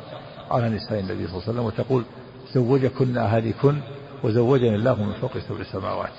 على 0.52 0.70
نساء 0.70 1.00
النبي 1.00 1.28
صلى 1.28 1.34
الله 1.34 1.44
عليه 1.44 1.54
وسلم 1.54 1.66
وتقول 1.66 2.04
زوجكن 2.54 3.18
أهاليكن 3.18 3.82
وزوجني 4.24 4.76
الله 4.76 5.04
من 5.04 5.14
فوق 5.14 5.38
سبع 5.38 5.64
سماوات. 5.64 6.14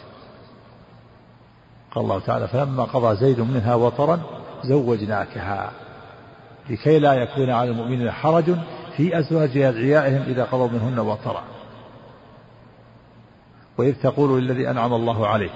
قال 1.90 2.04
الله 2.04 2.20
تعالى 2.20 2.48
فلما 2.48 2.84
قضى 2.84 3.16
زيد 3.16 3.40
منها 3.40 3.74
وطرا 3.74 4.20
زوجناكها 4.64 5.72
لكي 6.70 6.98
لا 6.98 7.14
يكون 7.14 7.50
على 7.50 7.70
المؤمنين 7.70 8.10
حرج 8.10 8.44
في 8.96 9.18
أزواج 9.18 9.56
أدعيائهم 9.56 10.22
إذا 10.22 10.44
قضوا 10.44 10.68
منهن 10.68 10.98
وطرأ. 10.98 11.44
وإذ 13.78 13.94
تقول 14.02 14.42
للذي 14.42 14.70
أنعم 14.70 14.94
الله 14.94 15.26
عليه 15.26 15.50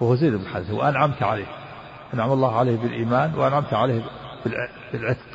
وهو 0.00 0.14
زيد 0.14 0.32
بن 0.32 0.46
حارثة 0.46 0.74
وأنعمت 0.74 1.22
عليه 1.22 1.46
أنعم 2.14 2.32
الله 2.32 2.56
عليه 2.56 2.76
بالإيمان 2.76 3.34
وأنعمت 3.34 3.74
عليه 3.74 4.02
بالعتق. 4.92 5.26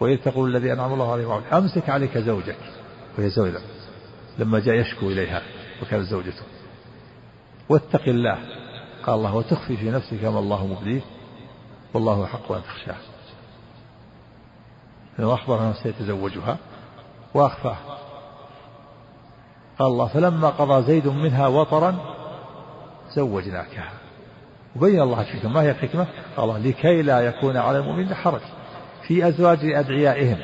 وإذ 0.00 0.16
تقول 0.16 0.56
الذي 0.56 0.72
أنعم 0.72 0.92
الله 0.92 1.12
عليه 1.12 1.26
وعليه 1.26 1.58
أمسك 1.58 1.88
عليك 1.90 2.18
زوجك 2.18 2.58
وهي 3.18 3.30
زوجة 3.30 3.60
لما 4.38 4.58
جاء 4.58 4.74
يشكو 4.74 5.06
إليها 5.06 5.42
وكانت 5.82 6.04
زوجته. 6.04 6.42
واتق 7.68 8.02
الله 8.02 8.38
قال 9.02 9.14
الله 9.14 9.34
وتخفي 9.34 9.76
في 9.76 9.90
نفسك 9.90 10.24
ما 10.24 10.38
الله 10.38 10.66
مبديه 10.66 11.00
والله 11.94 12.26
حق 12.26 12.52
أن 12.52 12.62
تخشاه. 12.62 13.15
وأخبر 15.18 15.60
أنه 15.60 15.72
سيتزوجها 15.72 16.56
وأخفاه. 17.34 17.76
قال 19.78 19.88
الله 19.88 20.06
فلما 20.06 20.48
قضى 20.48 20.86
زيد 20.86 21.06
منها 21.06 21.46
وطرا 21.46 21.96
زوجناكها. 23.10 23.90
وبين 24.76 25.00
الله 25.00 25.20
الحكمة. 25.20 25.52
ما 25.52 25.62
هي 25.62 25.70
الحكمة؟ 25.70 26.06
قال 26.36 26.68
لكي 26.68 27.02
لا 27.02 27.20
يكون 27.20 27.56
على 27.56 27.78
المؤمن 27.78 28.14
حرج 28.14 28.40
في 29.06 29.28
أزواج 29.28 29.58
أدعيائهم 29.64 30.38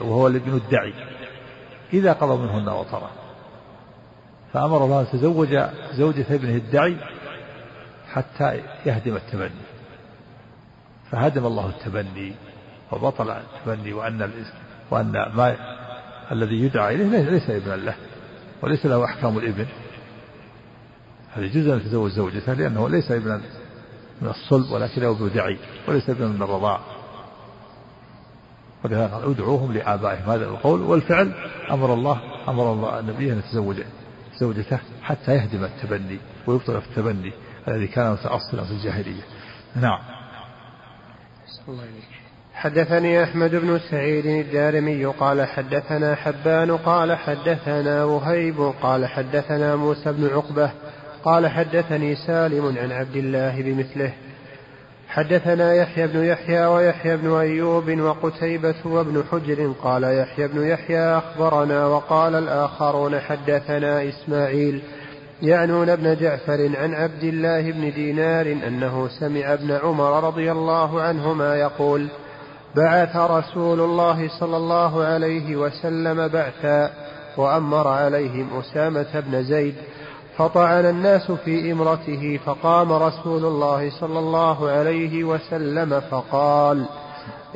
وهو 0.00 0.26
الابن 0.26 0.52
الدعي 0.52 0.94
إذا 1.92 2.12
قضوا 2.12 2.36
منهن 2.36 2.68
وطرا. 2.68 3.10
فأمر 4.52 4.84
الله 4.84 5.00
أن 5.00 5.06
تزوج 5.12 5.58
زوجة 5.92 6.26
ابنه 6.30 6.54
الدعي 6.54 6.96
حتى 8.12 8.62
يهدم 8.86 9.16
التبني. 9.16 9.50
فهدم 11.10 11.46
الله 11.46 11.66
التبني. 11.66 12.34
وبطل 12.92 13.30
التبني 13.30 13.92
وأن 13.92 14.30
وأن 14.90 15.12
ما 15.12 15.56
الذي 16.32 16.54
يدعى 16.54 16.94
إليه 16.94 17.30
ليس 17.30 17.50
ابنا 17.50 17.76
له 17.76 17.94
وليس 18.62 18.86
له 18.86 19.04
أحكام 19.04 19.38
الإبن. 19.38 19.66
هذا 21.32 21.44
يجوز 21.44 21.66
أن 21.68 21.78
يتزوج 21.78 22.10
زوجته 22.10 22.52
لأنه 22.52 22.88
ليس 22.88 23.10
ابنا 23.10 23.40
من 24.22 24.28
الصلب 24.28 24.70
ولكنه 24.70 25.28
دعي 25.34 25.58
وليس 25.88 26.10
ابنا 26.10 26.26
من 26.26 26.42
الرضاع. 26.42 26.80
ولهذا 28.84 29.06
قال 29.06 29.30
ادعوهم 29.30 29.72
لآبائهم. 29.72 30.30
هذا 30.30 30.44
القول 30.44 30.80
والفعل 30.80 31.32
أمر 31.70 31.94
الله 31.94 32.20
أمر 32.48 32.72
الله 32.72 33.00
النبي 33.00 33.32
أن 33.32 33.38
يتزوج 33.38 33.76
زوجته 34.40 34.78
حتى 35.02 35.34
يهدم 35.34 35.64
التبني 35.64 36.18
ويبطل 36.46 36.80
في 36.80 36.88
التبني 36.88 37.32
الذي 37.68 37.86
كان 37.86 38.12
متأصلا 38.12 38.64
في 38.64 38.70
الجاهلية. 38.70 39.22
نعم. 39.76 39.98
الله 41.68 41.84
حدثني 42.56 43.22
أحمد 43.22 43.50
بن 43.50 43.78
سعيد 43.90 44.26
الدارمي 44.26 45.04
قال 45.04 45.46
حدثنا 45.46 46.14
حبان 46.14 46.76
قال 46.76 47.16
حدثنا 47.16 48.04
وهيب 48.04 48.72
قال 48.82 49.06
حدثنا 49.06 49.76
موسى 49.76 50.12
بن 50.12 50.28
عقبة 50.34 50.70
قال 51.24 51.48
حدثني 51.48 52.16
سالم 52.16 52.78
عن 52.78 52.92
عبد 52.92 53.16
الله 53.16 53.62
بمثله. 53.62 54.12
حدثنا 55.08 55.74
يحيى 55.74 56.06
بن 56.06 56.24
يحيى 56.24 56.66
ويحيى 56.66 57.16
بن 57.16 57.34
أيوب 57.34 58.00
وقتيبة 58.00 58.74
وابن 58.84 59.22
حجر 59.32 59.72
قال 59.82 60.04
يحيى 60.04 60.48
بن 60.48 60.66
يحيى 60.66 61.00
أخبرنا 61.00 61.86
وقال 61.86 62.34
الآخرون 62.34 63.20
حدثنا 63.20 64.08
إسماعيل 64.08 64.82
يعنون 65.42 65.88
ابن 65.88 66.16
جعفر 66.16 66.70
عن 66.76 66.94
عبد 66.94 67.24
الله 67.24 67.72
بن 67.72 67.92
دينار 67.92 68.46
أنه 68.46 69.08
سمع 69.08 69.52
ابن 69.52 69.72
عمر 69.72 70.26
رضي 70.26 70.52
الله 70.52 71.02
عنهما 71.02 71.56
يقول 71.56 72.08
بعث 72.76 73.16
رسول 73.16 73.80
الله 73.80 74.28
صلى 74.40 74.56
الله 74.56 75.04
عليه 75.04 75.56
وسلم 75.56 76.28
بعثا 76.28 76.90
وأمر 77.36 77.88
عليهم 77.88 78.48
أسامة 78.58 79.20
بن 79.20 79.42
زيد 79.42 79.74
فطعن 80.36 80.84
الناس 80.86 81.30
في 81.30 81.72
إمرته 81.72 82.40
فقام 82.46 82.92
رسول 82.92 83.44
الله 83.44 83.90
صلى 84.00 84.18
الله 84.18 84.70
عليه 84.70 85.24
وسلم 85.24 86.00
فقال 86.10 86.86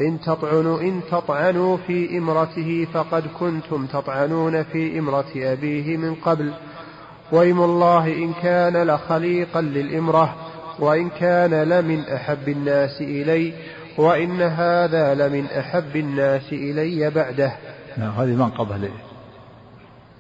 إن 0.01 0.21
تطعنوا 0.21 0.81
إن 0.81 1.01
تطعنوا 1.11 1.77
في 1.77 2.19
إمرته 2.19 2.87
فقد 2.93 3.25
كنتم 3.41 3.87
تطعنون 3.87 4.63
في 4.63 4.99
إمرة 4.99 5.33
أبيه 5.37 5.97
من 5.97 6.15
قبل. 6.15 6.53
وإم 7.33 7.63
الله 7.63 8.07
إن 8.07 8.33
كان 8.43 8.83
لخليقا 8.83 9.61
للإمرة 9.61 10.35
وإن 10.79 11.09
كان 11.11 11.63
لمن 11.63 12.01
أحب 12.01 12.49
الناس 12.49 13.01
إلي 13.01 13.53
وإن 14.01 14.43
هذا 14.43 15.15
لمن 15.15 15.47
أحب 15.47 15.97
الناس 15.97 16.53
إلي 16.53 17.11
بعده. 17.11 17.57
نعم 17.97 18.11
هذه 18.11 18.37
منقبة 18.37 18.91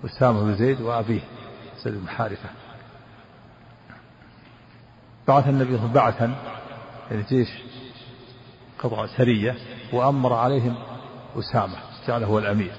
لأسامة 0.04 0.42
بن 0.42 0.54
زيد 0.54 0.80
وأبيه 0.80 1.20
زيد 1.84 1.94
بن 1.94 2.08
حارثة. 2.08 2.48
بعث 5.28 5.48
النبي 5.48 5.76
صلى 5.76 5.86
الله 5.86 6.00
عليه 6.00 6.14
وسلم 6.16 6.32
بعثا 6.32 6.34
يعني 7.10 7.22
جيش 7.22 7.48
قطع 8.78 9.06
سرية 9.06 9.56
وأمر 9.92 10.32
عليهم 10.32 10.74
أسامة 11.38 11.76
جعله 12.08 12.26
هو 12.26 12.38
الأمير. 12.38 12.72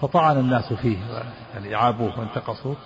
فطعن 0.00 0.38
الناس 0.38 0.72
فيه 0.72 0.98
يعني 1.54 1.74
عابوه 1.74 2.18
وانتقصوه. 2.18 2.76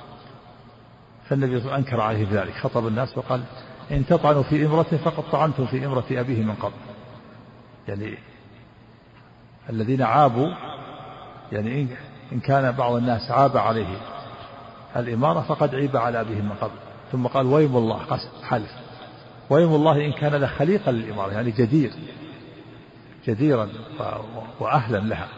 فالنبي 1.28 1.60
صلى 1.60 1.60
الله 1.60 1.72
عليه 1.72 1.84
وسلم 1.84 1.86
أنكر 1.86 2.00
عليه 2.00 2.26
ذلك 2.30 2.54
خطب 2.54 2.86
الناس 2.86 3.18
وقال 3.18 3.42
إن 3.90 4.06
تطعنوا 4.06 4.42
في 4.42 4.66
إمرته 4.66 4.96
فقد 4.96 5.30
طعنتم 5.32 5.66
في 5.66 5.86
إمرة 5.86 6.04
أبيه 6.10 6.42
من 6.42 6.54
قبل. 6.54 6.89
يعني 7.88 8.18
الذين 9.70 10.02
عابوا 10.02 10.48
يعني 11.52 11.86
إن 12.32 12.40
كان 12.40 12.72
بعض 12.72 12.92
الناس 12.92 13.30
عاب 13.30 13.56
عليه 13.56 13.96
الإمارة 14.96 15.40
فقد 15.40 15.74
عيب 15.74 15.96
على 15.96 16.20
أبيه 16.20 16.40
من 16.40 16.52
قبل. 16.60 16.74
ثم 17.12 17.26
قال 17.26 17.46
ويم 17.46 17.76
الله 17.76 18.20
حلف. 18.42 18.70
ويم 19.50 19.74
الله 19.74 20.06
إن 20.06 20.12
كان 20.12 20.34
لخليقا 20.34 20.92
للإمارة 20.92 21.32
يعني 21.32 21.50
جدير 21.50 21.92
جديرا 23.26 23.68
وأهلا 24.60 24.98
لها. 24.98 25.28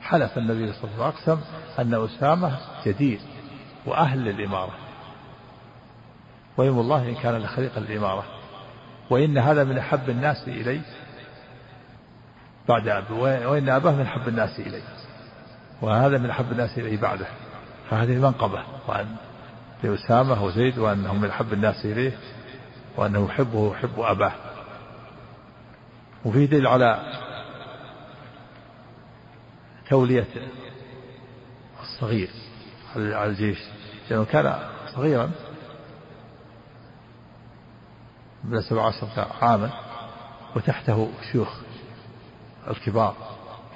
حلف 0.00 0.38
النبي 0.38 0.72
صلى 0.72 0.90
الله 0.94 1.04
عليه 1.04 1.14
وسلم 1.14 1.40
أن 1.78 1.94
أسامة 2.04 2.58
جدير 2.86 3.20
وأهل 3.86 4.24
للإمارة. 4.24 4.74
ويم 6.56 6.78
الله 6.78 7.08
إن 7.08 7.14
كان 7.14 7.34
لخليقا 7.34 7.80
للإمارة. 7.80 8.24
وإن 9.10 9.38
هذا 9.38 9.64
من 9.64 9.78
أحب 9.78 10.10
الناس 10.10 10.48
إلي 10.48 10.80
بعد 12.68 12.88
أبي 12.88 13.14
وإن 13.46 13.68
أباه 13.68 13.92
من 13.92 14.02
أحب 14.02 14.28
الناس 14.28 14.60
إلي 14.60 14.82
وهذا 15.82 16.18
من 16.18 16.30
أحب 16.30 16.52
الناس 16.52 16.78
إلي 16.78 16.96
بعده. 16.96 17.26
فهذه 17.90 18.18
منقبة 18.18 18.62
وأن 18.88 19.16
لأسامة 19.82 20.44
وزيد 20.44 20.78
وأنهم 20.78 21.20
من 21.20 21.28
أحب 21.28 21.52
الناس 21.52 21.84
إليه 21.84 22.12
وأنه 22.96 23.24
يحبه 23.24 23.58
ويحب 23.58 24.00
أباه. 24.00 24.32
وفيه 26.24 26.46
دليل 26.46 26.66
على 26.66 27.02
تولية 29.90 30.26
الصغير 31.82 32.30
على 32.96 33.26
الجيش 33.26 33.58
لأنه 34.10 34.24
كان 34.24 34.58
صغيرا 34.94 35.30
من 38.48 38.62
سبع 38.62 38.86
عشرة 38.86 39.28
عاما 39.42 39.70
وتحته 40.56 41.08
شيوخ 41.32 41.48
الكبار 42.70 43.14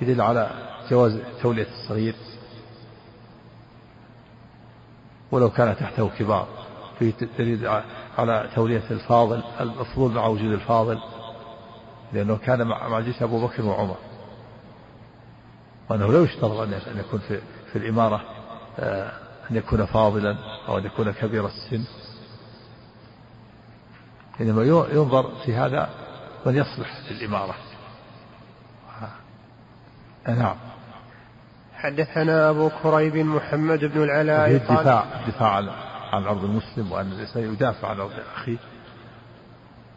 يدل 0.02 0.20
على 0.20 0.50
جواز 0.90 1.18
تولية 1.42 1.66
الصغير. 1.66 2.14
ولو 5.32 5.50
كان 5.50 5.76
تحته 5.76 6.08
كبار 6.18 6.48
في 6.98 7.14
دليل 7.38 7.68
على 8.18 8.50
تولية 8.54 8.82
الفاضل 8.90 9.42
المفضول 9.60 10.12
مع 10.12 10.26
وجود 10.26 10.52
الفاضل 10.52 10.98
لأنه 12.12 12.36
كان 12.36 12.66
مع 12.66 13.00
جيش 13.00 13.22
أبو 13.22 13.46
بكر 13.46 13.64
وعمر. 13.66 13.96
وأنه 15.90 16.12
لا 16.12 16.22
يشترط 16.22 16.60
أن 16.60 16.98
يكون 16.98 17.20
في, 17.20 17.40
في 17.72 17.78
الإمارة 17.78 18.24
آه، 18.78 19.12
أن 19.50 19.56
يكون 19.56 19.86
فاضلا 19.86 20.36
أو 20.68 20.78
أن 20.78 20.84
يكون 20.84 21.12
كبير 21.12 21.46
السن. 21.46 21.84
إنما 24.41 24.62
ينظر 24.93 25.32
في 25.45 25.55
هذا 25.55 25.89
من 26.47 26.57
يصلح 26.57 27.01
للإمارة 27.11 27.55
نعم. 30.28 30.57
حدثنا 31.74 32.51
أبو 32.51 32.70
كريب 32.82 33.16
محمد 33.16 33.84
بن 33.84 34.03
العلاء 34.03 34.51
الدفاع 34.51 35.05
الدفاع 35.20 35.51
عن 36.12 36.24
عرض 36.24 36.45
المسلم 36.45 36.93
وأن 36.93 37.12
الإنسان 37.12 37.53
يدافع 37.53 37.89
عن 37.89 38.01
عرض 38.01 38.12
أخيه 38.36 38.57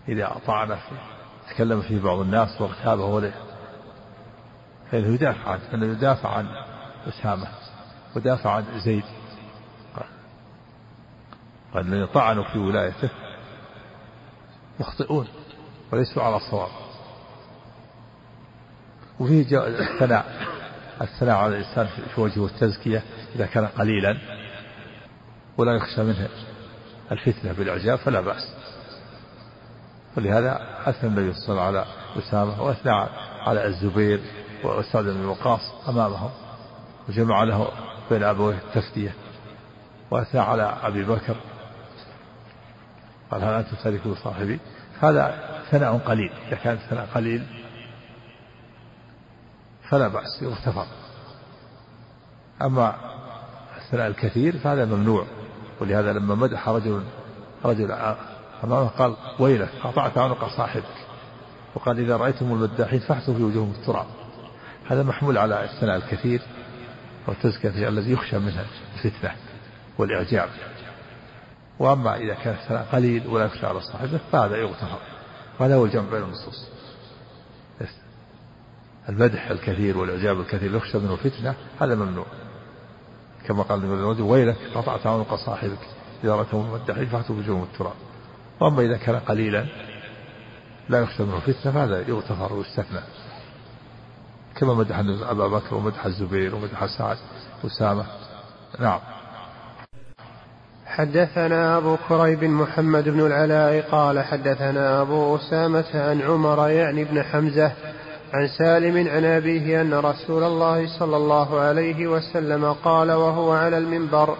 إذا 0.07 0.35
طعن 0.47 0.67
فيه 0.67 0.95
تكلم 1.53 1.81
فيه 1.81 2.01
بعض 2.01 2.19
الناس 2.19 2.61
واغتابه 2.61 3.05
وله. 3.05 3.33
فإنه 4.91 5.13
يدافع 5.13 5.51
عنه 5.51 5.61
أنه 5.73 5.85
يدافع 5.85 6.29
عن 6.29 6.47
أسامة 7.07 7.47
ودافع 8.15 8.51
عن 8.51 8.65
زيد. 8.85 9.03
قال 11.73 11.87
الذين 11.87 12.05
طعنوا 12.05 12.43
في 12.43 12.59
ولايته. 12.59 13.09
يخطئون 14.79 15.27
وليسوا 15.91 16.23
على 16.23 16.35
الصواب. 16.35 16.69
وفيه 19.19 19.45
الثناء 19.67 20.47
الثناء 21.01 21.35
على 21.35 21.57
الإنسان 21.57 21.87
في 22.15 22.21
وجهه 22.21 22.45
التزكية 22.45 23.03
إذا 23.35 23.45
كان 23.45 23.65
قليلا 23.65 24.17
ولا 25.57 25.73
يخشى 25.73 26.03
منه 26.03 26.29
الفتنة 27.11 27.51
بالإعجاب 27.51 27.97
فلا 27.97 28.21
بأس. 28.21 28.53
ولهذا 30.17 30.59
أثنى 30.85 31.09
النبي 31.09 31.33
صلى 31.33 31.49
الله 31.49 31.61
عليه 31.61 31.79
وسلم 31.79 31.85
على 31.85 31.85
أسامة 32.27 32.63
وأثنى 32.63 32.91
على 33.41 33.65
الزبير 33.67 34.21
وسعد 34.63 35.03
بن 35.05 35.25
وقاص 35.25 35.61
أمامهم 35.89 36.29
وجمع 37.09 37.43
له 37.43 37.71
بين 38.09 38.23
أبويه 38.23 38.55
التفتية. 38.55 39.13
وأثنى 40.11 40.41
على 40.41 40.63
أبي 40.63 41.03
بكر 41.03 41.35
قال 43.31 43.43
هل 43.43 43.53
أنتم 43.53 43.75
تاركوا 43.83 44.15
صاحبي؟ 44.15 44.59
هذا 45.01 45.35
ثناء 45.71 45.97
قليل 45.97 46.31
إذا 46.47 46.55
كان 46.55 46.77
ثناء 46.77 47.05
قليل 47.15 47.43
فلا 49.89 50.07
بأس 50.07 50.41
يغتفر. 50.41 50.85
أما 52.61 52.95
الثناء 53.77 54.07
الكثير 54.07 54.57
فهذا 54.57 54.85
ممنوع 54.85 55.25
ولهذا 55.79 56.13
لما 56.13 56.35
مدح 56.35 56.69
رجل 56.69 57.03
رجل 57.65 57.91
أمامه 58.63 58.87
قال 58.87 59.15
ويلك 59.39 59.69
قطعت 59.83 60.17
عنق 60.17 60.57
صاحبك. 60.57 60.83
وقال 61.75 61.99
إذا 61.99 62.17
رأيتم 62.17 62.45
المداحين 62.45 62.99
فاحثوا 62.99 63.33
في 63.33 63.43
وجوههم 63.43 63.71
التراب. 63.71 64.05
هذا 64.87 65.03
محمول 65.03 65.37
على 65.37 65.63
الثناء 65.63 65.97
الكثير 65.97 66.41
والتزكية 67.27 67.87
الذي 67.87 68.11
يخشى 68.11 68.39
منها 68.39 68.65
الفتنة 68.95 69.31
والإعجاب. 69.97 70.49
وأما 71.81 72.15
إذا 72.15 72.33
كان 72.33 72.53
الثناء 72.53 72.87
قليل 72.91 73.27
ولا 73.27 73.45
يخشى 73.45 73.65
على 73.65 73.81
صاحبه 73.81 74.19
فهذا 74.31 74.57
يغتفر 74.57 74.99
وهذا 75.59 75.75
هو 75.75 75.85
الجمع 75.85 76.09
بين 76.09 76.23
النصوص. 76.23 76.67
المدح 79.09 79.49
الكثير 79.49 79.97
والإعجاب 79.97 80.39
الكثير 80.39 80.75
يخشى 80.75 80.97
منه 80.97 81.15
فتنة 81.15 81.55
هذا 81.81 81.95
ممنوع. 81.95 82.25
كما 83.47 83.63
قال 83.63 83.83
النبي 83.83 84.21
ويلك 84.21 84.57
قطعت 84.75 85.07
عنق 85.07 85.35
صاحبك 85.35 85.87
إذا 86.23 86.35
رأيته 86.35 86.61
ممدحين 86.61 87.05
فأتوا 87.05 87.35
بجوم 87.35 87.63
التراب. 87.63 87.93
وأما 88.59 88.81
إذا 88.81 88.97
كان 88.97 89.19
قليلا 89.19 89.65
لا 90.89 90.99
يخشى 90.99 91.23
منه 91.23 91.39
فتنة 91.39 91.71
فهذا 91.71 91.99
يغتفر 92.07 92.53
ويستثنى. 92.53 92.99
كما 94.55 94.73
مدح 94.73 94.99
أبا 95.29 95.47
بكر 95.47 95.75
ومدح 95.75 96.05
الزبير 96.05 96.55
ومدح 96.55 96.85
سعد 96.85 97.17
أسامة 97.65 98.05
نعم. 98.79 98.99
حدثنا 100.91 101.77
أبو 101.77 101.97
كريب 102.09 102.43
محمد 102.43 103.09
بن 103.09 103.19
العلاء 103.19 103.81
قال 103.91 104.19
حدثنا 104.19 105.01
أبو 105.01 105.35
أسامة 105.35 105.85
عن 105.93 106.21
عمر 106.21 106.69
يعني 106.69 107.03
بن 107.03 107.23
حمزة 107.23 107.71
عن 108.33 108.47
سالم 108.47 109.07
عن 109.07 109.25
أبيه 109.25 109.81
أن 109.81 109.93
رسول 109.93 110.43
الله 110.43 110.99
صلى 110.99 111.17
الله 111.17 111.59
عليه 111.59 112.07
وسلم 112.07 112.73
قال 112.73 113.11
وهو 113.11 113.51
على 113.51 113.77
المنبر 113.77 114.37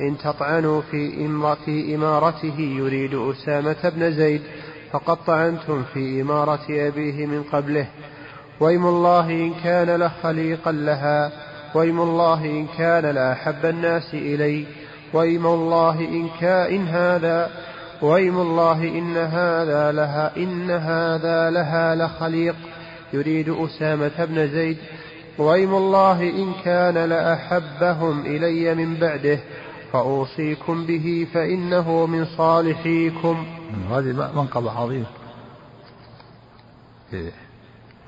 إن 0.00 0.18
تطعنوا 0.18 0.80
في, 0.90 1.28
في 1.64 1.94
إمارته 1.94 2.60
يريد 2.60 3.14
أسامة 3.14 3.92
بن 3.96 4.12
زيد 4.12 4.42
فقد 4.92 5.16
طعنتم 5.26 5.82
في 5.94 6.22
إمارة 6.22 6.66
أبيه 6.70 7.26
من 7.26 7.42
قبله. 7.52 7.86
ويم 8.60 8.86
الله 8.86 9.30
إن 9.30 9.54
كان 9.64 10.00
لخليقا 10.02 10.72
لها 10.72 11.32
ويم 11.74 12.00
الله 12.00 12.44
إن 12.44 12.66
كان 12.78 13.06
لأحب 13.06 13.66
الناس 13.66 14.14
إلي 14.14 14.66
ويم 15.12 15.46
الله 15.46 16.00
إن 16.00 16.28
كائن 16.40 16.88
هذا 16.88 17.50
ويم 18.02 18.40
الله 18.40 18.84
إن 18.84 19.16
هذا 19.16 19.92
لها 19.92 20.36
إن 20.36 20.70
هذا 20.70 21.50
لها 21.50 21.94
لخليق. 21.94 22.56
يريد 23.12 23.48
أسامة 23.48 24.24
بن 24.24 24.48
زيد 24.48 24.78
وأيم 25.38 25.74
الله 25.74 26.22
إن 26.22 26.52
كان 26.64 26.94
لأحبهم 26.94 28.20
إلي 28.20 28.74
من 28.74 28.94
بعده 28.94 29.38
فأوصيكم 29.92 30.86
به 30.86 31.26
فإنه 31.34 32.06
من 32.06 32.24
صالحيكم. 32.24 33.46
هذه 33.90 34.12
منقبة 34.34 34.70
عظيمة. 34.70 35.06
إيه. 37.12 37.32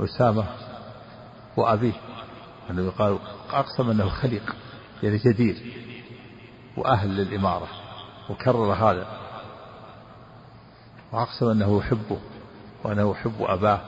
أسامة 0.00 0.44
وأبيه 1.56 1.92
أنه 2.70 2.86
يقال 2.86 3.18
أقسم 3.52 3.90
أنه 3.90 4.08
خليق 4.08 4.56
يعني 5.02 5.16
جدير. 5.16 5.56
وأهل 6.78 7.08
للإمارة 7.08 7.68
وكرر 8.30 8.72
هذا. 8.72 9.06
وأقسم 11.12 11.46
أنه 11.50 11.78
يحبه 11.78 12.18
وأنه 12.84 13.10
يحب 13.10 13.34
أباه 13.40 13.80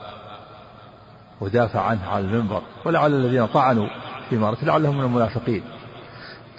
ودافع 1.41 1.81
عنه 1.81 2.07
على 2.07 2.25
المنبر. 2.25 2.61
ولعل 2.85 3.13
الذين 3.13 3.45
طعنوا 3.45 3.87
في 4.29 4.35
إمارته 4.35 4.67
لعلهم 4.67 4.97
من 4.97 5.03
المنافقين. 5.03 5.63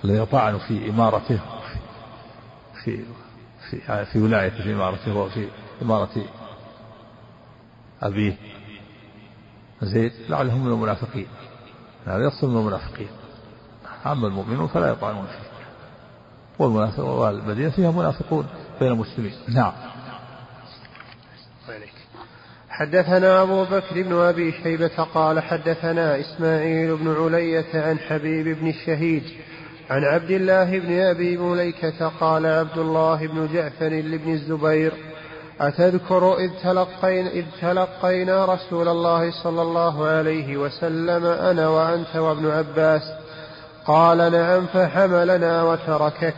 الذين 0.04 0.24
طعنوا 0.24 0.58
في 0.58 0.90
إمارته 0.90 1.40
في 2.84 3.04
في 3.70 4.04
في 4.04 4.18
ولايته 4.18 4.62
في 4.62 4.74
إمارته 4.74 5.16
وفي 5.16 5.48
إمارة 5.82 6.24
أبيه. 8.02 8.36
زيد 9.82 10.12
لعلهم 10.28 10.64
من 10.64 10.72
المنافقين. 10.72 11.26
هذا 12.06 12.24
يصل 12.26 12.50
من 12.50 12.58
المنافقين. 12.58 13.08
أما 14.06 14.26
المؤمنون 14.26 14.66
فلا 14.66 14.88
يطعنون 14.88 15.26
فيه. 15.26 15.51
والمدينة 16.58 17.70
فيها 17.70 17.90
منافقون 17.90 18.46
بين 18.80 18.92
المسلمين. 18.92 19.32
نعم. 19.48 19.72
حدثنا 22.68 23.42
أبو 23.42 23.64
بكر 23.64 24.02
بن 24.02 24.12
أبي 24.12 24.52
شيبة 24.62 25.02
قال 25.14 25.40
حدثنا 25.40 26.20
إسماعيل 26.20 26.96
بن 26.96 27.14
علية 27.24 27.66
عن 27.74 27.98
حبيب 27.98 28.58
بن 28.58 28.68
الشهيد 28.68 29.22
عن 29.90 30.04
عبد 30.04 30.30
الله 30.30 30.78
بن 30.78 31.00
أبي 31.00 31.36
مليكة 31.36 32.08
قال 32.20 32.46
عبد 32.46 32.78
الله 32.78 33.26
بن 33.26 33.48
جعفر 33.54 33.88
لابن 33.88 34.32
الزبير 34.32 34.92
أتذكر 35.60 36.38
إذ 36.38 36.50
تلقينا, 36.62 37.30
إذ 37.30 37.44
تلقينا 37.60 38.44
رسول 38.44 38.88
الله 38.88 39.42
صلى 39.42 39.62
الله 39.62 40.06
عليه 40.06 40.56
وسلم 40.56 41.24
أنا 41.26 41.68
وأنت 41.68 42.16
وابن 42.16 42.50
عباس 42.50 43.02
قال 43.86 44.32
نعم 44.32 44.66
فحملنا 44.66 45.62
وتركك. 45.62 46.36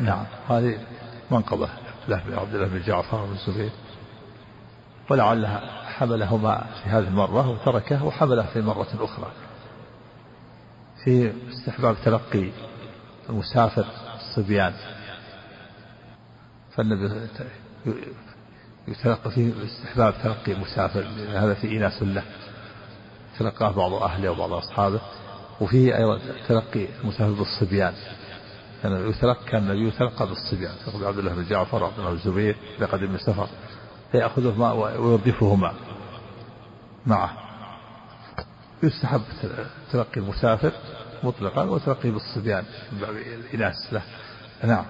نعم 0.00 0.24
هذه 0.48 0.78
منقبة 1.30 1.68
له 2.08 2.22
عبد 2.40 2.54
الله 2.54 2.66
بن 2.66 2.82
جعفر 2.82 3.24
بن 3.24 3.32
الزبير. 3.32 3.70
ولعلها 5.10 5.60
حملهما 5.86 6.64
في 6.82 6.90
هذه 6.90 7.08
المرة 7.08 7.48
وتركه 7.48 8.04
وحمله 8.04 8.42
في 8.42 8.60
مرة 8.60 8.88
أخرى. 9.00 9.32
في 11.04 11.32
استحباب 11.52 11.96
تلقي 12.04 12.50
المسافر 13.30 13.86
الصبيان 14.16 14.72
فالنبي 16.76 17.28
يتلقى 18.88 19.30
فيه 19.30 19.52
استحباب 19.64 20.14
تلقي 20.22 20.52
المسافر 20.52 21.06
هذا 21.34 21.54
في 21.54 21.76
إناث 21.76 22.02
له. 22.02 22.22
تلقاه 23.38 23.70
بعض 23.70 23.92
أهله 23.92 24.30
وبعض 24.30 24.52
أصحابه. 24.52 25.00
وفيه 25.62 25.96
أيضا 25.96 26.20
تلقي 26.48 26.86
المسافر 27.02 27.32
بالصبيان. 27.32 27.94
كان 28.82 29.10
يتلقى 29.10 29.44
كان 29.44 29.62
النبي 29.62 29.88
يتلقى 29.88 30.26
بالصبيان. 30.26 30.74
تلقى 30.86 31.06
عبد 31.06 31.18
الله 31.18 31.34
بن 31.34 31.44
جعفر 31.44 31.82
وعبد 31.82 31.98
الله 31.98 32.10
بن 32.10 32.16
الزبير 32.16 32.56
إذا 32.78 32.86
قدم 32.86 33.14
السفر. 33.14 33.48
فيأخذهما 34.12 34.72
ويردفهما 34.72 35.74
معه. 37.06 37.32
يستحب 38.82 39.22
تلقي 39.92 40.20
المسافر 40.20 40.72
مطلقا 41.22 41.62
وتلقي 41.62 42.10
بالصبيان. 42.10 42.64
الإناث 43.52 43.74
له. 43.92 44.02
نعم. 44.64 44.84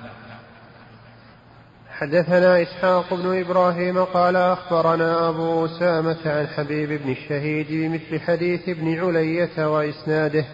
حدثنا 2.03 2.63
إسحاق 2.63 3.15
بن 3.15 3.41
إبراهيم 3.41 4.05
قال 4.05 4.37
أخبرنا 4.37 5.29
أبو 5.29 5.67
أسامة 5.67 6.17
عن 6.27 6.47
حبيب 6.47 6.89
بن 7.03 7.11
الشهيد 7.11 7.67
بمثل 7.71 8.21
حديث 8.21 8.69
ابن 8.69 9.01
علية 9.01 9.75
وإسناده. 9.75 10.45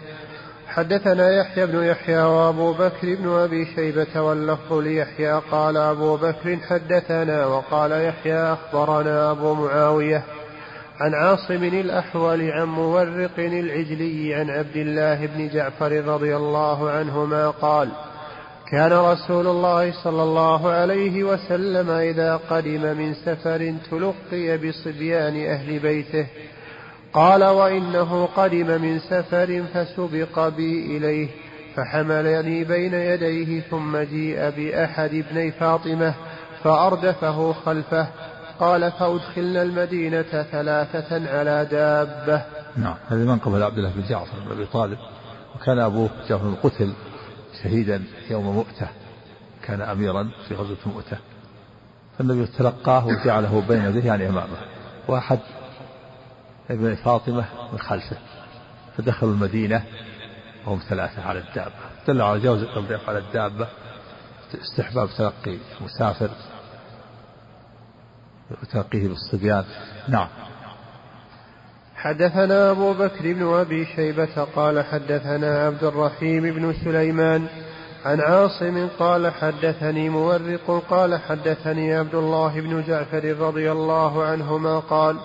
حدثنا 0.67 1.31
يحيى 1.31 1.65
بن 1.65 1.83
يحيى 1.83 2.21
وأبو 2.21 2.73
بكر 2.73 3.15
بن 3.15 3.29
أبي 3.29 3.65
شيبة 3.75 4.21
واللفظ 4.21 4.73
ليحيى. 4.73 5.41
قال 5.51 5.77
أبو 5.77 6.17
بكر 6.17 6.57
حدثنا 6.69 7.45
وقال 7.45 7.91
يحيى 7.91 8.53
أخبرنا 8.53 9.31
أبو 9.31 9.53
معاوية 9.53 10.23
عن 10.99 11.13
عاصم 11.13 11.63
الأحول 11.63 12.51
عن 12.51 12.67
مورق 12.67 13.39
العجلي 13.39 14.35
عن 14.35 14.49
عبد 14.49 14.75
الله 14.75 15.25
بن 15.25 15.49
جعفر 15.49 16.05
رضي 16.05 16.35
الله 16.35 16.89
عنهما 16.89 17.49
قال 17.49 17.89
كان 18.71 18.93
رسول 18.93 19.47
الله 19.47 20.03
صلى 20.03 20.23
الله 20.23 20.69
عليه 20.69 21.23
وسلم 21.23 21.89
إذا 21.89 22.39
قدم 22.49 22.97
من 22.97 23.13
سفر 23.13 23.73
تلقي 23.91 24.57
بصبيان 24.57 25.45
أهل 25.45 25.79
بيته. 25.79 26.27
قال 27.13 27.43
وإنه 27.43 28.25
قدم 28.25 28.81
من 28.81 28.99
سفر 28.99 29.63
فسبق 29.73 30.47
بي 30.47 30.97
إليه 30.97 31.27
فحملني 31.75 32.63
بين 32.63 32.93
يديه 32.93 33.61
ثم 33.61 33.97
جيء 33.97 34.49
بأحد 34.49 35.13
ابني 35.13 35.51
فاطمة 35.51 36.13
فأردفه 36.63 37.53
خلفه. 37.53 38.07
قال 38.59 38.91
فأدخلنا 38.91 39.61
المدينة 39.61 40.43
ثلاثة 40.51 41.39
على 41.39 41.67
دابة. 41.71 42.41
نعم 42.77 42.95
هذه 43.07 43.19
من 43.19 43.37
قبل 43.37 43.63
عبد 43.63 43.77
الله 43.77 43.91
بن 43.95 44.03
جعفر 44.09 44.39
بن 44.45 44.51
أبي 44.51 44.65
طالب 44.65 44.97
وكان 45.55 45.79
أبوه 45.79 46.09
جعفر 46.29 46.53
قتل. 46.63 46.93
شهيدا 47.63 48.03
يوم 48.29 48.55
مؤتة 48.55 48.87
كان 49.63 49.81
أميرا 49.81 50.31
في 50.47 50.55
غزوة 50.55 50.77
مؤتة. 50.85 51.17
فالنبي 52.17 52.45
تلقاه 52.45 53.07
وجعله 53.07 53.63
بين 53.67 53.85
يديه 53.85 54.05
يعني 54.05 54.29
أمامه. 54.29 54.57
وأحد 55.07 55.39
ابن 56.69 56.95
فاطمة 56.95 57.45
من 57.71 57.79
خلفه 57.79 58.17
فدخلوا 58.97 59.33
المدينة 59.33 59.83
وهم 60.65 60.79
ثلاثة 60.89 61.23
على 61.23 61.39
الدابة. 61.39 61.73
دل 62.07 62.21
على 62.21 62.39
جواز 62.39 62.61
التنظيف 62.61 63.09
على 63.09 63.17
الدابة 63.17 63.67
استحباب 64.61 65.09
تلقي 65.17 65.57
المسافر 65.79 66.29
وتلقيه 68.61 69.07
بالصبيان. 69.07 69.65
نعم. 70.07 70.27
حدثنا 72.01 72.71
أبو 72.71 72.93
بكر 72.93 73.33
بن 73.33 73.53
أبي 73.53 73.85
شيبة 73.85 74.43
قال 74.55 74.85
حدثنا 74.85 75.65
عبد 75.65 75.83
الرحيم 75.83 76.41
بن 76.41 76.73
سليمان 76.83 77.47
عن 78.05 78.21
عاصم 78.21 78.87
قال 78.99 79.33
حدثني 79.33 80.09
مورق 80.09 80.83
قال 80.89 81.19
حدثني 81.19 81.95
عبد 81.95 82.15
الله 82.15 82.61
بن 82.61 82.83
جعفر 82.87 83.35
رضي 83.39 83.71
الله 83.71 84.23
عنهما 84.23 84.79
قال 84.79 85.15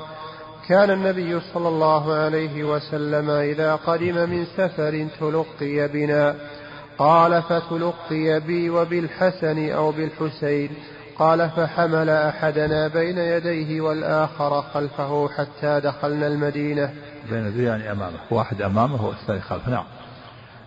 كان 0.69 0.91
النبي 0.91 1.41
صلى 1.41 1.69
الله 1.69 2.15
عليه 2.15 2.65
وسلم 2.65 3.31
إذا 3.31 3.75
قدم 3.75 4.31
من 4.31 4.45
سفر 4.45 5.07
تلقي 5.21 5.89
بنا. 5.89 6.35
قال 6.99 7.43
فتلقي 7.43 8.41
بي 8.41 8.71
وبالحسن 8.71 9.71
أو 9.71 9.93
بالحسين. 9.93 10.71
قال 11.19 11.51
فحمل 11.51 12.11
أحدنا 12.11 12.89
بين 12.89 13.19
يديه 13.19 13.81
والآخر 13.81 14.63
خلفه 14.63 15.29
حتى 15.29 15.81
دخلنا 15.81 16.27
المدينة. 16.27 16.91
بين 17.31 17.47
يديه 17.47 17.69
يعني 17.69 17.93
أمامه 17.93 18.19
واحد 18.31 18.63
أمامه 18.63 19.07
والثاني 19.07 19.41
خلفه 19.41 19.71
نعم. 19.71 19.85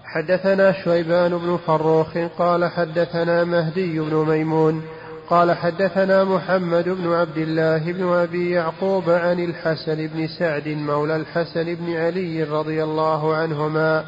حدثنا 0.03 0.71
شيبان 0.83 1.37
بن 1.37 1.59
فروخ 1.67 2.17
قال 2.37 2.65
حدثنا 2.65 3.43
مهدي 3.43 3.99
بن 3.99 4.15
ميمون 4.15 4.83
قال 5.29 5.51
حدثنا 5.51 6.23
محمد 6.23 6.89
بن 6.89 7.13
عبد 7.13 7.37
الله 7.37 7.91
بن 7.91 8.13
أبي 8.13 8.51
يعقوب 8.51 9.09
عن 9.09 9.39
الحسن 9.39 10.07
بن 10.07 10.27
سعد 10.27 10.67
مولى 10.67 11.15
الحسن 11.15 11.75
بن 11.75 11.95
علي 11.95 12.43
رضي 12.43 12.83
الله 12.83 13.35
عنهما 13.35 14.05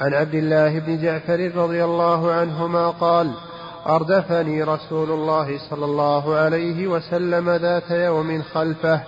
عن 0.00 0.14
عبد 0.14 0.34
الله 0.34 0.78
بن 0.78 1.02
جعفر 1.02 1.50
رضي 1.54 1.84
الله 1.84 2.32
عنهما 2.32 2.90
قال 2.90 3.30
أردفني 3.86 4.62
رسول 4.62 5.10
الله 5.10 5.58
صلى 5.70 5.84
الله 5.84 6.34
عليه 6.34 6.86
وسلم 6.86 7.50
ذات 7.50 7.90
يوم 7.90 8.42
خلفه 8.42 9.00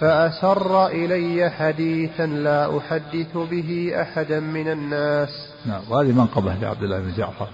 فأسر 0.00 0.86
إلي 0.86 1.50
حديثا 1.50 2.26
لا 2.26 2.78
أحدث 2.78 3.36
به 3.36 3.92
أحدا 4.00 4.40
من 4.40 4.68
الناس. 4.68 5.28
نعم 5.66 5.80
وهذه 5.90 6.12
منقبة 6.12 6.54
لعبد 6.54 6.82
الله 6.82 7.00
بن 7.00 7.12
جعفر 7.16 7.48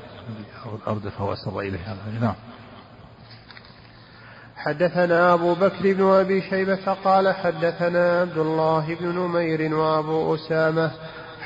أردفه 0.86 1.24
وأسر 1.24 1.60
إليه 1.60 1.96
نعم. 2.20 2.34
حدثنا 4.56 5.34
أبو 5.34 5.54
بكر 5.54 5.92
بن 5.94 6.04
أبي 6.10 6.42
شيبة 6.42 6.94
قال 7.04 7.34
حدثنا 7.34 8.20
عبد 8.20 8.38
الله 8.38 8.94
بن 9.00 9.06
نمير 9.06 9.74
وأبو 9.74 10.34
أسامة 10.34 10.90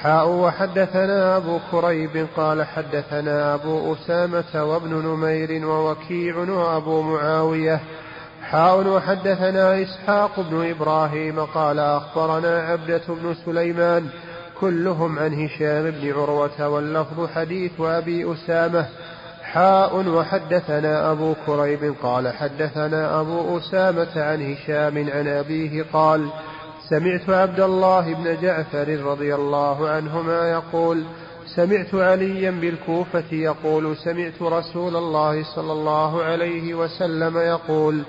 حاء 0.03 0.29
وحدثنا 0.29 1.37
أبو 1.37 1.59
كريب 1.71 2.27
قال 2.37 2.63
حدثنا 2.63 3.55
أبو 3.55 3.95
أسامة 3.95 4.65
وابن 4.65 4.95
نمير 4.95 5.67
ووكيع 5.67 6.37
وأبو 6.37 7.03
معاوية. 7.03 7.81
حاء 8.43 8.87
وحدثنا 8.87 9.83
إسحاق 9.83 10.41
بن 10.41 10.71
إبراهيم 10.71 11.45
قال 11.45 11.79
أخبرنا 11.79 12.59
عبدة 12.59 13.03
بن 13.09 13.35
سليمان 13.45 14.07
كلهم 14.61 15.19
عن 15.19 15.45
هشام 15.45 15.91
بن 15.91 16.13
عروة 16.13 16.69
واللفظ 16.69 17.29
حديث 17.35 17.81
أبي 17.81 18.33
أسامة. 18.33 18.87
حاء 19.43 20.09
وحدثنا 20.09 21.13
أبو 21.13 21.35
كريب 21.47 21.95
قال 22.03 22.29
حدثنا 22.29 23.21
أبو 23.21 23.59
أسامة 23.59 24.23
عن 24.23 24.53
هشام 24.53 25.11
عن 25.11 25.29
أبيه 25.29 25.85
قال 25.93 26.29
سمعت 26.91 27.31
عبد 27.31 27.61
الله 27.61 28.15
بن 28.15 28.41
جعفر 28.43 28.89
رضي 28.89 29.35
الله 29.35 29.89
عنهما 29.89 30.51
يقول 30.51 31.05
سمعت 31.57 31.95
عليا 31.95 32.51
بالكوفة 32.51 33.25
يقول 33.33 33.97
سمعت 33.97 34.43
رسول 34.43 34.97
الله 34.97 35.45
صلى 35.55 35.73
الله 35.73 36.23
عليه 36.23 36.75
وسلم 36.75 37.39
يقول 37.39 38.03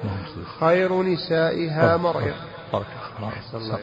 خير 0.59 1.03
نسائها 1.03 1.97
الله 3.57 3.79